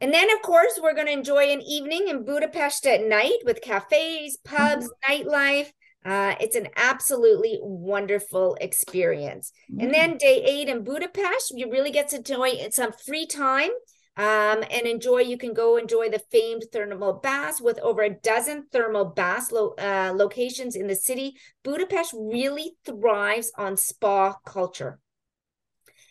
And 0.00 0.12
then, 0.12 0.30
of 0.32 0.42
course, 0.42 0.78
we're 0.82 0.94
going 0.94 1.06
to 1.06 1.12
enjoy 1.12 1.52
an 1.52 1.62
evening 1.62 2.08
in 2.08 2.24
Budapest 2.24 2.84
at 2.86 3.06
night 3.06 3.38
with 3.44 3.62
cafes, 3.62 4.36
pubs, 4.44 4.88
mm-hmm. 4.88 5.12
nightlife. 5.12 5.70
Uh, 6.04 6.34
it's 6.38 6.56
an 6.56 6.68
absolutely 6.76 7.58
wonderful 7.62 8.56
experience. 8.60 9.52
Mm-hmm. 9.70 9.80
And 9.80 9.94
then 9.94 10.16
day 10.18 10.44
eight 10.44 10.68
in 10.68 10.84
Budapest, 10.84 11.54
you 11.56 11.70
really 11.70 11.90
get 11.90 12.08
to 12.10 12.16
enjoy 12.16 12.68
some 12.70 12.92
free 12.92 13.26
time 13.26 13.70
um, 14.16 14.62
and 14.70 14.86
enjoy. 14.86 15.20
You 15.20 15.38
can 15.38 15.54
go 15.54 15.76
enjoy 15.78 16.10
the 16.10 16.22
famed 16.30 16.64
thermal 16.72 17.14
baths 17.14 17.60
with 17.60 17.78
over 17.80 18.02
a 18.02 18.10
dozen 18.10 18.66
thermal 18.70 19.06
baths 19.06 19.50
lo- 19.50 19.74
uh, 19.78 20.12
locations 20.14 20.76
in 20.76 20.88
the 20.88 20.94
city. 20.94 21.36
Budapest 21.62 22.12
really 22.14 22.76
thrives 22.84 23.50
on 23.56 23.76
spa 23.76 24.34
culture. 24.44 24.98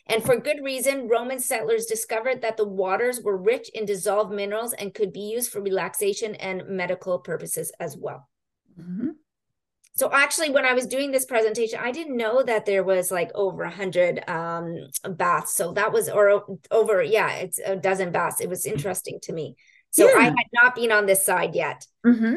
And 0.07 0.21
for 0.21 0.35
good 0.35 0.61
reason, 0.61 1.07
Roman 1.07 1.39
settlers 1.39 1.85
discovered 1.85 2.41
that 2.41 2.57
the 2.57 2.67
waters 2.67 3.21
were 3.21 3.37
rich 3.37 3.69
in 3.69 3.85
dissolved 3.85 4.33
minerals 4.33 4.73
and 4.73 4.93
could 4.93 5.13
be 5.13 5.21
used 5.21 5.49
for 5.49 5.61
relaxation 5.61 6.35
and 6.35 6.67
medical 6.67 7.19
purposes 7.19 7.71
as 7.79 7.95
well. 7.95 8.27
Mm-hmm. 8.77 9.09
So 9.95 10.09
actually, 10.11 10.49
when 10.49 10.65
I 10.65 10.73
was 10.73 10.87
doing 10.87 11.11
this 11.11 11.25
presentation, 11.25 11.79
I 11.81 11.91
didn't 11.91 12.17
know 12.17 12.41
that 12.41 12.65
there 12.65 12.83
was 12.83 13.11
like 13.11 13.31
over 13.35 13.63
a 13.63 13.69
hundred 13.69 14.27
um, 14.27 14.87
baths. 15.07 15.53
So 15.53 15.73
that 15.73 15.91
was, 15.91 16.09
or 16.09 16.45
over, 16.71 17.03
yeah, 17.03 17.31
it's 17.33 17.59
a 17.63 17.75
dozen 17.75 18.11
baths. 18.11 18.41
It 18.41 18.49
was 18.49 18.65
interesting 18.65 19.19
to 19.23 19.33
me. 19.33 19.55
So 19.91 20.09
yeah. 20.09 20.17
I 20.17 20.23
had 20.23 20.47
not 20.63 20.75
been 20.75 20.91
on 20.91 21.05
this 21.05 21.23
side 21.23 21.53
yet. 21.53 21.85
Mm-hmm. 22.05 22.35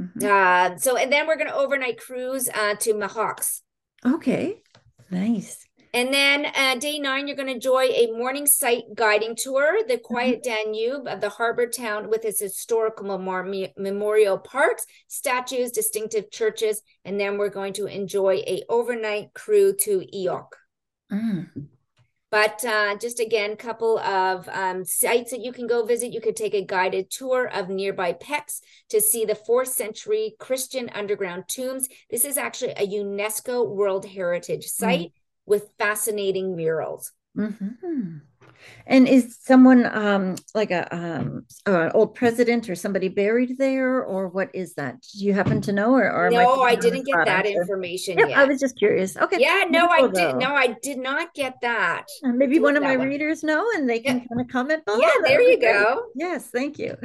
Mm-hmm. 0.00 0.26
Uh, 0.26 0.76
so 0.78 0.96
and 0.96 1.12
then 1.12 1.26
we're 1.26 1.36
going 1.36 1.48
to 1.48 1.54
overnight 1.54 2.00
cruise 2.00 2.48
uh, 2.48 2.74
to 2.74 2.94
Mohács. 2.94 3.60
Okay, 4.04 4.62
nice. 5.10 5.65
And 5.96 6.12
then 6.12 6.44
uh, 6.54 6.74
day 6.74 6.98
nine, 6.98 7.26
you're 7.26 7.36
going 7.36 7.48
to 7.48 7.54
enjoy 7.54 7.84
a 7.84 8.12
morning 8.12 8.46
site 8.46 8.84
guiding 8.94 9.34
tour, 9.34 9.78
the 9.88 9.94
mm-hmm. 9.94 10.02
quiet. 10.02 10.42
Danube 10.42 11.08
of 11.08 11.22
the 11.22 11.30
harbor 11.30 11.66
town 11.66 12.10
with 12.10 12.26
its 12.26 12.38
historical 12.38 13.06
memor- 13.06 13.72
memorial 13.78 14.36
parks, 14.36 14.84
statues, 15.08 15.72
distinctive 15.72 16.30
churches, 16.30 16.82
and 17.06 17.18
then 17.18 17.38
we're 17.38 17.48
going 17.48 17.72
to 17.72 17.86
enjoy 17.86 18.42
a 18.46 18.62
overnight 18.68 19.32
crew 19.32 19.74
to 19.74 20.04
Ilok. 20.14 20.48
Mm. 21.10 21.48
But 22.30 22.62
uh, 22.62 22.96
just 22.98 23.18
again, 23.18 23.56
couple 23.56 23.98
of 23.98 24.46
um, 24.50 24.84
sites 24.84 25.30
that 25.30 25.40
you 25.40 25.50
can 25.50 25.66
go 25.66 25.86
visit. 25.86 26.12
You 26.12 26.20
could 26.20 26.36
take 26.36 26.52
a 26.52 26.66
guided 26.66 27.10
tour 27.10 27.46
of 27.46 27.70
nearby 27.70 28.12
Pécs 28.12 28.60
to 28.90 29.00
see 29.00 29.24
the 29.24 29.34
fourth 29.34 29.68
century 29.68 30.34
Christian 30.38 30.90
underground 30.90 31.44
tombs. 31.48 31.88
This 32.10 32.26
is 32.26 32.36
actually 32.36 32.72
a 32.72 32.86
UNESCO 32.86 33.66
World 33.66 34.04
Heritage 34.04 34.66
Site. 34.66 35.00
Mm 35.00 35.12
with 35.46 35.70
fascinating 35.78 36.56
murals. 36.56 37.12
Mm-hmm. 37.36 38.18
And 38.86 39.08
is 39.08 39.38
someone 39.42 39.86
um, 39.86 40.36
like 40.54 40.70
a 40.70 40.92
um, 40.94 41.44
an 41.66 41.90
old 41.92 42.14
president 42.14 42.68
or 42.70 42.74
somebody 42.74 43.08
buried 43.08 43.58
there, 43.58 44.02
or 44.02 44.28
what 44.28 44.50
is 44.54 44.74
that? 44.74 44.96
Do 45.02 45.24
you 45.24 45.34
happen 45.34 45.60
to 45.62 45.72
know? 45.72 45.92
Or, 45.94 46.10
or 46.10 46.30
no, 46.30 46.62
I, 46.62 46.70
I 46.70 46.74
didn't 46.74 47.04
get 47.04 47.26
that 47.26 47.46
information 47.46 48.18
yep. 48.18 48.30
I 48.30 48.44
was 48.44 48.58
just 48.58 48.78
curious. 48.78 49.16
Okay. 49.16 49.38
Yeah, 49.40 49.64
no, 49.68 49.88
I 49.88 50.08
did. 50.08 50.36
No, 50.36 50.54
I 50.54 50.76
did 50.82 50.98
not 50.98 51.34
get 51.34 51.56
that. 51.62 52.06
Uh, 52.24 52.32
maybe 52.32 52.58
one 52.58 52.76
of 52.76 52.82
my 52.82 52.96
one. 52.96 53.08
readers 53.08 53.42
know, 53.42 53.66
and 53.74 53.88
they 53.88 54.00
can 54.00 54.18
yeah. 54.18 54.26
kind 54.26 54.40
of 54.40 54.48
comment 54.48 54.84
below. 54.84 54.98
Yeah, 54.98 55.14
there 55.22 55.42
you 55.42 55.60
go. 55.60 56.06
Yes, 56.14 56.46
thank 56.46 56.78
you. 56.78 56.96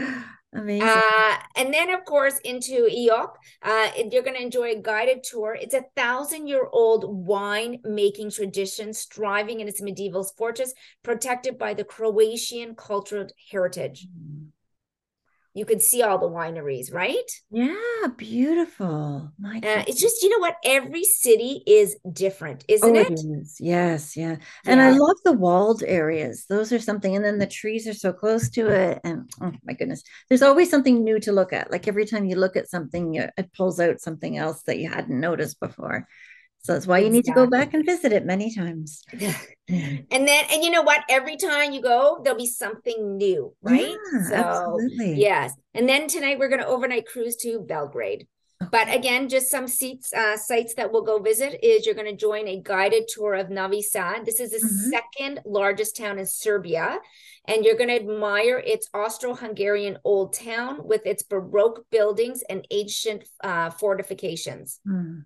Amazing. 0.54 0.88
Uh, 0.88 1.38
and 1.56 1.74
then, 1.74 1.90
of 1.90 2.04
course, 2.04 2.38
into 2.40 2.88
Ilok, 2.88 3.36
uh, 3.64 3.90
you're 4.12 4.22
going 4.22 4.36
to 4.36 4.42
enjoy 4.42 4.72
a 4.72 4.82
guided 4.82 5.24
tour. 5.24 5.58
It's 5.60 5.74
a 5.74 5.86
thousand 5.96 6.48
year 6.48 6.68
old 6.72 7.06
wine 7.08 7.80
making 7.86 8.32
tradition, 8.32 8.94
striving 8.94 9.62
in 9.62 9.68
its 9.68 9.82
medieval 9.82 10.24
fortress, 10.24 10.74
protected 11.04 11.58
by 11.58 11.74
the 11.74 11.86
Croatian 11.86 12.76
cultural 12.76 13.28
heritage. 13.50 14.08
Mm 14.08 14.51
you 15.54 15.66
could 15.66 15.82
see 15.82 16.02
all 16.02 16.18
the 16.18 16.30
wineries, 16.30 16.94
right? 16.94 17.30
Yeah, 17.52 18.08
beautiful. 18.16 19.32
My 19.38 19.58
uh, 19.58 19.84
it's 19.88 20.00
just 20.00 20.24
you 20.24 20.30
know 20.30 20.40
what? 20.40 20.56
Every 20.64 21.04
city 21.04 21.62
is 21.68 21.98
different, 22.12 22.64
isn't 22.68 22.96
oh, 22.96 23.00
it? 23.00 23.12
it 23.12 23.20
is. 23.20 23.58
Yes, 23.60 24.16
yeah. 24.16 24.38
And 24.66 24.80
yeah. 24.80 24.88
I 24.88 24.92
love 24.92 25.18
the 25.26 25.34
walled 25.34 25.84
areas. 25.84 26.46
Those 26.48 26.72
are 26.72 26.80
something. 26.80 27.16
And 27.16 27.26
then 27.26 27.38
the 27.38 27.48
trees 27.48 27.88
are 27.88 27.94
so 27.94 28.14
close 28.14 28.50
to 28.52 28.70
it, 28.70 29.00
and 29.04 29.30
oh 29.42 29.52
my 29.64 29.74
goodness, 29.74 30.04
there's 30.30 30.42
always 30.42 30.70
something 30.70 31.04
new 31.04 31.20
to 31.20 31.32
look 31.32 31.52
at. 31.52 31.72
Like 31.72 31.88
every 31.88 32.06
time 32.06 32.26
you 32.26 32.36
look 32.36 32.56
at 32.56 32.70
something, 32.70 33.16
it 33.16 33.54
pulls 33.56 33.80
out 33.80 34.00
something 34.00 34.38
else 34.38 34.64
that 34.64 34.80
you 34.80 34.90
hadn't 34.90 35.20
noticed 35.20 35.60
before. 35.60 36.08
So 36.64 36.74
that's 36.74 36.86
why 36.86 37.00
you 37.00 37.10
need 37.10 37.26
to 37.26 37.34
go 37.34 37.48
back 37.48 37.74
and 37.74 37.86
visit 37.86 38.14
it 38.14 38.26
many 38.26 38.54
times. 38.54 39.04
And 39.70 40.28
then, 40.28 40.44
and 40.52 40.66
you 40.66 40.70
know 40.70 40.82
what? 40.82 41.06
Every 41.08 41.38
time 41.38 41.72
you 41.72 41.82
go, 41.82 42.20
there'll 42.22 42.38
be 42.38 42.46
something 42.46 43.16
new, 43.16 43.56
right? 43.62 43.96
Yeah, 44.14 44.28
so, 44.28 44.36
absolutely. 44.36 45.14
yes. 45.18 45.54
And 45.74 45.88
then 45.88 46.10
tonight 46.10 46.40
we're 46.40 46.50
going 46.50 46.60
to 46.60 46.68
overnight 46.68 47.06
cruise 47.08 47.38
to 47.38 47.62
Belgrade. 47.62 48.28
Okay. 48.62 48.70
But 48.70 48.94
again, 48.94 49.30
just 49.30 49.50
some 49.50 49.70
seats, 49.70 50.12
uh, 50.14 50.36
sites 50.36 50.74
that 50.74 50.92
we'll 50.92 51.04
go 51.04 51.20
visit 51.20 51.64
is 51.64 51.86
you're 51.86 51.96
going 51.96 52.12
to 52.12 52.18
join 52.18 52.50
a 52.50 52.62
guided 52.62 53.08
tour 53.08 53.36
of 53.36 53.50
Novi 53.50 53.82
Sad. 53.82 54.26
This 54.26 54.42
is 54.42 54.52
the 54.52 54.58
mm-hmm. 54.58 54.90
second 54.90 55.40
largest 55.46 55.96
town 55.96 56.20
in 56.20 56.26
Serbia. 56.26 57.00
And 57.46 57.64
you're 57.64 57.78
going 57.78 57.90
to 57.90 57.96
admire 57.96 58.62
its 58.64 58.90
Austro 58.94 59.36
Hungarian 59.36 60.00
old 60.04 60.34
town 60.34 60.86
with 60.86 61.06
its 61.06 61.24
Baroque 61.24 61.86
buildings 61.90 62.44
and 62.50 62.68
ancient 62.72 63.24
uh, 63.44 63.70
fortifications. 63.70 64.80
Mm. 64.86 65.24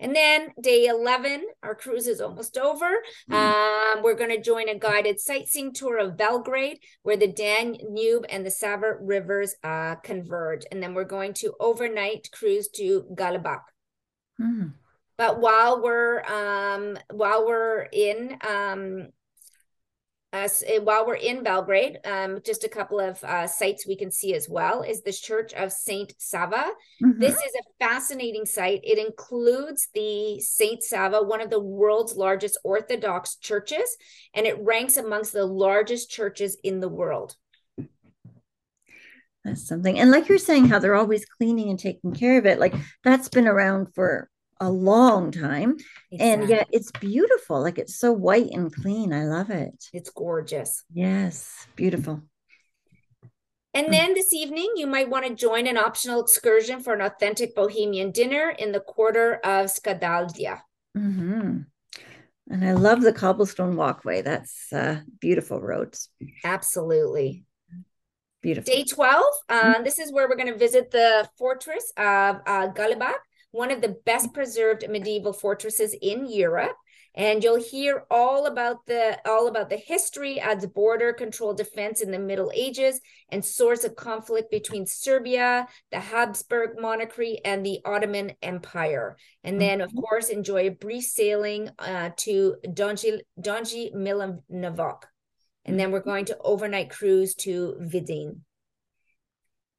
And 0.00 0.16
then 0.16 0.48
day 0.60 0.86
11, 0.86 1.44
our 1.62 1.74
cruise 1.74 2.06
is 2.06 2.20
almost 2.20 2.56
over. 2.56 2.90
Mm-hmm. 3.30 3.34
Um, 3.34 4.02
we're 4.02 4.14
going 4.14 4.30
to 4.30 4.40
join 4.40 4.68
a 4.68 4.78
guided 4.78 5.20
sightseeing 5.20 5.74
tour 5.74 5.98
of 5.98 6.16
Belgrade, 6.16 6.78
where 7.02 7.18
the 7.18 7.30
Danube 7.30 8.24
and 8.28 8.44
the 8.44 8.50
Sava 8.50 8.94
rivers 9.00 9.54
uh, 9.62 9.96
converge. 9.96 10.64
And 10.72 10.82
then 10.82 10.94
we're 10.94 11.04
going 11.04 11.34
to 11.34 11.54
overnight 11.60 12.30
cruise 12.32 12.68
to 12.76 13.04
Golubac. 13.14 13.60
Mm-hmm. 14.40 14.68
But 15.18 15.38
while 15.38 15.82
we're 15.82 16.22
um, 16.24 16.98
while 17.10 17.46
we're 17.46 17.82
in 17.92 18.38
um, 18.48 19.08
uh, 20.32 20.48
while 20.82 21.06
we're 21.06 21.14
in 21.14 21.42
Belgrade, 21.42 21.98
um, 22.04 22.38
just 22.44 22.62
a 22.62 22.68
couple 22.68 23.00
of 23.00 23.22
uh, 23.24 23.46
sites 23.46 23.86
we 23.86 23.96
can 23.96 24.12
see 24.12 24.34
as 24.34 24.48
well 24.48 24.82
is 24.82 25.02
the 25.02 25.12
Church 25.12 25.52
of 25.54 25.72
Saint 25.72 26.14
Sava. 26.18 26.70
Mm-hmm. 27.02 27.20
This 27.20 27.34
is 27.34 27.52
a 27.58 27.84
fascinating 27.84 28.46
site. 28.46 28.80
It 28.84 28.98
includes 28.98 29.88
the 29.92 30.40
Saint 30.40 30.84
Sava, 30.84 31.20
one 31.20 31.40
of 31.40 31.50
the 31.50 31.60
world's 31.60 32.14
largest 32.16 32.58
Orthodox 32.62 33.36
churches, 33.36 33.96
and 34.32 34.46
it 34.46 34.62
ranks 34.62 34.96
amongst 34.96 35.32
the 35.32 35.46
largest 35.46 36.10
churches 36.10 36.56
in 36.62 36.78
the 36.78 36.88
world. 36.88 37.34
That's 39.44 39.66
something. 39.66 39.98
And 39.98 40.10
like 40.10 40.28
you're 40.28 40.38
saying, 40.38 40.68
how 40.68 40.78
they're 40.78 40.94
always 40.94 41.24
cleaning 41.24 41.70
and 41.70 41.78
taking 41.78 42.12
care 42.12 42.38
of 42.38 42.46
it, 42.46 42.60
like 42.60 42.74
that's 43.02 43.28
been 43.28 43.48
around 43.48 43.94
for 43.94 44.28
a 44.60 44.70
long 44.70 45.32
time 45.32 45.76
exactly. 46.12 46.18
and 46.18 46.48
yet 46.48 46.68
it's 46.70 46.90
beautiful 46.92 47.62
like 47.62 47.78
it's 47.78 47.96
so 47.96 48.12
white 48.12 48.50
and 48.52 48.74
clean 48.74 49.12
i 49.12 49.24
love 49.24 49.50
it. 49.50 49.72
It's 49.92 50.10
gorgeous. 50.10 50.84
Yes 50.92 51.66
beautiful. 51.76 52.22
And 53.72 53.86
mm. 53.86 53.90
then 53.90 54.14
this 54.14 54.32
evening 54.34 54.72
you 54.76 54.86
might 54.86 55.08
want 55.08 55.26
to 55.26 55.34
join 55.34 55.66
an 55.66 55.78
optional 55.78 56.20
excursion 56.20 56.80
for 56.80 56.92
an 56.92 57.00
authentic 57.00 57.54
bohemian 57.54 58.10
dinner 58.10 58.50
in 58.50 58.72
the 58.72 58.80
quarter 58.80 59.34
of 59.36 59.66
Skadarlija 59.66 60.60
mm-hmm. 60.96 61.60
and 62.50 62.64
i 62.64 62.72
love 62.72 63.00
the 63.00 63.12
cobblestone 63.12 63.76
walkway. 63.76 64.22
That's 64.22 64.72
uh, 64.72 65.00
beautiful 65.20 65.60
roads. 65.60 66.10
Absolutely. 66.44 67.44
Beautiful. 68.42 68.72
Day 68.72 68.84
12 68.84 69.24
uh, 69.48 69.62
mm-hmm. 69.62 69.84
this 69.84 69.98
is 69.98 70.12
where 70.12 70.28
we're 70.28 70.36
going 70.36 70.52
to 70.52 70.58
visit 70.58 70.90
the 70.90 71.28
fortress 71.38 71.92
of 71.96 72.40
uh, 72.46 72.68
one 73.52 73.70
of 73.70 73.80
the 73.80 73.96
best 74.06 74.32
preserved 74.32 74.88
medieval 74.88 75.32
fortresses 75.32 75.94
in 76.00 76.30
Europe. 76.30 76.76
and 77.16 77.42
you'll 77.42 77.60
hear 77.60 78.04
all 78.08 78.46
about 78.46 78.86
the 78.86 79.18
all 79.28 79.48
about 79.48 79.68
the 79.68 79.76
history 79.76 80.38
as 80.40 80.64
border 80.66 81.12
control 81.12 81.52
defense 81.52 82.00
in 82.02 82.12
the 82.12 82.18
Middle 82.18 82.52
Ages 82.54 83.00
and 83.30 83.44
source 83.44 83.82
of 83.82 83.96
conflict 83.96 84.48
between 84.50 84.86
Serbia, 84.86 85.66
the 85.90 85.98
Habsburg 85.98 86.78
monarchy, 86.78 87.44
and 87.44 87.66
the 87.66 87.80
Ottoman 87.84 88.32
Empire. 88.42 89.16
And 89.42 89.60
then, 89.60 89.80
of 89.80 89.90
mm-hmm. 89.90 90.00
course, 90.00 90.28
enjoy 90.28 90.68
a 90.68 90.70
brief 90.70 91.04
sailing 91.04 91.70
uh, 91.80 92.10
to 92.18 92.56
Donji 92.64 93.18
Donji 93.40 93.92
Milanovac. 93.92 95.02
And 95.64 95.78
then 95.78 95.90
we're 95.90 96.00
going 96.00 96.26
to 96.26 96.38
overnight 96.38 96.90
cruise 96.90 97.34
to 97.36 97.76
Vidin. 97.80 98.40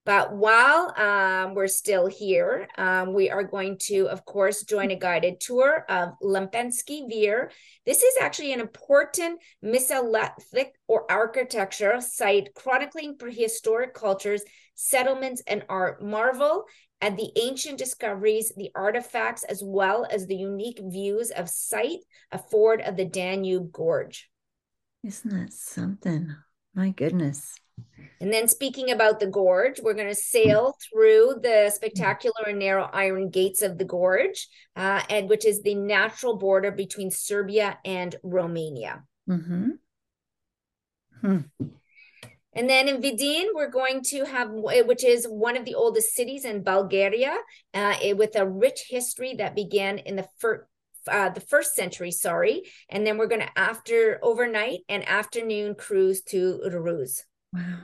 But 0.04 0.34
while 0.34 0.94
um, 0.98 1.54
we're 1.54 1.68
still 1.68 2.08
here, 2.08 2.68
um, 2.76 3.14
we 3.14 3.30
are 3.30 3.44
going 3.44 3.78
to, 3.84 4.08
of 4.08 4.26
course, 4.26 4.64
join 4.64 4.90
a 4.90 4.96
guided 4.96 5.40
tour 5.40 5.86
of 5.88 6.14
Lepenski 6.24 7.08
Vir. 7.08 7.52
This 7.86 8.02
is 8.02 8.16
actually 8.20 8.52
an 8.52 8.60
important 8.60 9.40
Mesolithic 9.64 10.70
or 10.88 11.10
architecture 11.12 12.02
site 12.02 12.50
chronicling 12.56 13.18
prehistoric 13.20 13.94
cultures, 13.94 14.44
settlements, 14.74 15.44
and 15.46 15.64
art. 15.70 16.02
Marvel 16.02 16.66
at 17.00 17.16
the 17.16 17.32
ancient 17.36 17.78
discoveries, 17.78 18.52
the 18.58 18.72
artifacts, 18.74 19.44
as 19.44 19.62
well 19.64 20.08
as 20.10 20.26
the 20.26 20.36
unique 20.36 20.80
views 20.84 21.32
of 21.32 21.50
sight 21.50 22.00
afford 22.32 22.82
of 22.82 22.96
the 22.96 23.06
Danube 23.06 23.72
Gorge. 23.72 24.30
Isn't 25.04 25.32
that 25.32 25.54
something? 25.54 26.36
My 26.74 26.90
goodness. 26.90 27.56
And 28.22 28.32
then 28.32 28.48
speaking 28.48 28.92
about 28.92 29.20
the 29.20 29.26
gorge, 29.26 29.80
we're 29.82 29.96
going 29.96 30.08
to 30.08 30.16
sail 30.16 30.78
through 30.88 31.40
the 31.42 31.72
spectacular 31.74 32.44
and 32.48 32.60
narrow 32.60 32.88
iron 32.94 33.32
gates 33.32 33.64
of 33.64 33.80
the 33.80 33.84
gorge, 33.84 34.48
uh, 34.76 35.02
and 35.10 35.28
which 35.28 35.44
is 35.44 35.64
the 35.64 35.74
natural 35.74 36.38
border 36.38 36.70
between 36.70 37.10
Serbia 37.10 37.80
and 37.84 38.16
Romania. 38.22 39.04
Mm-hmm. 39.28 39.70
Hmm. 41.22 41.38
And 42.54 42.70
then 42.70 42.88
in 42.88 43.02
Vidin, 43.02 43.48
we're 43.56 43.72
going 43.72 44.04
to 44.10 44.26
have, 44.26 44.50
which 44.52 45.04
is 45.04 45.26
one 45.26 45.58
of 45.58 45.66
the 45.66 45.76
oldest 45.76 46.14
cities 46.14 46.46
in 46.46 46.64
Bulgaria, 46.64 47.36
uh, 47.74 47.96
with 48.16 48.36
a 48.36 48.48
rich 48.48 48.86
history 48.88 49.34
that 49.36 49.56
began 49.56 49.98
in 49.98 50.16
the 50.16 50.28
first. 50.38 50.66
Uh, 51.08 51.30
the 51.30 51.42
first 51.42 51.74
century, 51.74 52.12
sorry, 52.12 52.62
and 52.88 53.08
then 53.08 53.18
we're 53.18 53.26
going 53.26 53.42
to 53.42 53.50
after 53.58 54.20
overnight 54.22 54.82
and 54.88 55.04
afternoon 55.10 55.74
cruise 55.74 56.22
to 56.22 56.62
Ruse. 56.64 57.24
Wow. 57.54 57.80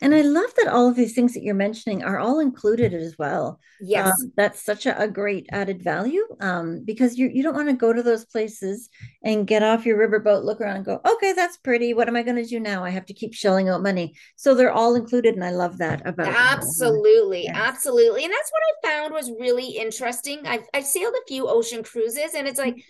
And 0.00 0.14
I 0.14 0.22
love 0.22 0.52
that 0.56 0.68
all 0.68 0.88
of 0.88 0.96
these 0.96 1.14
things 1.14 1.34
that 1.34 1.42
you're 1.42 1.54
mentioning 1.54 2.04
are 2.04 2.18
all 2.18 2.40
included 2.40 2.94
as 2.94 3.16
well. 3.18 3.60
Yes. 3.80 4.08
Um, 4.08 4.32
that's 4.36 4.64
such 4.64 4.86
a, 4.86 5.00
a, 5.00 5.08
great 5.08 5.46
added 5.52 5.82
value 5.82 6.24
um, 6.40 6.82
because 6.84 7.18
you, 7.18 7.28
you 7.28 7.42
don't 7.42 7.54
want 7.54 7.68
to 7.68 7.74
go 7.74 7.92
to 7.92 8.02
those 8.02 8.24
places 8.24 8.88
and 9.22 9.46
get 9.46 9.62
off 9.62 9.86
your 9.86 9.98
riverboat, 9.98 10.44
look 10.44 10.60
around 10.60 10.76
and 10.76 10.84
go, 10.84 11.00
okay, 11.06 11.32
that's 11.32 11.56
pretty. 11.58 11.94
What 11.94 12.08
am 12.08 12.16
I 12.16 12.22
going 12.22 12.36
to 12.36 12.44
do 12.44 12.60
now? 12.60 12.84
I 12.84 12.90
have 12.90 13.06
to 13.06 13.14
keep 13.14 13.34
shelling 13.34 13.68
out 13.68 13.82
money. 13.82 14.14
So 14.36 14.54
they're 14.54 14.72
all 14.72 14.94
included. 14.94 15.34
And 15.34 15.44
I 15.44 15.50
love 15.50 15.78
that 15.78 16.06
about 16.06 16.28
Absolutely. 16.28 17.44
Yes. 17.44 17.56
Absolutely. 17.56 18.24
And 18.24 18.32
that's 18.32 18.50
what 18.50 18.62
I 18.62 19.00
found 19.00 19.14
was 19.14 19.30
really 19.38 19.76
interesting. 19.76 20.46
I've, 20.46 20.66
I've 20.74 20.86
sailed 20.86 21.14
a 21.14 21.26
few 21.26 21.48
ocean 21.48 21.82
cruises 21.82 22.34
and 22.34 22.46
it's 22.46 22.58
like, 22.58 22.82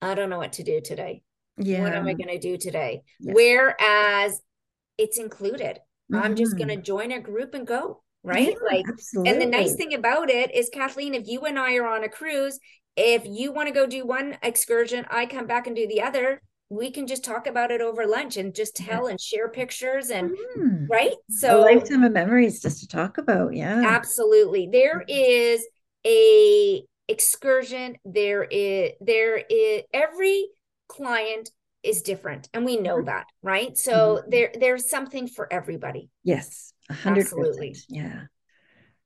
I 0.00 0.14
don't 0.14 0.30
know 0.30 0.38
what 0.38 0.52
to 0.54 0.62
do 0.62 0.80
today. 0.80 1.22
Yeah. 1.56 1.82
What 1.82 1.94
am 1.94 2.06
I 2.06 2.14
going 2.14 2.28
to 2.28 2.38
do 2.38 2.56
today? 2.56 3.02
Yes. 3.18 3.34
Whereas 3.34 4.40
it's 4.98 5.18
included. 5.18 5.78
Mm-hmm. 6.12 6.22
I'm 6.22 6.36
just 6.36 6.56
going 6.56 6.68
to 6.68 6.74
mm-hmm. 6.74 6.82
join 6.82 7.12
a 7.12 7.20
group 7.20 7.54
and 7.54 7.66
go. 7.66 8.02
Right. 8.24 8.48
Yeah, 8.48 8.68
like, 8.68 8.84
absolutely. 8.88 9.32
and 9.32 9.40
the 9.40 9.46
nice 9.46 9.74
thing 9.76 9.94
about 9.94 10.28
it 10.28 10.54
is, 10.54 10.68
Kathleen, 10.68 11.14
if 11.14 11.26
you 11.26 11.42
and 11.42 11.58
I 11.58 11.76
are 11.76 11.86
on 11.86 12.04
a 12.04 12.08
cruise, 12.08 12.58
if 12.96 13.22
you 13.24 13.52
want 13.52 13.68
to 13.68 13.74
go 13.74 13.86
do 13.86 14.04
one 14.04 14.36
excursion, 14.42 15.06
I 15.08 15.26
come 15.26 15.46
back 15.46 15.66
and 15.66 15.76
do 15.76 15.86
the 15.86 16.02
other, 16.02 16.42
we 16.70 16.90
can 16.90 17.06
just 17.06 17.24
talk 17.24 17.46
about 17.46 17.70
it 17.70 17.80
over 17.80 18.06
lunch 18.06 18.36
and 18.36 18.54
just 18.54 18.76
tell 18.76 19.04
yeah. 19.04 19.10
and 19.10 19.20
share 19.20 19.48
pictures 19.48 20.10
and 20.10 20.36
mm. 20.56 20.86
right 20.90 21.14
so 21.30 21.60
a 21.60 21.62
lifetime 21.62 22.04
of 22.04 22.12
memories 22.12 22.60
just 22.60 22.80
to 22.80 22.88
talk 22.88 23.16
about 23.16 23.54
yeah 23.54 23.84
absolutely 23.86 24.68
there 24.70 25.02
mm-hmm. 25.08 25.62
a 26.06 26.82
excursion 27.08 27.96
there 28.04 28.44
is 28.44 28.90
there 29.00 29.38
is 29.48 29.82
every 29.94 30.46
client 30.88 31.50
is 31.82 32.02
different 32.02 32.48
and 32.52 32.64
we 32.64 32.76
know 32.76 32.96
mm-hmm. 32.96 33.06
that 33.06 33.26
right? 33.42 33.76
So 33.76 34.18
mm-hmm. 34.18 34.30
there 34.30 34.50
there's 34.58 34.90
something 34.90 35.28
for 35.28 35.52
everybody. 35.52 36.10
Yes 36.24 36.72
100 36.88 37.20
absolutely. 37.20 37.76
Yeah 37.88 38.22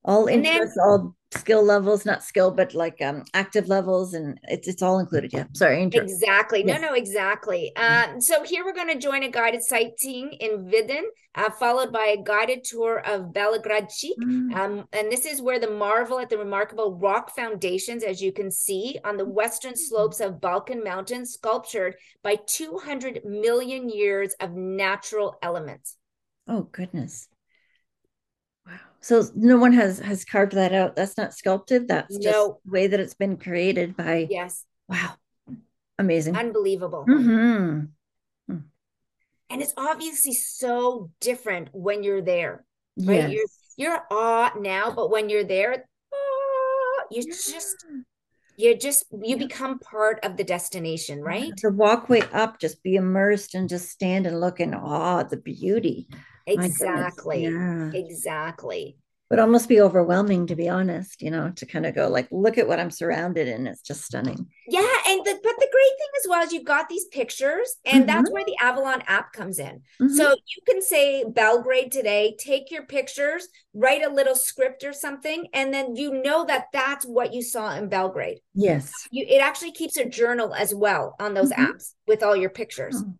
all 0.04 0.26
interests 0.26 0.76
all 0.78 1.14
skill 1.32 1.64
levels 1.64 2.04
not 2.04 2.22
skill 2.22 2.50
but 2.50 2.74
like 2.74 3.00
um 3.00 3.22
active 3.32 3.68
levels 3.68 4.14
and 4.14 4.38
it's 4.44 4.68
it's 4.68 4.82
all 4.82 4.98
included 4.98 5.32
yeah. 5.32 5.44
Sorry 5.54 5.82
exactly. 5.82 6.62
No 6.62 6.78
no 6.78 6.94
exactly. 6.94 7.72
Uh, 7.76 8.20
so 8.20 8.42
here 8.42 8.64
we're 8.64 8.74
going 8.74 8.92
to 8.92 8.98
join 8.98 9.22
a 9.22 9.30
guided 9.30 9.62
sightseeing 9.62 10.32
in 10.32 10.66
vidin 10.66 11.04
uh, 11.34 11.50
followed 11.50 11.92
by 11.92 12.14
a 12.18 12.22
guided 12.22 12.64
tour 12.64 12.98
of 13.06 13.32
Belogradchik 13.32 14.16
mm. 14.22 14.54
um, 14.54 14.84
and 14.92 15.10
this 15.10 15.24
is 15.24 15.40
where 15.40 15.58
the 15.58 15.70
marvel 15.70 16.18
at 16.18 16.28
the 16.28 16.36
remarkable 16.36 16.96
rock 16.96 17.34
foundations 17.34 18.02
as 18.04 18.20
you 18.20 18.32
can 18.32 18.50
see 18.50 18.98
on 19.04 19.16
the 19.16 19.24
western 19.24 19.76
slopes 19.76 20.20
of 20.20 20.40
balkan 20.40 20.84
mountains 20.84 21.32
sculptured 21.32 21.96
by 22.22 22.36
200 22.46 23.24
million 23.24 23.88
years 23.88 24.34
of 24.40 24.52
natural 24.52 25.38
elements. 25.42 25.96
Oh 26.46 26.62
goodness 26.72 27.28
so 29.02 29.24
no 29.34 29.58
one 29.58 29.72
has 29.72 29.98
has 29.98 30.24
carved 30.24 30.52
that 30.52 30.72
out. 30.72 30.96
That's 30.96 31.16
not 31.16 31.34
sculpted. 31.34 31.88
That's 31.88 32.16
just 32.16 32.24
no. 32.24 32.60
the 32.64 32.70
way 32.70 32.86
that 32.86 33.00
it's 33.00 33.14
been 33.14 33.36
created 33.36 33.96
by. 33.96 34.28
Yes. 34.30 34.64
Wow. 34.88 35.14
Amazing. 35.98 36.36
Unbelievable. 36.36 37.04
Mm-hmm. 37.08 37.80
Hmm. 38.48 38.58
And 39.50 39.62
it's 39.62 39.74
obviously 39.76 40.34
so 40.34 41.10
different 41.20 41.68
when 41.72 42.02
you're 42.02 42.22
there. 42.22 42.64
Right. 42.96 43.30
Yes. 43.30 43.32
You're 43.76 43.90
you're 43.90 44.06
awe 44.10 44.52
now, 44.58 44.92
but 44.92 45.10
when 45.10 45.28
you're 45.28 45.44
there, 45.44 45.84
you 47.10 47.22
yeah. 47.26 47.32
just 47.32 47.86
you 48.56 48.76
just 48.76 49.06
you 49.22 49.36
become 49.36 49.78
part 49.78 50.20
of 50.24 50.36
the 50.36 50.44
destination, 50.44 51.20
right? 51.20 51.52
The 51.60 51.70
walkway 51.70 52.22
up, 52.32 52.60
just 52.60 52.82
be 52.82 52.94
immersed 52.94 53.54
and 53.54 53.68
just 53.68 53.90
stand 53.90 54.26
and 54.26 54.40
look 54.40 54.60
in 54.60 54.74
awe 54.74 55.20
at 55.20 55.30
the 55.30 55.36
beauty. 55.36 56.08
Exactly. 56.46 57.44
Yeah. 57.44 57.90
Exactly 57.92 58.96
would 59.32 59.38
almost 59.38 59.66
be 59.66 59.80
overwhelming 59.80 60.46
to 60.46 60.54
be 60.54 60.68
honest 60.68 61.22
you 61.22 61.30
know 61.30 61.50
to 61.56 61.64
kind 61.64 61.86
of 61.86 61.94
go 61.94 62.06
like 62.06 62.28
look 62.30 62.58
at 62.58 62.68
what 62.68 62.78
i'm 62.78 62.90
surrounded 62.90 63.48
in 63.48 63.66
it's 63.66 63.80
just 63.80 64.04
stunning 64.04 64.46
yeah 64.68 64.92
and 65.08 65.24
the, 65.24 65.40
but 65.42 65.54
the 65.58 65.68
great 65.72 65.98
thing 65.98 66.08
as 66.20 66.28
well 66.28 66.44
is 66.44 66.52
you've 66.52 66.66
got 66.66 66.86
these 66.90 67.06
pictures 67.06 67.76
and 67.86 68.00
mm-hmm. 68.00 68.06
that's 68.08 68.30
where 68.30 68.44
the 68.44 68.56
avalon 68.60 69.02
app 69.06 69.32
comes 69.32 69.58
in 69.58 69.80
mm-hmm. 69.98 70.08
so 70.08 70.28
you 70.32 70.62
can 70.68 70.82
say 70.82 71.24
belgrade 71.26 71.90
today 71.90 72.36
take 72.38 72.70
your 72.70 72.84
pictures 72.84 73.48
write 73.72 74.04
a 74.04 74.12
little 74.12 74.36
script 74.36 74.84
or 74.84 74.92
something 74.92 75.46
and 75.54 75.72
then 75.72 75.96
you 75.96 76.22
know 76.22 76.44
that 76.44 76.66
that's 76.70 77.06
what 77.06 77.32
you 77.32 77.40
saw 77.40 77.74
in 77.74 77.88
belgrade 77.88 78.38
yes 78.54 78.92
you, 79.10 79.24
it 79.26 79.40
actually 79.40 79.72
keeps 79.72 79.96
a 79.96 80.04
journal 80.04 80.52
as 80.52 80.74
well 80.74 81.16
on 81.18 81.32
those 81.32 81.50
mm-hmm. 81.50 81.72
apps 81.72 81.94
with 82.06 82.22
all 82.22 82.36
your 82.36 82.50
pictures 82.50 82.96
oh. 82.98 83.14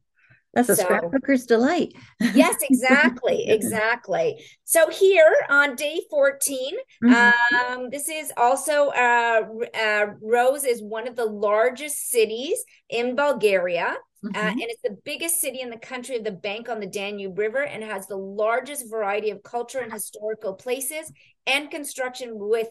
That's 0.55 0.69
a 0.69 0.77
so, 0.77 0.85
scrapbooker's 0.85 1.47
delight. 1.47 1.95
yes, 2.35 2.57
exactly, 2.71 3.49
exactly. 3.49 4.45
So 4.65 4.91
here 4.91 5.35
on 5.49 5.77
day 5.77 6.03
14, 6.11 6.75
mm-hmm. 7.03 7.73
um, 7.73 7.91
this 7.91 8.09
is 8.09 8.33
also 8.37 8.89
uh, 8.89 9.43
uh, 9.75 10.07
Ruse 10.21 10.65
is 10.65 10.83
one 10.83 11.09
of 11.09 11.17
the 11.17 11.25
largest 11.25 12.11
cities 12.11 12.63
in 12.91 13.17
Bulgaria. 13.17 13.97
Uh, 14.25 14.29
mm-hmm. 14.29 14.37
Uh, 14.37 14.51
and 14.51 14.63
it's 14.63 14.83
the 14.83 14.97
biggest 15.05 15.41
city 15.41 15.61
in 15.61 15.71
the 15.71 15.79
country 15.79 16.17
of 16.17 16.25
the 16.25 16.31
bank 16.31 16.69
on 16.69 16.81
the 16.81 16.87
Danube 16.87 17.39
River 17.39 17.65
and 17.65 17.83
has 17.83 18.07
the 18.07 18.17
largest 18.17 18.91
variety 18.91 19.31
of 19.31 19.43
culture 19.43 19.81
and 19.81 19.93
historical 19.93 20.55
places 20.55 21.11
and 21.47 21.71
construction 21.71 22.31
with 22.35 22.69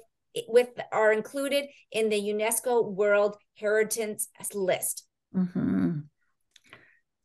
with 0.47 0.69
are 0.93 1.11
included 1.11 1.65
in 1.91 2.07
the 2.07 2.15
UNESCO 2.17 2.89
World 2.89 3.35
Heritage 3.55 4.21
List. 4.53 5.05
Mm-hmm. 5.35 5.99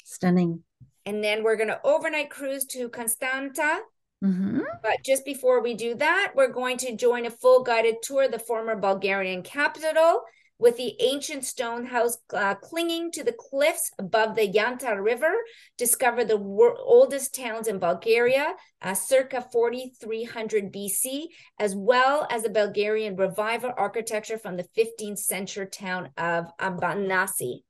Stunning. 0.06 0.62
And 1.04 1.22
then 1.22 1.42
we're 1.42 1.56
going 1.56 1.68
to 1.68 1.80
overnight 1.82 2.30
cruise 2.30 2.64
to 2.66 2.88
Constanta. 2.88 3.80
Mm-hmm. 4.24 4.60
But 4.80 5.02
just 5.04 5.24
before 5.24 5.60
we 5.60 5.74
do 5.74 5.96
that, 5.96 6.32
we're 6.36 6.52
going 6.52 6.78
to 6.78 6.96
join 6.96 7.26
a 7.26 7.30
full 7.30 7.64
guided 7.64 7.96
tour 8.02 8.24
of 8.24 8.30
the 8.30 8.38
former 8.38 8.76
Bulgarian 8.76 9.42
capital 9.42 10.22
with 10.58 10.76
the 10.76 10.94
ancient 11.00 11.44
stone 11.44 11.86
house 11.86 12.18
uh, 12.32 12.54
clinging 12.54 13.10
to 13.12 13.24
the 13.24 13.34
cliffs 13.36 13.90
above 13.98 14.36
the 14.36 14.48
Yantra 14.48 15.02
River. 15.02 15.32
Discover 15.76 16.24
the 16.24 16.36
wor- 16.36 16.78
oldest 16.78 17.34
towns 17.34 17.66
in 17.66 17.80
Bulgaria, 17.80 18.54
uh, 18.82 18.94
circa 18.94 19.44
4300 19.52 20.72
BC, 20.72 21.24
as 21.58 21.74
well 21.74 22.28
as 22.30 22.44
the 22.44 22.50
Bulgarian 22.50 23.16
revival 23.16 23.72
architecture 23.76 24.38
from 24.38 24.56
the 24.56 24.68
15th 24.78 25.18
century 25.18 25.66
town 25.66 26.10
of 26.16 26.46
Arbanasi. 26.60 27.62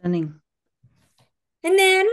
Stunning. 0.00 0.40
And 1.64 1.78
then, 1.78 2.06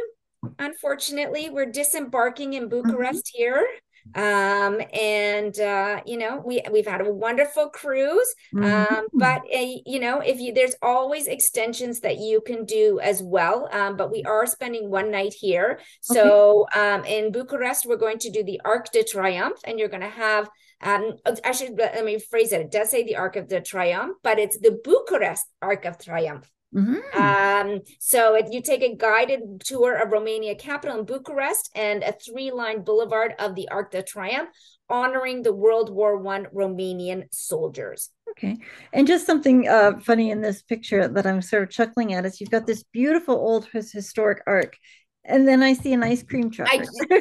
unfortunately, 0.59 1.49
we're 1.49 1.71
disembarking 1.71 2.53
in 2.53 2.69
Bucharest 2.69 3.25
mm-hmm. 3.25 3.37
here. 3.37 3.67
um, 4.15 4.81
and 4.93 5.57
uh, 5.59 6.01
you 6.05 6.17
know 6.17 6.41
we 6.45 6.61
we've 6.71 6.87
had 6.87 7.01
a 7.01 7.11
wonderful 7.11 7.69
cruise. 7.69 8.35
Mm-hmm. 8.53 8.95
Um, 8.95 9.07
but 9.13 9.41
uh, 9.53 9.65
you 9.85 9.99
know 9.99 10.19
if 10.19 10.39
you 10.39 10.53
there's 10.53 10.75
always 10.81 11.27
extensions 11.27 12.01
that 12.01 12.17
you 12.17 12.41
can 12.41 12.65
do 12.65 12.99
as 13.01 13.23
well. 13.23 13.69
Um, 13.71 13.95
but 13.95 14.11
we 14.11 14.23
are 14.23 14.45
spending 14.45 14.89
one 14.89 15.09
night 15.09 15.33
here. 15.33 15.79
So 16.01 16.67
okay. 16.73 16.79
um, 16.79 17.05
in 17.05 17.31
Bucharest 17.31 17.85
we're 17.85 17.95
going 17.97 18.19
to 18.19 18.29
do 18.29 18.43
the 18.43 18.59
Arc 18.65 18.91
de 18.91 19.03
Triomphe, 19.03 19.61
and 19.63 19.79
you're 19.79 19.89
going 19.89 20.01
to 20.01 20.09
have 20.09 20.49
um, 20.81 21.13
I 21.45 21.53
should 21.53 21.77
let 21.77 22.03
me 22.03 22.19
phrase 22.19 22.51
it. 22.51 22.59
It 22.59 22.71
does 22.71 22.91
say 22.91 23.03
the 23.03 23.15
Arc 23.15 23.37
of 23.37 23.47
the 23.47 23.61
Triumph, 23.61 24.17
but 24.21 24.37
it's 24.37 24.59
the 24.59 24.77
Bucharest 24.83 25.45
Arc 25.61 25.85
of 25.85 25.97
Triumph. 25.97 26.49
Mm-hmm. 26.73 27.21
Um, 27.21 27.81
so 27.99 28.35
if 28.35 28.47
you 28.51 28.61
take 28.61 28.81
a 28.81 28.95
guided 28.95 29.61
tour 29.63 29.95
of 29.95 30.11
Romania 30.11 30.55
capital 30.55 30.99
in 30.99 31.05
Bucharest 31.05 31.69
and 31.75 32.03
a 32.03 32.13
three-line 32.13 32.83
boulevard 32.83 33.35
of 33.37 33.55
the 33.55 33.69
Arc 33.69 33.91
de 33.91 34.01
Triomphe, 34.01 34.49
honoring 34.89 35.43
the 35.43 35.53
World 35.53 35.89
War 35.89 36.17
One 36.17 36.47
Romanian 36.53 37.25
soldiers. 37.31 38.09
Okay, 38.31 38.57
and 38.91 39.05
just 39.05 39.27
something 39.27 39.67
uh, 39.67 39.99
funny 39.99 40.31
in 40.31 40.41
this 40.41 40.61
picture 40.63 41.07
that 41.07 41.25
I'm 41.25 41.41
sort 41.41 41.63
of 41.63 41.69
chuckling 41.69 42.13
at 42.13 42.25
is 42.25 42.41
you've 42.41 42.49
got 42.49 42.65
this 42.65 42.83
beautiful 42.91 43.35
old 43.35 43.67
historic 43.67 44.41
arc, 44.47 44.75
and 45.23 45.47
then 45.47 45.61
I 45.61 45.73
see 45.73 45.93
an 45.93 46.03
ice 46.03 46.23
cream 46.23 46.49
truck. 46.49 46.69
I, 46.71 46.77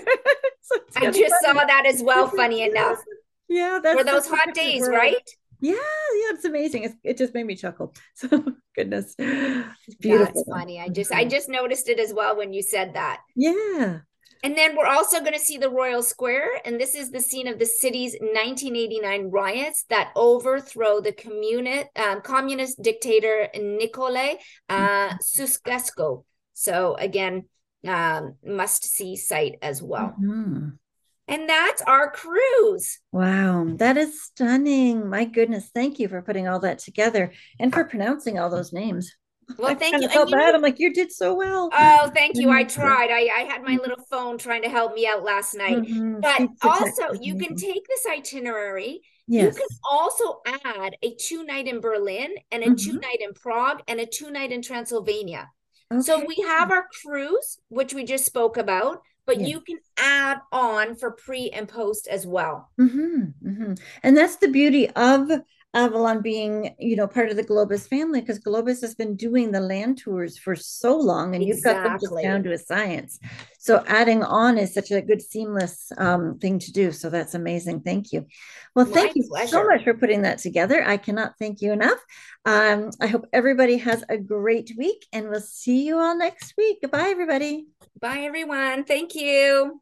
I 0.96 1.10
just 1.10 1.18
funny. 1.18 1.28
saw 1.42 1.52
that 1.52 1.84
as 1.86 2.02
well. 2.02 2.28
Funny 2.28 2.62
enough. 2.62 2.98
Yeah, 3.48 3.80
that's 3.82 3.98
for 3.98 4.04
those 4.04 4.26
hot 4.26 4.54
days, 4.54 4.88
right? 4.88 5.28
Yeah, 5.62 5.74
yeah, 5.74 6.34
it's 6.34 6.44
amazing. 6.44 6.82
It's, 6.84 6.94
it 7.04 7.16
just 7.16 7.34
made 7.34 7.46
me 7.46 7.54
chuckle. 7.54 7.94
So 8.14 8.44
goodness, 8.76 9.14
it's 9.18 9.96
beautiful. 10.00 10.34
That's 10.34 10.48
funny. 10.48 10.80
I 10.80 10.88
just 10.88 11.12
I 11.12 11.24
just 11.24 11.48
noticed 11.48 11.88
it 11.88 11.98
as 11.98 12.12
well 12.12 12.36
when 12.36 12.52
you 12.52 12.62
said 12.62 12.94
that. 12.94 13.20
Yeah. 13.36 14.00
And 14.44 14.56
then 14.56 14.76
we're 14.76 14.86
also 14.86 15.20
going 15.20 15.34
to 15.34 15.38
see 15.38 15.56
the 15.56 15.70
Royal 15.70 16.02
Square, 16.02 16.62
and 16.64 16.80
this 16.80 16.96
is 16.96 17.12
the 17.12 17.20
scene 17.20 17.46
of 17.46 17.60
the 17.60 17.66
city's 17.66 18.14
1989 18.14 19.30
riots 19.30 19.84
that 19.88 20.10
overthrow 20.16 21.00
the 21.00 21.12
communi- 21.12 21.86
um, 21.96 22.22
communist 22.22 22.82
dictator 22.82 23.48
Nicolae 23.54 24.38
uh, 24.68 25.10
mm-hmm. 25.10 26.14
So 26.54 26.96
again, 26.96 27.44
um, 27.86 28.34
must 28.44 28.84
see 28.84 29.14
site 29.14 29.58
as 29.62 29.80
well. 29.80 30.14
Mm-hmm. 30.20 30.70
And 31.32 31.48
that's 31.48 31.80
our 31.82 32.10
cruise. 32.10 32.98
Wow, 33.10 33.66
that 33.76 33.96
is 33.96 34.22
stunning. 34.22 35.08
My 35.08 35.24
goodness. 35.24 35.70
Thank 35.74 35.98
you 35.98 36.06
for 36.08 36.20
putting 36.20 36.46
all 36.46 36.60
that 36.60 36.78
together 36.78 37.32
and 37.58 37.72
for 37.72 37.84
pronouncing 37.84 38.38
all 38.38 38.50
those 38.50 38.70
names. 38.70 39.10
Well, 39.56 39.70
I 39.70 39.74
thank 39.74 40.02
you. 40.02 40.08
felt 40.10 40.30
bad. 40.30 40.54
I'm 40.54 40.60
like, 40.60 40.78
you 40.78 40.92
did 40.92 41.10
so 41.10 41.34
well. 41.34 41.70
Oh, 41.72 42.10
thank 42.14 42.36
you. 42.36 42.50
I 42.50 42.64
tried. 42.64 43.10
I, 43.10 43.28
I 43.34 43.44
had 43.44 43.62
my 43.62 43.78
little 43.80 44.04
phone 44.10 44.36
trying 44.36 44.62
to 44.62 44.68
help 44.68 44.94
me 44.94 45.06
out 45.06 45.24
last 45.24 45.54
night. 45.54 45.78
Mm-hmm. 45.78 46.20
But 46.20 46.48
also, 46.62 47.14
you 47.18 47.36
can 47.36 47.56
take 47.56 47.86
this 47.88 48.06
itinerary. 48.06 49.00
Yes. 49.26 49.54
You 49.54 49.60
can 49.60 49.78
also 49.90 50.40
add 50.64 50.96
a 51.02 51.14
two 51.14 51.44
night 51.44 51.66
in 51.66 51.80
Berlin 51.80 52.34
and 52.50 52.62
a 52.62 52.66
mm-hmm. 52.66 52.74
two 52.74 52.98
night 52.98 53.18
in 53.20 53.32
Prague 53.32 53.80
and 53.88 54.00
a 54.00 54.06
two 54.06 54.30
night 54.30 54.52
in 54.52 54.60
Transylvania. 54.60 55.48
Okay. 55.90 56.02
So 56.02 56.24
we 56.26 56.44
have 56.46 56.70
our 56.70 56.86
cruise, 57.02 57.58
which 57.68 57.94
we 57.94 58.04
just 58.04 58.26
spoke 58.26 58.58
about 58.58 59.00
but 59.26 59.40
yeah. 59.40 59.46
you 59.46 59.60
can 59.60 59.78
add 59.98 60.40
on 60.50 60.94
for 60.94 61.12
pre 61.12 61.50
and 61.50 61.68
post 61.68 62.08
as 62.08 62.26
well. 62.26 62.70
Mm-hmm, 62.80 63.48
mm-hmm. 63.48 63.74
And 64.02 64.16
that's 64.16 64.36
the 64.36 64.48
beauty 64.48 64.88
of 64.90 65.30
Avalon 65.74 66.20
being, 66.20 66.74
you 66.78 66.96
know, 66.96 67.06
part 67.06 67.30
of 67.30 67.36
the 67.36 67.44
Globus 67.44 67.88
family 67.88 68.20
because 68.20 68.38
Globus 68.38 68.82
has 68.82 68.94
been 68.94 69.16
doing 69.16 69.50
the 69.50 69.60
land 69.60 69.98
tours 69.98 70.36
for 70.36 70.54
so 70.54 70.96
long 70.96 71.34
and 71.34 71.42
exactly. 71.42 71.46
you've 71.46 71.64
got 71.64 71.82
them 71.84 71.98
just 71.98 72.22
down 72.22 72.42
to 72.42 72.52
a 72.52 72.58
science. 72.58 73.18
So 73.58 73.82
adding 73.86 74.22
on 74.22 74.58
is 74.58 74.74
such 74.74 74.90
a 74.90 75.00
good 75.00 75.22
seamless 75.22 75.90
um, 75.96 76.38
thing 76.38 76.58
to 76.58 76.72
do. 76.72 76.92
So 76.92 77.08
that's 77.08 77.34
amazing. 77.34 77.80
Thank 77.80 78.12
you. 78.12 78.26
Well, 78.74 78.86
My 78.86 78.92
thank 78.92 79.16
you 79.16 79.24
pleasure. 79.26 79.48
so 79.48 79.64
much 79.64 79.84
for 79.84 79.94
putting 79.94 80.22
that 80.22 80.38
together. 80.38 80.82
I 80.84 80.98
cannot 80.98 81.38
thank 81.38 81.62
you 81.62 81.72
enough. 81.72 81.98
Um, 82.44 82.90
I 83.00 83.06
hope 83.06 83.26
everybody 83.32 83.78
has 83.78 84.04
a 84.08 84.18
great 84.18 84.72
week 84.76 85.06
and 85.12 85.30
we'll 85.30 85.40
see 85.40 85.86
you 85.86 85.98
all 85.98 86.16
next 86.16 86.54
week. 86.58 86.78
Goodbye, 86.82 87.08
everybody. 87.08 87.66
Bye, 87.98 88.20
everyone. 88.20 88.84
Thank 88.84 89.14
you. 89.14 89.80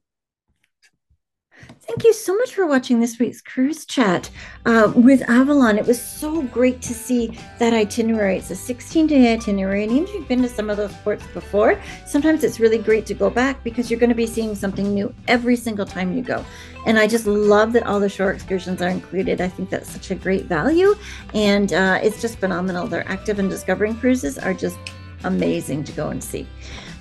Thank 1.91 2.05
you 2.05 2.13
so 2.13 2.37
much 2.37 2.55
for 2.55 2.67
watching 2.67 3.01
this 3.01 3.19
week's 3.19 3.41
cruise 3.41 3.85
chat 3.85 4.31
uh, 4.65 4.93
with 4.95 5.29
Avalon. 5.29 5.77
It 5.77 5.87
was 5.87 6.01
so 6.01 6.43
great 6.43 6.81
to 6.83 6.95
see 6.95 7.37
that 7.59 7.73
itinerary. 7.73 8.37
It's 8.37 8.53
a 8.53 8.55
16 8.55 9.09
day 9.09 9.33
itinerary, 9.33 9.83
and 9.83 9.91
even 9.91 10.05
if 10.05 10.15
you've 10.15 10.29
been 10.29 10.41
to 10.43 10.49
some 10.49 10.71
of 10.71 10.77
those 10.77 10.93
ports 10.99 11.27
before, 11.35 11.83
sometimes 12.07 12.45
it's 12.45 12.61
really 12.61 12.79
great 12.79 13.07
to 13.07 13.15
go 13.15 13.29
back 13.29 13.65
because 13.65 13.91
you're 13.91 13.99
going 13.99 14.11
to 14.11 14.15
be 14.15 14.27
seeing 14.27 14.55
something 14.55 14.95
new 14.95 15.13
every 15.27 15.57
single 15.57 15.85
time 15.85 16.17
you 16.17 16.23
go. 16.23 16.45
And 16.87 16.97
I 16.97 17.09
just 17.09 17.27
love 17.27 17.73
that 17.73 17.87
all 17.89 17.99
the 17.99 18.09
shore 18.09 18.31
excursions 18.31 18.81
are 18.83 18.89
included. 18.89 19.41
I 19.41 19.49
think 19.49 19.69
that's 19.69 19.91
such 19.91 20.13
a 20.13 20.15
great 20.15 20.45
value, 20.45 20.95
and 21.35 21.73
uh, 21.73 21.99
it's 22.01 22.23
just 22.23 22.39
phenomenal. 22.39 22.87
Their 22.87 23.09
active 23.09 23.41
and 23.41 23.51
discovering 23.51 23.97
cruises 23.97 24.39
are 24.39 24.55
just 24.55 24.79
amazing 25.25 25.83
to 25.85 25.93
go 25.93 26.11
and 26.11 26.23
see. 26.23 26.47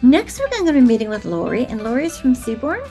Next 0.02 0.40
week, 0.40 0.50
I'm 0.54 0.64
going 0.64 0.76
to 0.76 0.82
be 0.82 0.88
meeting 0.88 1.10
with 1.10 1.26
Lori, 1.26 1.66
and 1.68 1.84
Lori 1.84 2.06
is 2.06 2.18
from 2.18 2.34
Seabourn. 2.34 2.90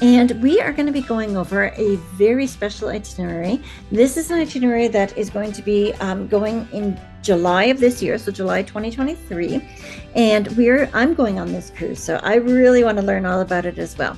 And 0.00 0.30
we 0.42 0.60
are 0.60 0.72
going 0.72 0.86
to 0.86 0.92
be 0.92 1.02
going 1.02 1.36
over 1.36 1.74
a 1.76 1.96
very 2.14 2.46
special 2.46 2.88
itinerary. 2.88 3.62
This 3.92 4.16
is 4.16 4.30
an 4.30 4.38
itinerary 4.38 4.88
that 4.88 5.16
is 5.16 5.28
going 5.28 5.52
to 5.52 5.62
be 5.62 5.92
um, 5.94 6.26
going 6.26 6.66
in 6.72 6.98
July 7.22 7.64
of 7.64 7.80
this 7.80 8.02
year, 8.02 8.16
so 8.16 8.32
July 8.32 8.62
2023. 8.62 9.62
And 10.14 10.48
we're 10.56 10.88
I'm 10.94 11.12
going 11.12 11.38
on 11.38 11.52
this 11.52 11.70
cruise, 11.76 12.02
so 12.02 12.18
I 12.22 12.36
really 12.36 12.82
want 12.82 12.98
to 12.98 13.04
learn 13.04 13.26
all 13.26 13.40
about 13.40 13.66
it 13.66 13.78
as 13.78 13.96
well. 13.98 14.16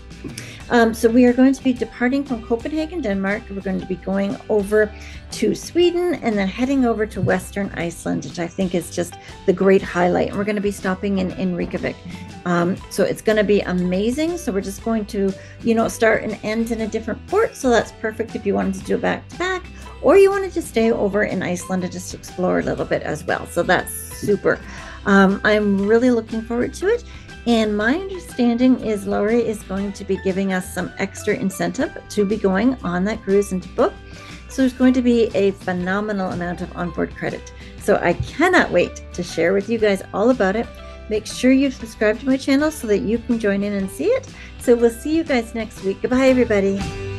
Um, 0.73 0.95
so 0.95 1.07
we 1.07 1.27
are 1.27 1.35
going 1.35 1.53
to 1.53 1.63
be 1.63 1.75
departing 1.75 2.25
from 2.25 2.43
Copenhagen, 2.43 3.03
Denmark. 3.03 3.43
We're 3.51 3.61
going 3.61 3.79
to 3.79 3.87
be 3.87 3.97
going 3.97 4.39
over 4.49 4.91
to 5.33 5.55
Sweden 5.55 6.15
and 6.15 6.37
then 6.37 6.49
heading 6.49 6.87
over 6.87 7.07
to 7.07 7.21
Western 7.21 7.69
Iceland, 7.75 8.25
which 8.25 8.39
I 8.39 8.47
think 8.47 8.75
is 8.75 8.91
just 8.91 9.17
the 9.45 9.53
great 9.53 9.83
highlight. 9.83 10.29
And 10.29 10.39
we're 10.39 10.45
going 10.45 10.57
to 10.57 10.63
be 10.63 10.71
stopping 10.71 11.19
in, 11.19 11.31
in 11.33 11.55
Reykjavik. 11.55 11.95
Um, 12.47 12.79
so 12.89 13.05
it's 13.05 13.21
going 13.21 13.37
to 13.37 13.45
be 13.45 13.61
amazing. 13.61 14.39
So 14.39 14.51
we're 14.51 14.63
just 14.63 14.83
going 14.83 15.05
to, 15.07 15.31
you 15.61 15.75
know, 15.75 15.89
start 15.89 16.23
and 16.23 16.39
end 16.43 16.71
in 16.71 16.81
a 16.81 16.89
different 16.89 17.25
port. 17.27 17.55
So 17.55 17.69
that's 17.69 17.93
perfect 17.93 18.35
if 18.35 18.47
you 18.47 18.55
wanted 18.55 18.73
to 18.77 18.85
do 18.85 18.97
back 18.97 19.29
to 19.29 19.39
back, 19.39 19.63
or 20.01 20.17
you 20.17 20.31
wanted 20.31 20.53
to 20.55 20.63
stay 20.63 20.91
over 20.91 21.25
in 21.25 21.43
Iceland 21.43 21.85
and 21.85 21.93
just 21.93 22.15
explore 22.15 22.61
a 22.61 22.63
little 22.63 22.87
bit 22.87 23.03
as 23.03 23.25
well. 23.25 23.47
So 23.49 23.63
that's 23.63 23.93
super. 23.93 24.59
Um, 25.05 25.41
I'm 25.45 25.87
really 25.87 26.11
looking 26.11 26.41
forward 26.41 26.73
to 26.75 26.87
it. 26.89 27.05
And 27.47 27.77
my 27.77 27.95
understanding 27.95 28.79
is 28.81 29.07
Lori 29.07 29.45
is 29.45 29.63
going 29.65 29.93
to 29.95 30.05
be 30.05 30.17
giving 30.19 30.53
us 30.53 30.73
some 30.73 30.93
extra 30.99 31.35
incentive 31.35 31.97
to 32.11 32.25
be 32.25 32.37
going 32.37 32.75
on 32.85 33.05
that 33.05 33.23
cruise 33.23 33.53
and 33.53 33.63
to 33.63 33.69
book. 33.71 33.93
So 34.49 34.63
there's 34.63 34.75
going 34.75 34.93
to 34.95 35.03
be 35.03 35.25
a 35.35 35.53
phenomenal 35.53 36.31
amount 36.33 36.61
of 36.61 36.77
onboard 36.77 37.17
credit. 37.17 37.53
So 37.79 37.97
I 37.97 38.13
cannot 38.13 38.71
wait 38.71 39.03
to 39.15 39.23
share 39.23 39.55
with 39.55 39.69
you 39.69 39.79
guys 39.79 40.03
all 40.15 40.31
about 40.31 40.57
it. 40.57 40.67
Make 41.09 41.27
sure 41.27 41.53
you 41.53 41.71
subscribe 41.71 42.21
to 42.21 42.27
my 42.27 42.37
channel 42.37 42.71
so 42.71 42.87
that 42.87 42.99
you 42.99 43.19
can 43.19 43.39
join 43.39 43.65
in 43.65 43.73
and 43.73 43.91
see 43.91 44.07
it. 44.07 44.29
So 44.59 44.77
we'll 44.77 44.91
see 44.91 45.17
you 45.17 45.25
guys 45.25 45.55
next 45.55 45.83
week. 45.83 46.01
Goodbye, 46.01 46.29
everybody. 46.29 47.12